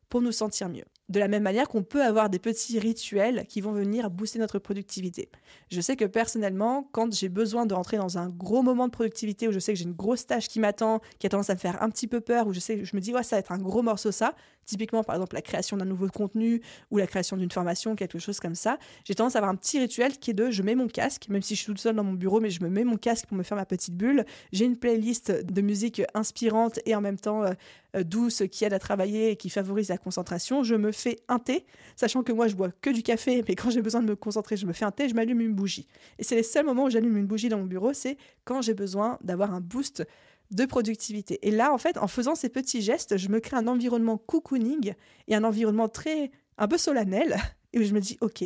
pour 0.07 0.21
nous 0.21 0.31
sentir 0.31 0.69
mieux. 0.69 0.85
De 1.09 1.19
la 1.19 1.27
même 1.27 1.43
manière 1.43 1.67
qu'on 1.67 1.83
peut 1.83 2.03
avoir 2.03 2.29
des 2.29 2.39
petits 2.39 2.79
rituels 2.79 3.45
qui 3.47 3.61
vont 3.61 3.71
venir 3.71 4.09
booster 4.09 4.39
notre 4.39 4.59
productivité. 4.59 5.29
Je 5.71 5.81
sais 5.81 5.95
que 5.95 6.05
personnellement, 6.05 6.87
quand 6.91 7.13
j'ai 7.13 7.29
besoin 7.29 7.65
de 7.65 7.73
rentrer 7.73 7.97
dans 7.97 8.17
un 8.17 8.29
gros 8.29 8.61
moment 8.61 8.85
de 8.85 8.91
productivité 8.91 9.47
où 9.47 9.51
je 9.51 9.59
sais 9.59 9.73
que 9.73 9.79
j'ai 9.79 9.85
une 9.85 9.93
grosse 9.93 10.27
tâche 10.27 10.47
qui 10.47 10.59
m'attend, 10.59 11.01
qui 11.17 11.27
a 11.27 11.29
tendance 11.29 11.49
à 11.49 11.55
me 11.55 11.59
faire 11.59 11.81
un 11.81 11.89
petit 11.89 12.07
peu 12.07 12.21
peur, 12.21 12.47
où 12.47 12.53
je 12.53 12.59
sais, 12.59 12.85
je 12.85 12.95
me 12.95 13.01
dis 13.01 13.13
ouais 13.13 13.23
ça 13.23 13.35
va 13.35 13.39
être 13.39 13.51
un 13.51 13.57
gros 13.57 13.81
morceau 13.81 14.11
ça, 14.11 14.35
typiquement 14.69 15.03
par 15.03 15.15
exemple 15.15 15.35
la 15.35 15.41
création 15.41 15.77
d'un 15.77 15.85
nouveau 15.85 16.07
contenu 16.07 16.61
ou 16.91 16.97
la 16.97 17.07
création 17.07 17.37
d'une 17.37 17.51
formation, 17.51 17.95
quelque 17.95 18.19
chose 18.19 18.39
comme 18.39 18.55
ça, 18.55 18.77
j'ai 19.05 19.15
tendance 19.15 19.35
à 19.35 19.39
avoir 19.39 19.51
un 19.51 19.55
petit 19.55 19.79
rituel 19.79 20.17
qui 20.17 20.31
est 20.31 20.33
de 20.33 20.51
je 20.51 20.63
mets 20.63 20.75
mon 20.75 20.87
casque, 20.87 21.27
même 21.29 21.41
si 21.41 21.55
je 21.55 21.61
suis 21.61 21.67
toute 21.67 21.79
seule 21.79 21.95
dans 21.95 22.03
mon 22.03 22.13
bureau, 22.13 22.39
mais 22.39 22.49
je 22.49 22.63
me 22.63 22.69
mets 22.69 22.83
mon 22.83 22.97
casque 22.97 23.25
pour 23.27 23.37
me 23.37 23.43
faire 23.43 23.57
ma 23.57 23.65
petite 23.65 23.95
bulle. 23.95 24.25
J'ai 24.51 24.65
une 24.65 24.77
playlist 24.77 25.31
de 25.31 25.61
musique 25.61 26.01
inspirante 26.13 26.79
et 26.85 26.95
en 26.95 27.01
même 27.01 27.17
temps 27.17 27.43
euh, 27.43 28.03
douce 28.03 28.43
qui 28.51 28.65
aide 28.65 28.73
à 28.73 28.79
travailler 28.79 29.31
et 29.31 29.35
qui 29.35 29.49
favorise 29.49 29.89
la 29.89 29.97
concentration. 29.97 30.63
Je 30.63 30.75
me 30.75 30.91
fais 30.91 31.17
un 31.27 31.39
thé, 31.39 31.65
sachant 31.95 32.23
que 32.23 32.31
moi 32.31 32.47
je 32.47 32.55
bois 32.55 32.69
que 32.81 32.89
du 32.89 33.03
café, 33.03 33.43
mais 33.47 33.55
quand 33.55 33.69
j'ai 33.71 33.81
besoin 33.81 34.01
de 34.01 34.07
me 34.07 34.15
concentrer, 34.15 34.57
je 34.57 34.65
me 34.65 34.73
fais 34.73 34.85
un 34.85 34.91
thé, 34.91 35.09
je 35.09 35.15
m'allume 35.15 35.41
une 35.41 35.53
bougie. 35.53 35.87
Et 36.19 36.23
c'est 36.23 36.35
les 36.35 36.43
seuls 36.43 36.65
moments 36.65 36.85
où 36.85 36.89
j'allume 36.89 37.17
une 37.17 37.27
bougie 37.27 37.49
dans 37.49 37.57
mon 37.57 37.65
bureau, 37.65 37.93
c'est 37.93 38.17
quand 38.45 38.61
j'ai 38.61 38.73
besoin 38.73 39.17
d'avoir 39.21 39.53
un 39.53 39.61
boost 39.61 40.05
de 40.51 40.65
productivité. 40.65 41.39
Et 41.47 41.51
là, 41.51 41.73
en 41.73 41.77
fait, 41.77 41.97
en 41.97 42.07
faisant 42.07 42.35
ces 42.35 42.49
petits 42.49 42.81
gestes, 42.81 43.17
je 43.17 43.29
me 43.29 43.39
crée 43.39 43.57
un 43.57 43.67
environnement 43.67 44.17
cocooning 44.17 44.93
et 45.27 45.35
un 45.35 45.43
environnement 45.43 45.89
très, 45.89 46.31
un 46.57 46.67
peu 46.67 46.77
solennel, 46.77 47.37
et 47.73 47.79
où 47.79 47.83
je 47.83 47.93
me 47.93 47.99
dis, 47.99 48.17
OK, 48.21 48.43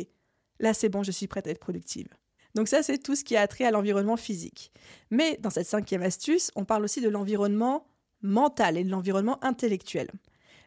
là 0.60 0.74
c'est 0.74 0.88
bon, 0.88 1.02
je 1.02 1.10
suis 1.10 1.26
prête 1.26 1.46
à 1.46 1.50
être 1.50 1.60
productive. 1.60 2.08
Donc 2.54 2.68
ça, 2.68 2.82
c'est 2.82 2.98
tout 2.98 3.16
ce 3.16 3.24
qui 3.24 3.36
a 3.36 3.46
trait 3.48 3.64
à 3.64 3.70
l'environnement 3.70 4.16
physique. 4.16 4.70
Mais 5.10 5.38
dans 5.40 5.50
cette 5.50 5.66
cinquième 5.66 6.02
astuce, 6.02 6.50
on 6.54 6.64
parle 6.64 6.84
aussi 6.84 7.00
de 7.00 7.08
l'environnement 7.08 7.86
mental 8.22 8.76
et 8.76 8.84
de 8.84 8.90
l'environnement 8.90 9.42
intellectuel. 9.44 10.10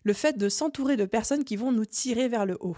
Le 0.04 0.14
fait 0.14 0.38
de 0.38 0.50
s'entourer 0.50 0.98
de 0.98 1.06
personnes 1.06 1.44
qui 1.44 1.56
vont 1.56 1.72
nous 1.72 1.86
tirer 1.86 2.28
vers 2.28 2.46
le 2.46 2.58
haut. 2.60 2.78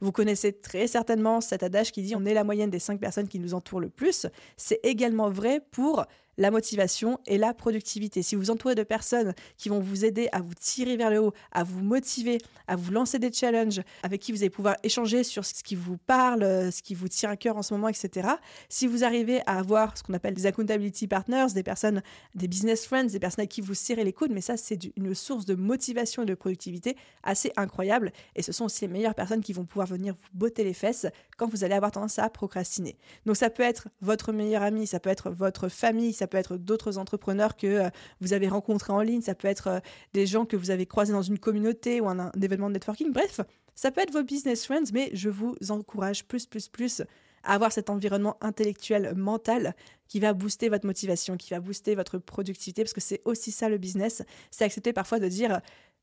Vous 0.00 0.12
connaissez 0.12 0.52
très 0.52 0.86
certainement 0.86 1.40
cet 1.40 1.62
adage 1.62 1.92
qui 1.92 2.02
dit 2.02 2.14
on 2.14 2.24
est 2.24 2.34
la 2.34 2.44
moyenne 2.44 2.70
des 2.70 2.78
cinq 2.78 3.00
personnes 3.00 3.28
qui 3.28 3.40
nous 3.40 3.54
entourent 3.54 3.80
le 3.80 3.90
plus. 3.90 4.26
C'est 4.56 4.80
également 4.84 5.30
vrai 5.30 5.60
pour 5.72 6.04
la 6.38 6.50
motivation 6.50 7.18
et 7.26 7.36
la 7.36 7.52
productivité. 7.52 8.22
Si 8.22 8.36
vous 8.36 8.50
entourez 8.50 8.74
de 8.74 8.84
personnes 8.84 9.34
qui 9.58 9.68
vont 9.68 9.80
vous 9.80 10.04
aider 10.04 10.28
à 10.32 10.40
vous 10.40 10.54
tirer 10.54 10.96
vers 10.96 11.10
le 11.10 11.20
haut, 11.20 11.32
à 11.52 11.64
vous 11.64 11.82
motiver, 11.82 12.38
à 12.66 12.76
vous 12.76 12.92
lancer 12.92 13.18
des 13.18 13.32
challenges, 13.32 13.82
avec 14.02 14.22
qui 14.22 14.32
vous 14.32 14.38
allez 14.38 14.50
pouvoir 14.50 14.76
échanger 14.82 15.24
sur 15.24 15.44
ce 15.44 15.62
qui 15.62 15.74
vous 15.74 15.98
parle, 15.98 16.72
ce 16.72 16.80
qui 16.80 16.94
vous 16.94 17.08
tient 17.08 17.30
à 17.30 17.36
cœur 17.36 17.56
en 17.56 17.62
ce 17.62 17.74
moment, 17.74 17.88
etc. 17.88 18.28
Si 18.68 18.86
vous 18.86 19.04
arrivez 19.04 19.40
à 19.46 19.58
avoir 19.58 19.98
ce 19.98 20.02
qu'on 20.02 20.14
appelle 20.14 20.34
des 20.34 20.46
accountability 20.46 21.08
partners, 21.08 21.46
des 21.54 21.64
personnes, 21.64 22.02
des 22.34 22.46
business 22.46 22.86
friends, 22.86 23.06
des 23.06 23.18
personnes 23.18 23.44
à 23.44 23.46
qui 23.46 23.60
vous 23.60 23.74
serrez 23.74 24.04
les 24.04 24.12
coudes, 24.12 24.32
mais 24.32 24.40
ça 24.40 24.56
c'est 24.56 24.78
une 24.96 25.14
source 25.14 25.44
de 25.44 25.56
motivation 25.56 26.22
et 26.22 26.26
de 26.26 26.34
productivité 26.34 26.96
assez 27.24 27.52
incroyable. 27.56 28.12
Et 28.36 28.42
ce 28.42 28.52
sont 28.52 28.66
aussi 28.66 28.86
les 28.86 28.92
meilleures 28.92 29.16
personnes 29.16 29.42
qui 29.42 29.52
vont 29.52 29.64
pouvoir 29.64 29.88
venir 29.88 30.14
vous 30.14 30.38
botter 30.38 30.62
les 30.62 30.74
fesses 30.74 31.06
quand 31.36 31.48
vous 31.48 31.64
allez 31.64 31.74
avoir 31.74 31.90
tendance 31.90 32.20
à 32.20 32.28
procrastiner. 32.30 32.96
Donc 33.26 33.36
ça 33.36 33.50
peut 33.50 33.64
être 33.64 33.88
votre 34.00 34.32
meilleur 34.32 34.62
ami, 34.62 34.86
ça 34.86 35.00
peut 35.00 35.10
être 35.10 35.30
votre 35.30 35.68
famille, 35.68 36.12
ça 36.12 36.27
peut 36.28 36.38
être 36.38 36.56
d'autres 36.56 36.98
entrepreneurs 36.98 37.56
que 37.56 37.66
euh, 37.66 37.88
vous 38.20 38.32
avez 38.32 38.48
rencontrés 38.48 38.92
en 38.92 39.00
ligne, 39.00 39.22
ça 39.22 39.34
peut 39.34 39.48
être 39.48 39.66
euh, 39.68 39.80
des 40.14 40.26
gens 40.26 40.44
que 40.44 40.56
vous 40.56 40.70
avez 40.70 40.86
croisés 40.86 41.12
dans 41.12 41.22
une 41.22 41.38
communauté 41.38 42.00
ou 42.00 42.08
un, 42.08 42.30
événement 42.40 42.68
de 42.68 42.74
networking. 42.74 43.12
Bref, 43.12 43.40
ça 43.74 43.90
peut 43.90 44.00
être 44.00 44.12
vos 44.12 44.22
business 44.22 44.64
friends, 44.64 44.92
mais 44.92 45.10
je 45.12 45.28
vous 45.28 45.56
encourage 45.70 46.24
plus, 46.24 46.46
plus, 46.46 46.68
plus 46.68 47.02
à 47.44 47.54
avoir 47.54 47.72
cet 47.72 47.90
environnement 47.90 48.36
intellectuel, 48.40 49.14
mental 49.16 49.74
qui 50.08 50.20
va 50.20 50.32
booster 50.32 50.68
votre 50.68 50.86
motivation, 50.86 51.36
qui 51.36 51.50
va 51.50 51.60
booster 51.60 51.94
votre 51.94 52.18
productivité, 52.18 52.82
parce 52.82 52.94
que 52.94 53.00
c'est 53.00 53.20
aussi 53.24 53.52
ça 53.52 53.68
le 53.68 53.78
business. 53.78 54.22
C'est 54.50 54.64
accepter 54.64 54.92
parfois 54.92 55.18
de 55.18 55.28
dire 55.28 55.60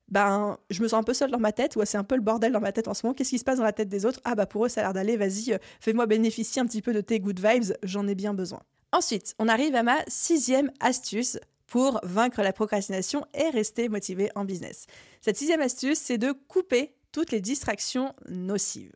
ben, 0.09 0.57
je 0.69 0.83
me 0.83 0.87
sens 0.87 0.99
un 0.99 1.03
peu 1.03 1.13
seule 1.13 1.31
dans 1.31 1.39
ma 1.39 1.51
tête, 1.51 1.75
ou 1.75 1.81
c'est 1.85 1.97
un 1.97 2.03
peu 2.03 2.15
le 2.15 2.21
bordel 2.21 2.51
dans 2.51 2.59
ma 2.59 2.71
tête 2.71 2.87
en 2.87 2.93
ce 2.93 3.05
moment. 3.05 3.13
Qu'est-ce 3.15 3.31
qui 3.31 3.39
se 3.39 3.43
passe 3.43 3.57
dans 3.57 3.63
la 3.63 3.73
tête 3.73 3.89
des 3.89 4.05
autres? 4.05 4.19
Ah, 4.23 4.35
bah 4.35 4.45
pour 4.45 4.65
eux, 4.65 4.69
ça 4.69 4.81
a 4.81 4.83
l'air 4.83 4.93
d'aller, 4.93 5.17
vas-y, 5.17 5.53
euh, 5.53 5.57
fais-moi 5.79 6.05
bénéficier 6.05 6.61
un 6.61 6.65
petit 6.65 6.81
peu 6.81 6.93
de 6.93 7.01
tes 7.01 7.19
good 7.19 7.39
vibes, 7.39 7.73
j'en 7.83 8.07
ai 8.07 8.15
bien 8.15 8.33
besoin. 8.33 8.61
Ensuite, 8.95 9.35
on 9.39 9.49
arrive 9.49 9.75
à 9.75 9.83
ma 9.83 9.97
sixième 10.07 10.71
astuce 10.79 11.37
pour 11.67 11.99
vaincre 12.03 12.41
la 12.41 12.53
procrastination 12.53 13.25
et 13.33 13.49
rester 13.49 13.89
motivé 13.89 14.31
en 14.35 14.45
business. 14.45 14.85
Cette 15.19 15.35
sixième 15.35 15.59
astuce, 15.59 15.97
c'est 15.99 16.17
de 16.17 16.31
couper 16.31 16.95
toutes 17.11 17.33
les 17.33 17.41
distractions 17.41 18.15
nocives. 18.29 18.93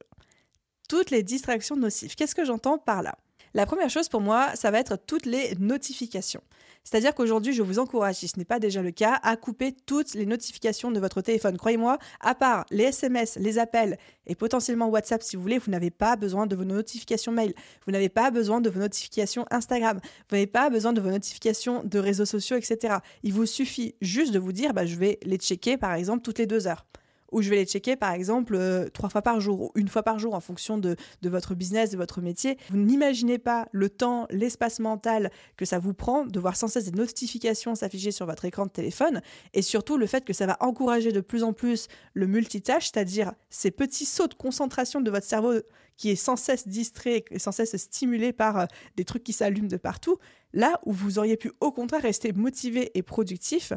Toutes 0.88 1.10
les 1.10 1.22
distractions 1.22 1.76
nocives. 1.76 2.16
Qu'est-ce 2.16 2.34
que 2.34 2.46
j'entends 2.46 2.78
par 2.78 3.04
là? 3.04 3.18
La 3.54 3.66
première 3.66 3.90
chose 3.90 4.08
pour 4.08 4.22
moi, 4.22 4.56
ça 4.56 4.72
va 4.72 4.80
être 4.80 4.96
toutes 4.96 5.26
les 5.26 5.54
notifications. 5.56 6.44
C'est-à-dire 6.90 7.14
qu'aujourd'hui, 7.14 7.54
je 7.54 7.62
vous 7.62 7.78
encourage, 7.78 8.16
si 8.16 8.28
ce 8.28 8.40
n'est 8.40 8.46
pas 8.46 8.58
déjà 8.58 8.82
le 8.82 8.90
cas, 8.90 9.20
à 9.22 9.36
couper 9.36 9.76
toutes 9.86 10.16
les 10.16 10.26
notifications 10.26 10.90
de 10.90 11.00
votre 11.00 11.22
téléphone. 11.22 11.56
Croyez-moi, 11.56 12.00
à 12.20 12.34
part 12.34 12.66
les 12.72 12.86
SMS, 12.86 13.38
les 13.40 13.60
appels 13.60 14.00
et 14.26 14.34
potentiellement 14.34 14.88
WhatsApp 14.90 15.22
si 15.22 15.36
vous 15.36 15.42
voulez, 15.44 15.60
vous 15.60 15.70
n'avez 15.70 15.92
pas 15.92 16.16
besoin 16.16 16.48
de 16.48 16.56
vos 16.56 16.64
notifications 16.64 17.32
mail. 17.32 17.54
Vous 17.86 17.92
n'avez 17.92 18.10
pas 18.10 18.32
besoin 18.32 18.60
de 18.60 18.72
vos 18.72 18.80
notifications 18.80 19.46
Instagram. 19.52 20.00
Vous 20.02 20.36
n'avez 20.36 20.48
pas 20.48 20.72
besoin 20.72 20.92
de 20.92 21.00
vos 21.00 21.12
notifications 21.12 21.84
de 21.84 22.00
réseaux 22.00 22.26
sociaux, 22.26 22.58
etc. 22.58 22.96
Il 23.22 23.34
vous 23.34 23.46
suffit 23.46 23.94
juste 24.02 24.34
de 24.34 24.40
vous 24.40 24.52
dire, 24.52 24.74
bah, 24.74 24.88
je 24.88 24.96
vais 24.96 25.20
les 25.22 25.38
checker 25.38 25.78
par 25.78 25.94
exemple 25.94 26.24
toutes 26.24 26.40
les 26.40 26.48
deux 26.48 26.66
heures 26.66 26.88
où 27.32 27.42
je 27.42 27.50
vais 27.50 27.58
les 27.58 27.66
checker 27.66 27.96
par 27.96 28.12
exemple 28.12 28.56
euh, 28.56 28.90
trois 28.90 29.10
fois 29.10 29.22
par 29.22 29.40
jour 29.40 29.62
ou 29.62 29.72
une 29.76 29.88
fois 29.88 30.04
par 30.04 30.20
jour 30.20 30.34
en 30.34 30.40
fonction 30.40 30.78
de, 30.78 30.96
votre 31.24 31.56
business, 31.56 31.92
de 31.92 31.98
votre 31.98 32.22
métier. 32.22 32.58
Vous 32.70 32.78
n'imaginez 32.78 33.38
pas 33.38 33.68
le 33.72 33.90
temps, 33.90 34.28
l'espace 34.30 34.80
mental 34.80 35.32
que 35.58 35.66
ça 35.66 35.80
vous 35.80 35.94
prend 35.94 36.26
de 36.26 36.40
voir 36.40 36.56
sans 36.56 36.68
cesse 36.68 36.86
des 36.86 36.98
notifications 36.98 37.76
s'afficher 37.76 38.12
sur 38.12 38.26
votre 38.26 38.46
écran 38.46 38.66
de 38.66 38.72
téléphone 38.72 39.22
et 39.54 39.62
surtout 39.62 39.98
le 39.98 40.08
fait 40.08 40.26
que 40.26 40.34
ça 40.34 40.46
va 40.46 40.58
encourager 40.60 41.12
de 41.12 41.22
plus 41.22 41.44
en 41.44 41.54
plus 41.54 41.88
le 42.14 42.28
multitâche, 42.28 42.92
c'est-à-dire 42.92 43.34
ces 43.50 43.72
petits 43.72 44.06
sauts 44.06 44.28
de 44.28 44.34
concentration 44.34 45.02
de 45.02 45.12
votre 45.12 45.26
cerveau 45.26 45.54
qui 46.00 46.10
est 46.10 46.16
sans 46.16 46.38
cesse 46.38 46.68
distrait 46.68 47.26
et 47.30 47.40
sans 47.40 47.52
cesse 47.52 47.76
stimulé 47.76 48.32
par 48.32 48.58
euh, 48.58 48.66
des 48.96 49.04
trucs 49.04 49.24
qui 49.24 49.34
s'allument 49.34 49.68
de 49.68 49.78
partout, 49.78 50.18
là 50.54 50.80
où 50.86 50.94
vous 50.94 51.20
auriez 51.20 51.36
pu 51.38 51.52
au 51.60 51.72
contraire 51.72 52.02
rester 52.02 52.32
motivé 52.32 52.92
et 52.96 53.04
productif 53.04 53.74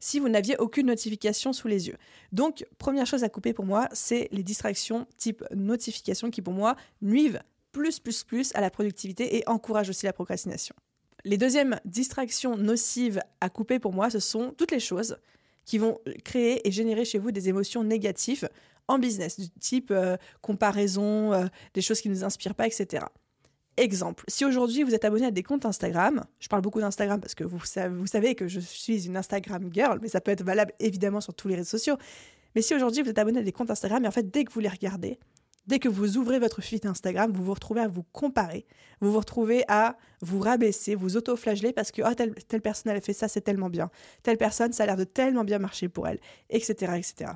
si 0.00 0.18
vous 0.18 0.28
n'aviez 0.28 0.56
aucune 0.56 0.86
notification 0.86 1.52
sous 1.52 1.68
les 1.68 1.88
yeux. 1.88 1.96
Donc, 2.32 2.66
première 2.78 3.06
chose 3.06 3.22
à 3.22 3.28
couper 3.28 3.52
pour 3.52 3.66
moi, 3.66 3.88
c'est 3.92 4.28
les 4.32 4.42
distractions 4.42 5.06
type 5.16 5.44
notification 5.54 6.30
qui 6.30 6.42
pour 6.42 6.54
moi 6.54 6.76
nuivent 7.02 7.40
plus, 7.72 8.00
plus, 8.00 8.24
plus 8.24 8.50
à 8.54 8.60
la 8.60 8.70
productivité 8.70 9.36
et 9.36 9.48
encouragent 9.48 9.90
aussi 9.90 10.06
la 10.06 10.12
procrastination. 10.12 10.74
Les 11.24 11.36
deuxièmes 11.36 11.78
distractions 11.84 12.56
nocives 12.56 13.20
à 13.40 13.50
couper 13.50 13.78
pour 13.78 13.92
moi, 13.92 14.10
ce 14.10 14.18
sont 14.18 14.54
toutes 14.56 14.72
les 14.72 14.80
choses 14.80 15.18
qui 15.66 15.78
vont 15.78 16.00
créer 16.24 16.66
et 16.66 16.72
générer 16.72 17.04
chez 17.04 17.18
vous 17.18 17.30
des 17.30 17.48
émotions 17.48 17.84
négatives 17.84 18.48
en 18.88 18.98
business, 18.98 19.38
du 19.38 19.48
type 19.50 19.90
euh, 19.92 20.16
comparaison, 20.40 21.32
euh, 21.32 21.46
des 21.74 21.82
choses 21.82 22.00
qui 22.00 22.08
ne 22.08 22.14
nous 22.14 22.24
inspirent 22.24 22.56
pas, 22.56 22.66
etc. 22.66 23.04
Exemple, 23.80 24.24
si 24.28 24.44
aujourd'hui 24.44 24.82
vous 24.82 24.94
êtes 24.94 25.06
abonné 25.06 25.24
à 25.24 25.30
des 25.30 25.42
comptes 25.42 25.64
Instagram, 25.64 26.22
je 26.38 26.48
parle 26.48 26.60
beaucoup 26.60 26.80
d'Instagram 26.80 27.18
parce 27.18 27.34
que 27.34 27.44
vous 27.44 27.64
savez, 27.64 28.34
que 28.34 28.46
je 28.46 28.60
suis 28.60 29.06
une 29.06 29.16
Instagram 29.16 29.70
girl, 29.72 29.98
mais 30.02 30.08
ça 30.08 30.20
peut 30.20 30.30
être 30.30 30.44
valable 30.44 30.74
évidemment 30.80 31.22
sur 31.22 31.32
tous 31.32 31.48
les 31.48 31.54
réseaux 31.54 31.78
sociaux. 31.78 31.96
Mais 32.54 32.60
si 32.60 32.74
aujourd'hui 32.74 33.02
vous 33.02 33.08
êtes 33.08 33.18
abonné 33.18 33.40
à 33.40 33.42
des 33.42 33.52
comptes 33.52 33.70
Instagram, 33.70 34.04
et 34.04 34.08
en 34.08 34.10
fait 34.10 34.30
dès 34.30 34.44
que 34.44 34.52
vous 34.52 34.60
les 34.60 34.68
regardez, 34.68 35.18
dès 35.66 35.78
que 35.78 35.88
vous 35.88 36.18
ouvrez 36.18 36.38
votre 36.38 36.60
feed 36.60 36.84
Instagram, 36.84 37.32
vous 37.32 37.42
vous 37.42 37.54
retrouvez 37.54 37.80
à 37.80 37.88
vous 37.88 38.02
comparer, 38.12 38.66
vous 39.00 39.12
vous 39.12 39.18
retrouvez 39.18 39.64
à 39.66 39.96
vous 40.20 40.40
rabaisser, 40.40 40.94
vous 40.94 41.16
auto-flageller 41.16 41.72
parce 41.72 41.90
que 41.90 42.02
oh, 42.04 42.12
telle, 42.14 42.34
telle 42.34 42.60
personne 42.60 42.92
elle 42.92 42.98
a 42.98 43.00
fait 43.00 43.14
ça, 43.14 43.28
c'est 43.28 43.40
tellement 43.40 43.70
bien, 43.70 43.90
telle 44.22 44.36
personne 44.36 44.74
ça 44.74 44.82
a 44.82 44.86
l'air 44.86 44.96
de 44.98 45.04
tellement 45.04 45.44
bien 45.44 45.58
marcher 45.58 45.88
pour 45.88 46.06
elle, 46.06 46.20
etc., 46.50 46.92
etc. 46.98 47.32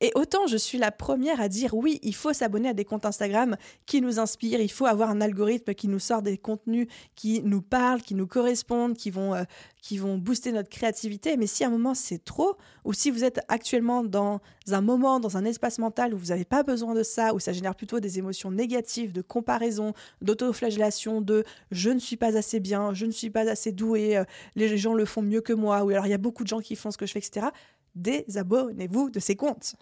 Et 0.00 0.12
autant 0.14 0.46
je 0.46 0.56
suis 0.56 0.78
la 0.78 0.90
première 0.90 1.40
à 1.40 1.48
dire 1.48 1.74
oui, 1.74 1.98
il 2.02 2.14
faut 2.14 2.32
s'abonner 2.32 2.68
à 2.68 2.74
des 2.74 2.84
comptes 2.84 3.06
Instagram 3.06 3.56
qui 3.86 4.00
nous 4.00 4.18
inspirent, 4.18 4.60
il 4.60 4.70
faut 4.70 4.86
avoir 4.86 5.10
un 5.10 5.20
algorithme 5.20 5.74
qui 5.74 5.88
nous 5.88 5.98
sort 5.98 6.22
des 6.22 6.36
contenus 6.36 6.86
qui 7.14 7.42
nous 7.42 7.62
parlent, 7.62 8.02
qui 8.02 8.14
nous 8.14 8.26
correspondent, 8.26 8.94
qui 8.94 9.10
vont, 9.10 9.34
euh, 9.34 9.44
qui 9.80 9.98
vont 9.98 10.18
booster 10.18 10.52
notre 10.52 10.68
créativité. 10.68 11.36
Mais 11.36 11.46
si 11.46 11.64
à 11.64 11.68
un 11.68 11.70
moment 11.70 11.94
c'est 11.94 12.22
trop, 12.24 12.56
ou 12.84 12.92
si 12.92 13.10
vous 13.10 13.24
êtes 13.24 13.40
actuellement 13.48 14.04
dans 14.04 14.40
un 14.70 14.80
moment, 14.80 15.18
dans 15.20 15.36
un 15.36 15.44
espace 15.44 15.78
mental 15.78 16.12
où 16.12 16.18
vous 16.18 16.26
n'avez 16.26 16.44
pas 16.44 16.62
besoin 16.62 16.94
de 16.94 17.02
ça, 17.02 17.34
où 17.34 17.40
ça 17.40 17.52
génère 17.52 17.74
plutôt 17.74 18.00
des 18.00 18.18
émotions 18.18 18.50
négatives, 18.50 19.12
de 19.12 19.22
comparaison, 19.22 19.94
d'autoflagellation, 20.20 21.20
de 21.20 21.44
je 21.70 21.90
ne 21.90 21.98
suis 21.98 22.16
pas 22.16 22.36
assez 22.36 22.60
bien, 22.60 22.92
je 22.92 23.06
ne 23.06 23.12
suis 23.12 23.30
pas 23.30 23.48
assez 23.48 23.72
doué, 23.72 24.18
euh, 24.18 24.24
les 24.56 24.76
gens 24.76 24.94
le 24.94 25.04
font 25.06 25.22
mieux 25.22 25.40
que 25.40 25.52
moi, 25.52 25.84
ou 25.84 25.90
alors 25.90 26.06
il 26.06 26.10
y 26.10 26.14
a 26.14 26.18
beaucoup 26.18 26.42
de 26.42 26.48
gens 26.48 26.60
qui 26.60 26.76
font 26.76 26.90
ce 26.90 26.98
que 26.98 27.06
je 27.06 27.12
fais, 27.12 27.20
etc 27.20 27.48
désabonnez-vous 27.96 29.10
de 29.10 29.18
ces 29.18 29.34
comptes. 29.34 29.74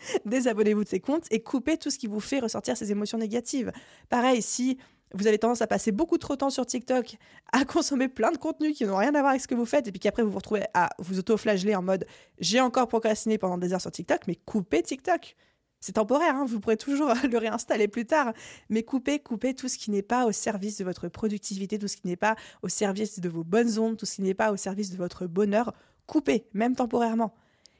désabonnez-vous 0.24 0.84
de 0.84 0.88
ces 0.88 1.00
comptes 1.00 1.26
et 1.30 1.42
coupez 1.42 1.76
tout 1.76 1.90
ce 1.90 1.98
qui 1.98 2.06
vous 2.06 2.20
fait 2.20 2.40
ressortir 2.40 2.76
ces 2.76 2.90
émotions 2.90 3.18
négatives. 3.18 3.72
Pareil, 4.08 4.42
si 4.42 4.78
vous 5.14 5.26
avez 5.26 5.38
tendance 5.38 5.62
à 5.62 5.66
passer 5.66 5.92
beaucoup 5.92 6.18
trop 6.18 6.34
de 6.34 6.38
temps 6.38 6.50
sur 6.50 6.66
TikTok, 6.66 7.16
à 7.52 7.64
consommer 7.64 8.08
plein 8.08 8.30
de 8.30 8.36
contenus 8.36 8.76
qui 8.76 8.84
n'ont 8.84 8.96
rien 8.96 9.14
à 9.14 9.20
voir 9.20 9.30
avec 9.30 9.40
ce 9.40 9.48
que 9.48 9.54
vous 9.54 9.66
faites, 9.66 9.88
et 9.88 9.92
puis 9.92 10.00
qu'après 10.00 10.22
vous 10.22 10.30
vous 10.30 10.38
retrouvez 10.38 10.64
à 10.74 10.90
vous 10.98 11.18
auto-flageller 11.18 11.74
en 11.74 11.82
mode 11.82 12.06
j'ai 12.38 12.60
encore 12.60 12.88
procrastiné 12.88 13.38
pendant 13.38 13.58
des 13.58 13.72
heures 13.72 13.80
sur 13.80 13.90
TikTok, 13.90 14.26
mais 14.26 14.36
coupez 14.36 14.82
TikTok. 14.82 15.36
C'est 15.80 15.92
temporaire, 15.92 16.34
hein, 16.34 16.44
vous 16.44 16.58
pourrez 16.58 16.76
toujours 16.76 17.12
le 17.30 17.38
réinstaller 17.38 17.86
plus 17.86 18.04
tard, 18.04 18.32
mais 18.68 18.82
coupez, 18.82 19.20
coupez 19.20 19.54
tout 19.54 19.68
ce 19.68 19.78
qui 19.78 19.90
n'est 19.90 20.02
pas 20.02 20.26
au 20.26 20.32
service 20.32 20.78
de 20.78 20.84
votre 20.84 21.08
productivité, 21.08 21.78
tout 21.78 21.88
ce 21.88 21.96
qui 21.96 22.08
n'est 22.08 22.16
pas 22.16 22.34
au 22.62 22.68
service 22.68 23.20
de 23.20 23.28
vos 23.28 23.44
bonnes 23.44 23.78
ondes, 23.78 23.96
tout 23.96 24.06
ce 24.06 24.16
qui 24.16 24.22
n'est 24.22 24.34
pas 24.34 24.50
au 24.50 24.56
service 24.56 24.90
de 24.90 24.96
votre 24.96 25.26
bonheur, 25.26 25.72
coupez, 26.06 26.46
même 26.52 26.74
temporairement. 26.74 27.32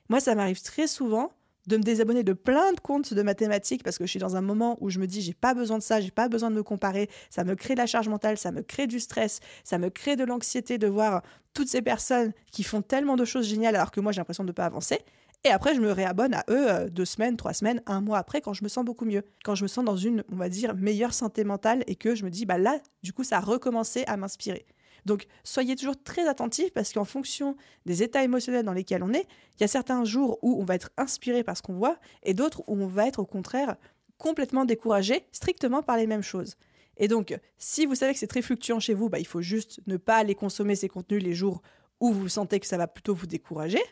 Moi, 0.08 0.20
ça 0.20 0.34
m'arrive 0.34 0.62
très 0.62 0.86
souvent 0.86 1.32
de 1.66 1.76
me 1.76 1.82
désabonner 1.82 2.22
de 2.22 2.32
plein 2.32 2.72
de 2.72 2.80
comptes 2.80 3.12
de 3.12 3.22
mathématiques 3.22 3.82
parce 3.82 3.98
que 3.98 4.04
je 4.04 4.10
suis 4.10 4.18
dans 4.18 4.36
un 4.36 4.40
moment 4.40 4.78
où 4.80 4.88
je 4.88 4.98
me 4.98 5.06
dis 5.06 5.20
j'ai 5.20 5.34
pas 5.34 5.52
besoin 5.52 5.76
de 5.76 5.82
ça, 5.82 6.00
j'ai 6.00 6.10
pas 6.10 6.28
besoin 6.28 6.50
de 6.50 6.56
me 6.56 6.62
comparer, 6.62 7.10
ça 7.28 7.44
me 7.44 7.54
crée 7.54 7.74
de 7.74 7.78
la 7.80 7.86
charge 7.86 8.08
mentale, 8.08 8.38
ça 8.38 8.50
me 8.50 8.62
crée 8.62 8.86
du 8.86 9.00
stress, 9.00 9.40
ça 9.64 9.76
me 9.76 9.90
crée 9.90 10.16
de 10.16 10.24
l'anxiété 10.24 10.78
de 10.78 10.86
voir 10.86 11.22
toutes 11.52 11.68
ces 11.68 11.82
personnes 11.82 12.32
qui 12.52 12.62
font 12.62 12.80
tellement 12.80 13.16
de 13.16 13.26
choses 13.26 13.46
géniales 13.46 13.76
alors 13.76 13.90
que 13.90 14.00
moi 14.00 14.12
j'ai 14.12 14.20
l'impression 14.20 14.44
de 14.44 14.48
ne 14.48 14.52
pas 14.52 14.64
avancer. 14.64 15.00
Et 15.44 15.50
après, 15.50 15.74
je 15.74 15.80
me 15.80 15.92
réabonne 15.92 16.34
à 16.34 16.44
eux 16.50 16.68
euh, 16.68 16.88
deux 16.88 17.04
semaines, 17.04 17.36
trois 17.36 17.52
semaines, 17.52 17.80
un 17.86 18.00
mois 18.00 18.18
après, 18.18 18.40
quand 18.40 18.54
je 18.54 18.64
me 18.64 18.68
sens 18.68 18.84
beaucoup 18.84 19.04
mieux. 19.04 19.22
Quand 19.44 19.54
je 19.54 19.62
me 19.62 19.68
sens 19.68 19.84
dans 19.84 19.96
une, 19.96 20.24
on 20.32 20.36
va 20.36 20.48
dire, 20.48 20.74
meilleure 20.74 21.14
santé 21.14 21.44
mentale 21.44 21.84
et 21.86 21.94
que 21.94 22.16
je 22.16 22.24
me 22.24 22.30
dis, 22.30 22.44
bah 22.44 22.58
là, 22.58 22.80
du 23.04 23.12
coup, 23.12 23.22
ça 23.22 23.36
a 23.36 23.40
recommencé 23.40 24.02
à 24.08 24.16
m'inspirer. 24.16 24.66
Donc, 25.06 25.26
soyez 25.44 25.76
toujours 25.76 26.02
très 26.02 26.28
attentifs 26.28 26.72
parce 26.72 26.92
qu'en 26.92 27.04
fonction 27.04 27.56
des 27.86 28.02
états 28.02 28.24
émotionnels 28.24 28.64
dans 28.64 28.72
lesquels 28.72 29.02
on 29.02 29.12
est, 29.12 29.26
il 29.56 29.62
y 29.62 29.64
a 29.64 29.68
certains 29.68 30.04
jours 30.04 30.38
où 30.42 30.60
on 30.60 30.64
va 30.64 30.74
être 30.74 30.90
inspiré 30.96 31.44
par 31.44 31.56
ce 31.56 31.62
qu'on 31.62 31.74
voit 31.74 31.98
et 32.22 32.34
d'autres 32.34 32.62
où 32.66 32.74
on 32.74 32.86
va 32.86 33.06
être 33.06 33.20
au 33.20 33.26
contraire 33.26 33.76
complètement 34.18 34.64
découragé 34.64 35.26
strictement 35.32 35.82
par 35.82 35.96
les 35.96 36.06
mêmes 36.06 36.22
choses. 36.22 36.56
Et 36.98 37.08
donc, 37.08 37.38
si 37.58 37.86
vous 37.86 37.94
savez 37.94 38.12
que 38.12 38.18
c'est 38.18 38.26
très 38.26 38.42
fluctuant 38.42 38.80
chez 38.80 38.94
vous, 38.94 39.08
bah, 39.08 39.18
il 39.18 39.26
faut 39.26 39.40
juste 39.40 39.80
ne 39.86 39.96
pas 39.96 40.16
aller 40.16 40.34
consommer 40.34 40.74
ces 40.74 40.88
contenus 40.88 41.22
les 41.22 41.34
jours 41.34 41.62
où 42.00 42.12
vous 42.12 42.28
sentez 42.28 42.60
que 42.60 42.66
ça 42.66 42.76
va 42.76 42.86
plutôt 42.86 43.14
vous 43.14 43.26
décourager. 43.26 43.82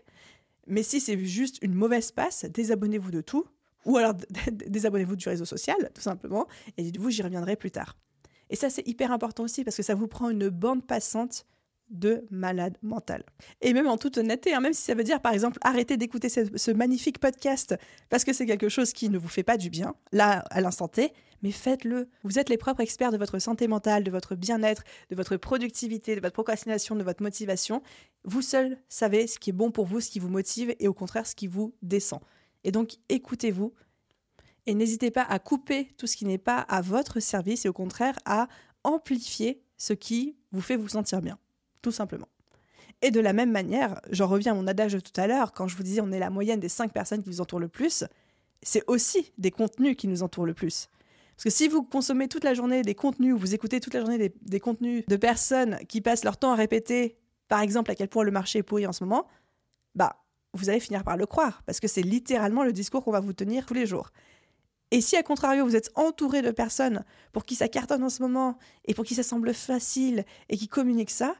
Mais 0.66 0.83
si 0.83 1.01
c'est 1.01 1.19
juste 1.25 1.59
une 1.62 1.75
mauvaise 1.75 2.11
passe, 2.11 2.45
désabonnez-vous 2.45 3.12
de 3.12 3.21
tout, 3.21 3.47
ou 3.85 3.97
alors 3.97 4.14
désabonnez-vous 4.53 5.16
du 5.16 5.29
réseau 5.29 5.45
social, 5.45 5.77
tout 5.95 6.03
simplement, 6.03 6.47
et 6.77 6.83
dites-vous, 6.83 7.11
j'y 7.11 7.23
reviendrai 7.23 7.57
plus 7.57 7.71
tard. 7.71 7.97
Et 8.50 8.56
ça, 8.56 8.70
c'est 8.70 8.87
hyper 8.87 9.12
important 9.12 9.44
aussi 9.44 9.64
parce 9.64 9.76
que 9.76 9.82
ça 9.82 9.94
vous 9.94 10.06
prend 10.06 10.30
une 10.30 10.48
bande 10.48 10.87
passante 10.87 11.46
de 11.90 12.26
malade 12.30 12.76
mental. 12.82 13.24
Et 13.61 13.72
même 13.72 13.87
en 13.87 13.96
toute 13.96 14.18
honnêteté, 14.18 14.54
hein, 14.54 14.61
même 14.61 14.72
si 14.72 14.82
ça 14.82 14.94
veut 14.94 15.04
dire 15.04 15.20
par 15.20 15.32
exemple 15.32 15.59
arrêter 15.62 15.96
d'écouter 15.96 16.28
ce, 16.28 16.70
magnifique 16.72 17.18
podcast 17.18 17.76
parce 18.09 18.24
que 18.24 18.32
c'est 18.32 18.46
quelque 18.46 18.68
chose 18.68 18.92
qui 18.92 19.09
ne 19.09 19.18
vous 19.18 19.28
fait 19.28 19.42
pas 19.42 19.56
du 19.56 19.70
bien, 19.70 19.94
là 20.12 20.44
à 20.50 20.61
l'instant 20.61 20.88
T, 20.88 21.12
mais 21.42 21.52
faites-le. 21.52 22.09
Vous 22.24 22.38
êtes 22.38 22.48
les 22.48 22.56
propres 22.56 22.80
experts 22.80 23.12
de 23.12 23.18
votre 23.18 23.38
santé 23.38 23.68
mentale, 23.68 24.02
de 24.02 24.11
votre 24.11 24.35
bien-être, 24.35 24.82
de 25.11 25.16
votre 25.16 25.37
productivité, 25.37 26.16
de 26.16 26.20
votre 26.20 26.32
procrastination, 26.32 26.96
de 26.96 27.04
votre 27.04 27.22
motivation. 27.22 27.82
Vous 28.24 28.42
seuls 28.42 28.78
savez 28.88 29.26
ce 29.26 29.38
qui 29.38 29.50
est 29.50 29.52
bon 29.52 29.70
pour 29.70 29.87
vous, 29.87 30.00
ce 30.00 30.11
qui 30.11 30.18
vous 30.18 30.28
motive 30.28 30.74
et 30.80 30.88
au 30.88 30.94
contraire 30.94 31.26
ce 31.26 31.35
qui 31.35 31.46
vous 31.46 31.74
descend. 31.82 32.20
Et 32.64 32.72
donc 32.72 32.96
écoutez-vous 33.09 33.72
et 34.66 34.74
n'hésitez 34.74 35.11
pas 35.11 35.22
à 35.22 35.38
couper 35.38 35.92
tout 35.96 36.07
ce 36.07 36.16
qui 36.16 36.24
n'est 36.24 36.38
pas 36.38 36.59
à 36.59 36.81
votre 36.81 37.20
service 37.20 37.64
et 37.64 37.68
au 37.68 37.72
contraire 37.72 38.18
à 38.24 38.48
amplifier 38.85 39.62
ce 39.76 39.92
qui 39.92 40.37
vous 40.52 40.61
fait 40.61 40.76
vous 40.76 40.88
sentir 40.88 41.20
bien 41.20 41.38
tout 41.87 41.92
simplement. 41.92 42.26
Et 43.00 43.12
de 43.12 43.20
la 43.20 43.33
même 43.33 43.52
manière, 43.52 44.00
j'en 44.11 44.26
reviens 44.26 44.52
à 44.52 44.55
mon 44.57 44.66
adage 44.66 44.94
de 44.94 44.98
tout 44.98 45.12
à 45.20 45.29
l'heure, 45.29 45.52
quand 45.52 45.68
je 45.68 45.76
vous 45.76 45.85
disais 45.85 46.00
on 46.00 46.11
est 46.11 46.18
la 46.18 46.31
moyenne 46.31 46.59
des 46.59 46.68
cinq 46.68 46.92
personnes 46.92 47.22
qui 47.22 47.29
vous 47.29 47.40
entourent 47.40 47.61
le 47.61 47.68
plus, 47.68 48.02
c'est 48.61 48.83
aussi 48.88 49.33
des 49.38 49.52
contenus 49.52 49.94
qui 49.96 50.09
nous 50.09 50.24
entourent 50.24 50.46
le 50.46 50.55
plus. 50.55 50.88
Parce 51.37 51.44
que 51.44 51.50
si 51.50 51.68
vous 51.68 51.85
consommez 51.85 52.26
toute 52.26 52.42
la 52.42 52.55
journée 52.55 52.83
des 52.83 52.96
contenus, 52.96 53.35
ou 53.35 53.38
vous 53.38 53.55
écoutez 53.55 53.79
toute 53.79 53.94
la 53.94 54.00
journée 54.00 54.33
des, 54.42 54.59
contenus 54.59 55.05
de 55.07 55.16
personnes 55.16 55.79
qui 55.88 56.00
passent 56.00 56.24
leur 56.24 56.38
temps 56.38 56.50
à 56.50 56.57
répéter, 56.57 57.16
par 57.46 57.61
exemple, 57.61 57.92
à 57.92 57.94
quel 57.94 58.09
point 58.09 58.24
le 58.24 58.33
marché 58.33 58.59
est 58.59 58.64
pourri 58.64 58.85
en 58.85 58.92
ce 58.92 59.05
moment, 59.05 59.29
bah, 59.94 60.24
vous 60.55 60.68
allez 60.68 60.81
finir 60.81 61.05
par 61.05 61.16
le 61.16 61.26
croire, 61.26 61.62
parce 61.66 61.79
que 61.79 61.87
c'est 61.87 62.02
littéralement 62.02 62.64
le 62.64 62.72
discours 62.72 63.05
qu'on 63.05 63.12
va 63.12 63.20
vous 63.20 63.35
tenir 63.35 63.64
tous 63.64 63.74
les 63.74 63.87
jours. 63.87 64.11
Et 64.90 65.01
si, 65.01 65.16
à 65.16 65.22
contrario, 65.22 65.64
vous 65.64 65.77
êtes 65.77 65.90
entouré 65.94 66.42
de 66.42 66.51
personnes 66.51 67.05
pour 67.33 67.44
qui 67.44 67.57
ça 67.57 67.68
cartonne 67.68 68.05
en 68.05 68.09
ce 68.09 68.22
moment, 68.22 68.59
et 68.85 68.94
pour 68.94 69.05
qui 69.05 69.14
ça 69.14 69.22
semble 69.22 69.53
facile, 69.53 70.25
et 70.49 70.57
qui 70.57 70.68
communiquent 70.68 71.11
ça, 71.11 71.35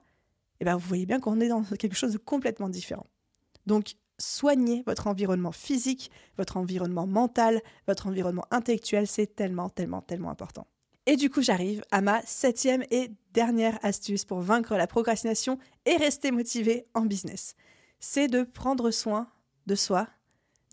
eh 0.61 0.64
ben, 0.64 0.76
vous 0.76 0.87
voyez 0.88 1.06
bien 1.06 1.20
qu'on 1.20 1.40
est 1.40 1.48
dans 1.48 1.62
quelque 1.62 1.96
chose 1.96 2.12
de 2.12 2.18
complètement 2.18 2.68
différent. 2.68 3.06
Donc, 3.66 3.94
soignez 4.18 4.82
votre 4.87 5.06
environnement 5.06 5.52
physique, 5.52 6.11
votre 6.38 6.56
environnement 6.56 7.06
mental, 7.06 7.61
votre 7.87 8.06
environnement 8.06 8.46
intellectuel, 8.50 9.06
c'est 9.06 9.35
tellement, 9.35 9.68
tellement, 9.68 10.00
tellement 10.00 10.30
important. 10.30 10.66
Et 11.06 11.16
du 11.16 11.30
coup, 11.30 11.40
j'arrive 11.40 11.82
à 11.92 12.00
ma 12.00 12.20
septième 12.22 12.82
et 12.90 13.12
dernière 13.32 13.78
astuce 13.85 14.24
pour 14.24 14.40
vaincre 14.40 14.74
la 14.74 14.88
procrastination 14.88 15.59
et 15.85 15.96
rester 15.96 16.32
motivé 16.32 16.87
en 16.94 17.02
business. 17.02 17.54
C'est 18.00 18.26
de 18.26 18.42
prendre 18.42 18.90
soin 18.90 19.28
de 19.66 19.76
soi, 19.76 20.09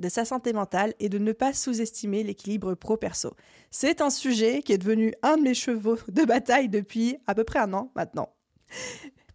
de 0.03 0.09
sa 0.09 0.25
santé 0.25 0.51
mentale 0.51 0.93
et 0.99 1.07
de 1.07 1.17
ne 1.17 1.31
pas 1.31 1.53
sous-estimer 1.53 2.23
l'équilibre 2.23 2.75
pro-perso. 2.75 3.31
C'est 3.71 4.01
un 4.01 4.09
sujet 4.09 4.61
qui 4.61 4.73
est 4.73 4.77
devenu 4.77 5.13
un 5.23 5.37
de 5.37 5.43
mes 5.43 5.53
chevaux 5.53 5.97
de 6.09 6.25
bataille 6.25 6.67
depuis 6.67 7.15
à 7.25 7.33
peu 7.33 7.45
près 7.45 7.59
un 7.59 7.73
an 7.73 7.91
maintenant. 7.95 8.29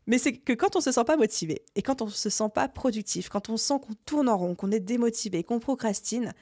Mais 0.06 0.18
c'est 0.18 0.34
que 0.34 0.52
quand 0.52 0.76
on 0.76 0.80
se 0.80 0.92
sent 0.92 1.04
pas 1.04 1.16
motivé 1.16 1.62
et 1.74 1.82
quand 1.82 2.02
on 2.02 2.08
se 2.08 2.28
sent 2.28 2.50
pas 2.54 2.68
productif, 2.68 3.30
quand 3.30 3.48
on 3.48 3.56
sent 3.56 3.80
qu'on 3.80 3.94
tourne 4.04 4.28
en 4.28 4.36
rond, 4.36 4.54
qu'on 4.54 4.70
est 4.70 4.80
démotivé, 4.80 5.42
qu'on 5.42 5.58
procrastine, 5.58 6.34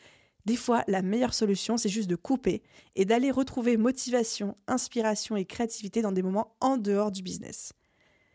des 0.44 0.56
fois, 0.56 0.84
la 0.88 1.02
meilleure 1.02 1.34
solution, 1.34 1.76
c'est 1.76 1.88
juste 1.88 2.10
de 2.10 2.16
couper 2.16 2.62
et 2.96 3.04
d'aller 3.04 3.30
retrouver 3.30 3.76
motivation, 3.76 4.56
inspiration 4.66 5.36
et 5.36 5.44
créativité 5.44 6.02
dans 6.02 6.12
des 6.12 6.22
moments 6.22 6.56
en 6.60 6.76
dehors 6.76 7.12
du 7.12 7.22
business. 7.22 7.72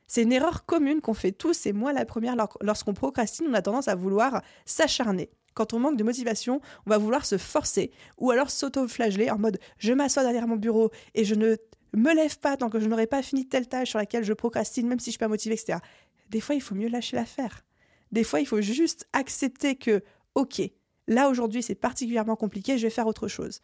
C'est 0.07 0.23
une 0.23 0.33
erreur 0.33 0.65
commune 0.65 0.99
qu'on 0.99 1.13
fait 1.13 1.31
tous, 1.31 1.65
et 1.65 1.71
moi 1.71 1.93
la 1.93 2.05
première, 2.05 2.35
lorsqu'on 2.61 2.93
procrastine, 2.93 3.47
on 3.49 3.53
a 3.53 3.61
tendance 3.61 3.87
à 3.87 3.95
vouloir 3.95 4.41
s'acharner. 4.65 5.29
Quand 5.53 5.73
on 5.73 5.79
manque 5.79 5.97
de 5.97 6.03
motivation, 6.03 6.61
on 6.85 6.89
va 6.89 6.97
vouloir 6.97 7.25
se 7.25 7.37
forcer 7.37 7.91
ou 8.17 8.31
alors 8.31 8.49
s'auto-flageller 8.49 9.29
en 9.29 9.37
mode 9.37 9.59
je 9.77 9.93
m'assois 9.93 10.23
derrière 10.23 10.47
mon 10.47 10.55
bureau 10.55 10.91
et 11.13 11.25
je 11.25 11.35
ne 11.35 11.57
me 11.93 12.15
lève 12.15 12.39
pas 12.39 12.57
tant 12.57 12.69
que 12.69 12.79
je 12.79 12.87
n'aurai 12.87 13.07
pas 13.07 13.21
fini 13.21 13.47
telle 13.47 13.67
tâche 13.67 13.89
sur 13.89 13.99
laquelle 13.99 14.23
je 14.23 14.33
procrastine, 14.33 14.87
même 14.87 14.99
si 14.99 15.07
je 15.07 15.11
suis 15.11 15.19
pas 15.19 15.27
motivée, 15.27 15.55
etc. 15.55 15.79
Des 16.29 16.39
fois, 16.39 16.55
il 16.55 16.61
faut 16.61 16.75
mieux 16.75 16.87
lâcher 16.87 17.17
l'affaire. 17.17 17.65
Des 18.11 18.23
fois, 18.23 18.39
il 18.39 18.45
faut 18.45 18.61
juste 18.61 19.07
accepter 19.13 19.75
que, 19.75 20.03
ok, 20.35 20.61
là 21.07 21.29
aujourd'hui 21.29 21.63
c'est 21.63 21.75
particulièrement 21.75 22.35
compliqué, 22.35 22.77
je 22.77 22.83
vais 22.83 22.89
faire 22.89 23.07
autre 23.07 23.27
chose. 23.27 23.61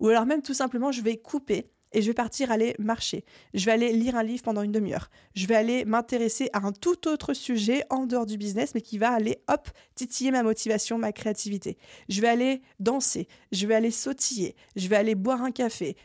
Ou 0.00 0.08
alors 0.08 0.26
même 0.26 0.42
tout 0.42 0.54
simplement, 0.54 0.92
je 0.92 1.02
vais 1.02 1.16
couper 1.16 1.70
et 1.92 2.02
je 2.02 2.06
vais 2.06 2.14
partir 2.14 2.50
aller 2.50 2.74
marcher. 2.78 3.24
Je 3.54 3.64
vais 3.66 3.72
aller 3.72 3.92
lire 3.92 4.16
un 4.16 4.22
livre 4.22 4.42
pendant 4.42 4.62
une 4.62 4.72
demi-heure. 4.72 5.10
Je 5.34 5.46
vais 5.46 5.56
aller 5.56 5.84
m'intéresser 5.84 6.48
à 6.52 6.66
un 6.66 6.72
tout 6.72 7.08
autre 7.08 7.34
sujet 7.34 7.84
en 7.90 8.06
dehors 8.06 8.26
du 8.26 8.38
business, 8.38 8.74
mais 8.74 8.80
qui 8.80 8.98
va 8.98 9.10
aller, 9.10 9.42
hop, 9.48 9.68
titiller 9.94 10.30
ma 10.30 10.42
motivation, 10.42 10.98
ma 10.98 11.12
créativité. 11.12 11.78
Je 12.08 12.20
vais 12.20 12.28
aller 12.28 12.62
danser. 12.78 13.28
Je 13.52 13.66
vais 13.66 13.74
aller 13.74 13.90
sautiller. 13.90 14.54
Je 14.76 14.88
vais 14.88 14.96
aller 14.96 15.14
boire 15.14 15.42
un 15.42 15.50
café 15.50 15.96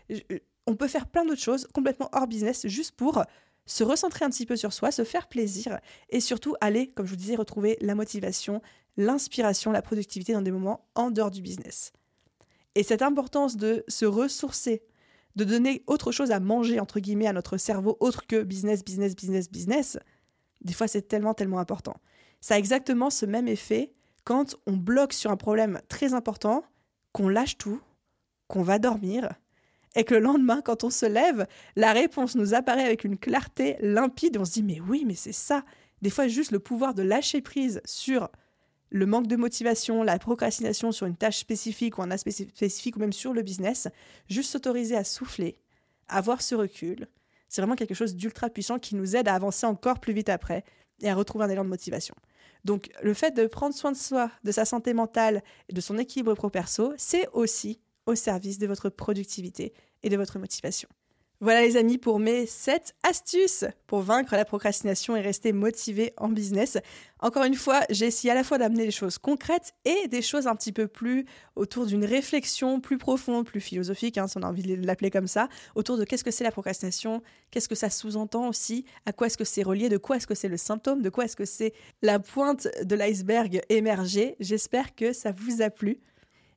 on 0.68 0.76
peut 0.76 0.88
faire 0.88 1.08
plein 1.08 1.26
d'autres 1.26 1.42
choses 1.42 1.68
complètement 1.74 2.10
hors 2.12 2.28
business 2.28 2.68
juste 2.68 2.96
pour 2.96 3.24
se 3.66 3.84
recentrer 3.84 4.26
un 4.26 4.30
petit 4.30 4.46
peu 4.46 4.56
sur 4.56 4.74
soi, 4.74 4.92
se 4.92 5.04
faire 5.04 5.28
plaisir 5.28 5.80
et 6.10 6.20
surtout 6.20 6.56
aller, 6.62 6.92
comme 6.92 7.06
je 7.06 7.12
vous 7.12 7.18
disais, 7.18 7.36
retrouver 7.36 7.78
la 7.82 7.96
motivation, 7.96 8.62
l'inspiration, 8.98 9.72
la 9.72 9.82
productivité 9.82 10.34
dans 10.34 10.42
des 10.42 10.52
moments 10.52 10.88
en 10.96 11.10
dehors 11.10 11.32
du 11.32 11.42
business. 11.42 11.92
Et 12.76 12.84
cette 12.84 13.02
importance 13.02 13.58
de 13.58 13.84
se 13.88 14.06
ressourcer, 14.06 14.84
de 15.36 15.44
donner 15.44 15.84
autre 15.88 16.12
chose 16.12 16.32
à 16.32 16.40
manger, 16.40 16.80
entre 16.80 17.00
guillemets, 17.00 17.28
à 17.28 17.34
notre 17.34 17.58
cerveau, 17.58 17.98
autre 18.00 18.26
que 18.28 18.44
business, 18.44 18.84
business, 18.84 19.16
business, 19.16 19.50
business, 19.50 19.98
des 20.62 20.74
fois 20.74 20.88
c'est 20.88 21.08
tellement, 21.08 21.34
tellement 21.34 21.60
important. 21.60 21.96
Ça 22.42 22.56
a 22.56 22.58
exactement 22.58 23.10
ce 23.10 23.26
même 23.26 23.48
effet 23.48 23.94
quand 24.24 24.56
on 24.66 24.74
bloque 24.74 25.14
sur 25.14 25.32
un 25.32 25.38
problème 25.38 25.82
très 25.88 26.14
important, 26.14 26.64
qu'on 27.12 27.30
lâche 27.30 27.58
tout, 27.58 27.80
qu'on 28.48 28.64
va 28.64 28.80
dormir, 28.80 29.30
et 29.96 30.04
que 30.04 30.14
le 30.14 30.20
lendemain, 30.20 30.62
quand 30.62 30.84
on 30.84 30.90
se 30.90 31.06
lève, 31.06 31.48
la 31.76 31.94
réponse 31.94 32.36
nous 32.36 32.54
apparaît 32.54 32.84
avec 32.84 33.04
une 33.04 33.18
clarté 33.18 33.78
limpide. 33.80 34.38
On 34.38 34.46
se 34.46 34.52
dit, 34.52 34.64
mais 34.64 34.80
oui, 34.82 35.06
mais 35.06 35.16
c'est 35.16 35.32
ça. 35.32 35.64
Des 36.02 36.10
fois, 36.10 36.28
juste 36.28 36.52
le 36.52 36.60
pouvoir 36.60 36.94
de 36.94 37.02
lâcher 37.02 37.42
prise 37.42 37.82
sur 37.86 38.30
le 38.96 39.06
manque 39.06 39.28
de 39.28 39.36
motivation, 39.36 40.04
la 40.04 40.18
procrastination 40.18 40.94
sur 40.94 41.06
une 41.06 41.18
tâche 41.18 41.40
spécifique 41.40 41.98
ou 41.98 42.02
un 42.02 42.12
aspect 42.12 42.32
spécifique 42.32 42.96
ou 42.96 43.00
même 43.00 43.12
sur 43.12 43.34
le 43.34 43.42
business, 43.42 43.90
juste 44.30 44.52
s'autoriser 44.52 44.96
à 44.96 45.04
souffler, 45.04 45.60
avoir 46.08 46.42
ce 46.42 46.56
recul, 46.56 47.10
c'est 47.50 47.60
vraiment 47.60 47.76
quelque 47.76 47.94
chose 47.94 48.16
d'ultra 48.16 48.50
puissant 48.50 48.80
qui 48.80 48.96
nous 48.96 49.18
aide 49.18 49.28
à 49.28 49.36
avancer 49.36 49.66
encore 49.66 50.00
plus 50.00 50.14
vite 50.14 50.30
après 50.30 50.64
et 51.02 51.10
à 51.10 51.16
retrouver 51.16 51.44
un 51.44 51.50
élan 51.50 51.66
de 51.66 51.70
motivation. 51.70 52.16
Donc 52.64 52.90
le 53.04 53.14
fait 53.14 53.32
de 53.32 53.48
prendre 53.48 53.76
soin 53.76 53.92
de 53.92 53.98
soi, 53.98 54.32
de 54.46 54.54
sa 54.54 54.64
santé 54.64 54.94
mentale 54.94 55.44
de 55.70 55.82
son 55.82 55.98
équilibre 55.98 56.34
pro-perso, 56.34 56.94
c'est 56.96 57.28
aussi 57.34 57.82
au 58.06 58.16
service 58.16 58.60
de 58.60 58.68
votre 58.68 58.88
productivité 58.88 59.74
et 60.04 60.10
de 60.10 60.16
votre 60.16 60.40
motivation. 60.40 60.88
Voilà 61.42 61.62
les 61.62 61.76
amis 61.76 61.98
pour 61.98 62.20
mes 62.20 62.46
7 62.46 62.96
astuces 63.04 63.66
pour 63.88 64.00
vaincre 64.00 64.36
la 64.38 64.46
procrastination 64.46 65.18
et 65.18 65.22
rester 65.22 65.52
motivé 65.52 66.14
en 66.16 66.30
business. 66.30 66.78
Encore 67.20 67.44
une 67.44 67.56
fois, 67.56 67.82
j'ai 67.90 68.06
essayé 68.06 68.32
à 68.32 68.36
la 68.36 68.46
fois 68.46 68.58
d'amener 68.58 68.86
des 68.86 68.92
choses 68.92 69.18
concrètes 69.18 69.74
et 69.84 70.08
des 70.08 70.22
choses 70.22 70.48
un 70.48 70.56
petit 70.56 70.72
peu 70.72 70.88
plus 70.88 71.26
autour 71.58 71.88
d'une 71.88 72.06
réflexion 72.06 72.80
plus 72.80 72.98
profonde, 72.98 73.46
plus 73.46 73.60
philosophique, 73.60 74.18
hein, 74.18 74.28
si 74.28 74.38
on 74.38 74.44
a 74.44 74.48
envie 74.48 74.64
de 74.64 74.86
l'appeler 74.86 75.12
comme 75.12 75.28
ça, 75.28 75.50
autour 75.76 75.98
de 75.98 76.06
qu'est-ce 76.06 76.24
que 76.24 76.32
c'est 76.32 76.46
la 76.46 76.52
procrastination, 76.52 77.22
qu'est-ce 77.52 77.68
que 77.68 77.76
ça 77.76 77.90
sous-entend 77.90 78.48
aussi, 78.48 78.86
à 79.06 79.12
quoi 79.12 79.28
est-ce 79.28 79.38
que 79.38 79.44
c'est 79.44 79.64
relié, 79.64 79.90
de 79.90 79.98
quoi 79.98 80.16
est-ce 80.16 80.28
que 80.28 80.36
c'est 80.36 80.48
le 80.48 80.58
symptôme, 80.58 81.02
de 81.02 81.10
quoi 81.10 81.26
est-ce 81.26 81.36
que 81.36 81.46
c'est 81.46 81.74
la 82.02 82.20
pointe 82.20 82.70
de 82.82 82.96
l'iceberg 82.96 83.62
émergée. 83.68 84.38
J'espère 84.40 84.96
que 84.96 85.12
ça 85.12 85.34
vous 85.36 85.62
a 85.62 85.70
plu. 85.70 86.00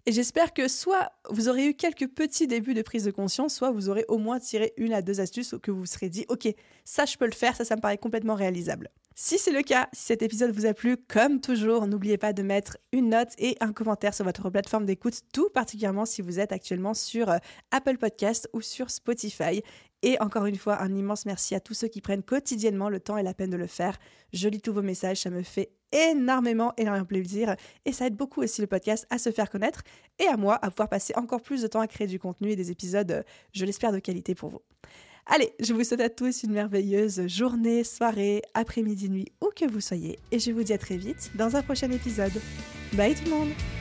Et 0.09 0.13
j'espère 0.13 0.55
que 0.55 0.69
soit 0.69 1.13
vous 1.29 1.51
aurez 1.51 1.67
eu 1.67 1.75
quelques 1.75 2.09
petits 2.09 2.47
débuts 2.47 2.73
de 2.73 2.81
prise 2.81 3.05
de 3.05 3.11
conscience, 3.11 3.55
soit 3.55 3.73
vous 3.73 3.91
aurez 3.91 4.07
au 4.09 4.17
moins 4.17 4.41
tiré 4.41 4.73
une 4.79 4.95
à 4.95 5.03
deux 5.03 5.21
astuces 5.21 5.55
que 5.63 5.71
vous 5.71 5.81
vous 5.81 5.85
serez 5.85 6.09
dit, 6.09 6.25
ok, 6.31 6.49
ça 6.87 7.05
je 7.05 7.19
peux 7.19 7.27
le 7.27 7.33
faire, 7.33 7.55
ça 7.55 7.67
ça 7.67 7.77
me 7.77 7.83
paraît 7.83 7.99
complètement 7.99 8.35
réalisable. 8.35 8.89
Si 9.15 9.37
c'est 9.37 9.53
le 9.53 9.61
cas, 9.61 9.87
si 9.93 10.05
cet 10.05 10.23
épisode 10.23 10.53
vous 10.53 10.65
a 10.65 10.73
plu, 10.73 10.97
comme 10.97 11.43
toujours, 11.43 11.87
n'oubliez 11.87 12.17
pas 12.17 12.33
de 12.33 12.43
mettre 12.43 12.79
une 12.91 13.11
note 13.11 13.35
et 13.37 13.59
un 13.61 13.75
commentaire 13.75 14.15
sur 14.15 14.25
votre 14.25 14.49
plateforme 14.49 14.87
d'écoute, 14.87 15.21
tout 15.35 15.51
particulièrement 15.51 16.07
si 16.07 16.23
vous 16.23 16.41
êtes 16.41 16.53
actuellement 16.53 16.95
sur 16.95 17.29
euh, 17.29 17.37
Apple 17.71 17.99
Podcast 17.99 18.49
ou 18.55 18.63
sur 18.63 18.89
Spotify. 18.89 19.63
Et 20.01 20.19
encore 20.23 20.47
une 20.47 20.57
fois, 20.57 20.81
un 20.81 20.95
immense 20.95 21.27
merci 21.27 21.55
à 21.55 21.61
tous 21.61 21.75
ceux 21.75 21.89
qui 21.89 22.01
prennent 22.01 22.23
quotidiennement 22.23 22.89
le 22.89 23.01
temps 23.01 23.19
et 23.19 23.23
la 23.23 23.35
peine 23.35 23.51
de 23.51 23.59
le 23.59 23.67
faire. 23.67 23.99
Je 24.33 24.49
lis 24.49 24.63
tous 24.63 24.73
vos 24.73 24.81
messages, 24.81 25.21
ça 25.21 25.29
me 25.29 25.43
fait 25.43 25.71
énormément, 25.93 26.73
énormément 26.77 27.05
plaisir. 27.05 27.57
Et 27.85 27.93
ça 27.93 28.07
aide 28.07 28.17
beaucoup 28.17 28.43
aussi 28.43 28.61
le 28.61 28.67
podcast 28.67 29.07
à 29.11 29.19
se 29.19 29.31
faire 29.31 29.51
connaître 29.51 29.83
et 30.19 30.27
à 30.27 30.37
moi 30.37 30.59
à 30.63 30.71
pouvoir 30.71 30.89
passer 30.89 31.13
encore 31.17 31.43
plus 31.43 31.63
de 31.63 31.67
temps 31.67 31.81
à 31.81 31.87
créer 31.87 32.07
du 32.07 32.19
contenu 32.19 32.51
et 32.51 32.57
des 32.57 32.71
épisodes, 32.71 33.25
je 33.53 33.65
l'espère, 33.65 33.93
de 33.93 33.99
qualité 33.99 34.35
pour 34.35 34.51
vous. 34.51 34.63
Allez, 35.27 35.53
je 35.61 35.75
vous 35.75 35.85
souhaite 35.85 36.01
à 36.01 36.09
tous 36.09 36.43
une 36.43 36.53
merveilleuse 36.53 37.27
journée, 37.27 37.85
soirée, 37.85 38.41
après-midi, 38.55 39.11
nuit, 39.11 39.33
où 39.43 39.51
que 39.55 39.71
vous 39.71 39.81
soyez. 39.81 40.19
Et 40.33 40.39
je 40.39 40.51
vous 40.53 40.63
dis 40.63 40.73
à 40.73 40.79
très 40.79 40.97
vite 40.97 41.31
dans 41.35 41.55
un 41.55 41.63
prochain 41.63 41.91
épisode. 41.91 42.33
Bye 42.95 43.15
tout 43.15 43.25
le 43.25 43.31
monde 43.31 43.78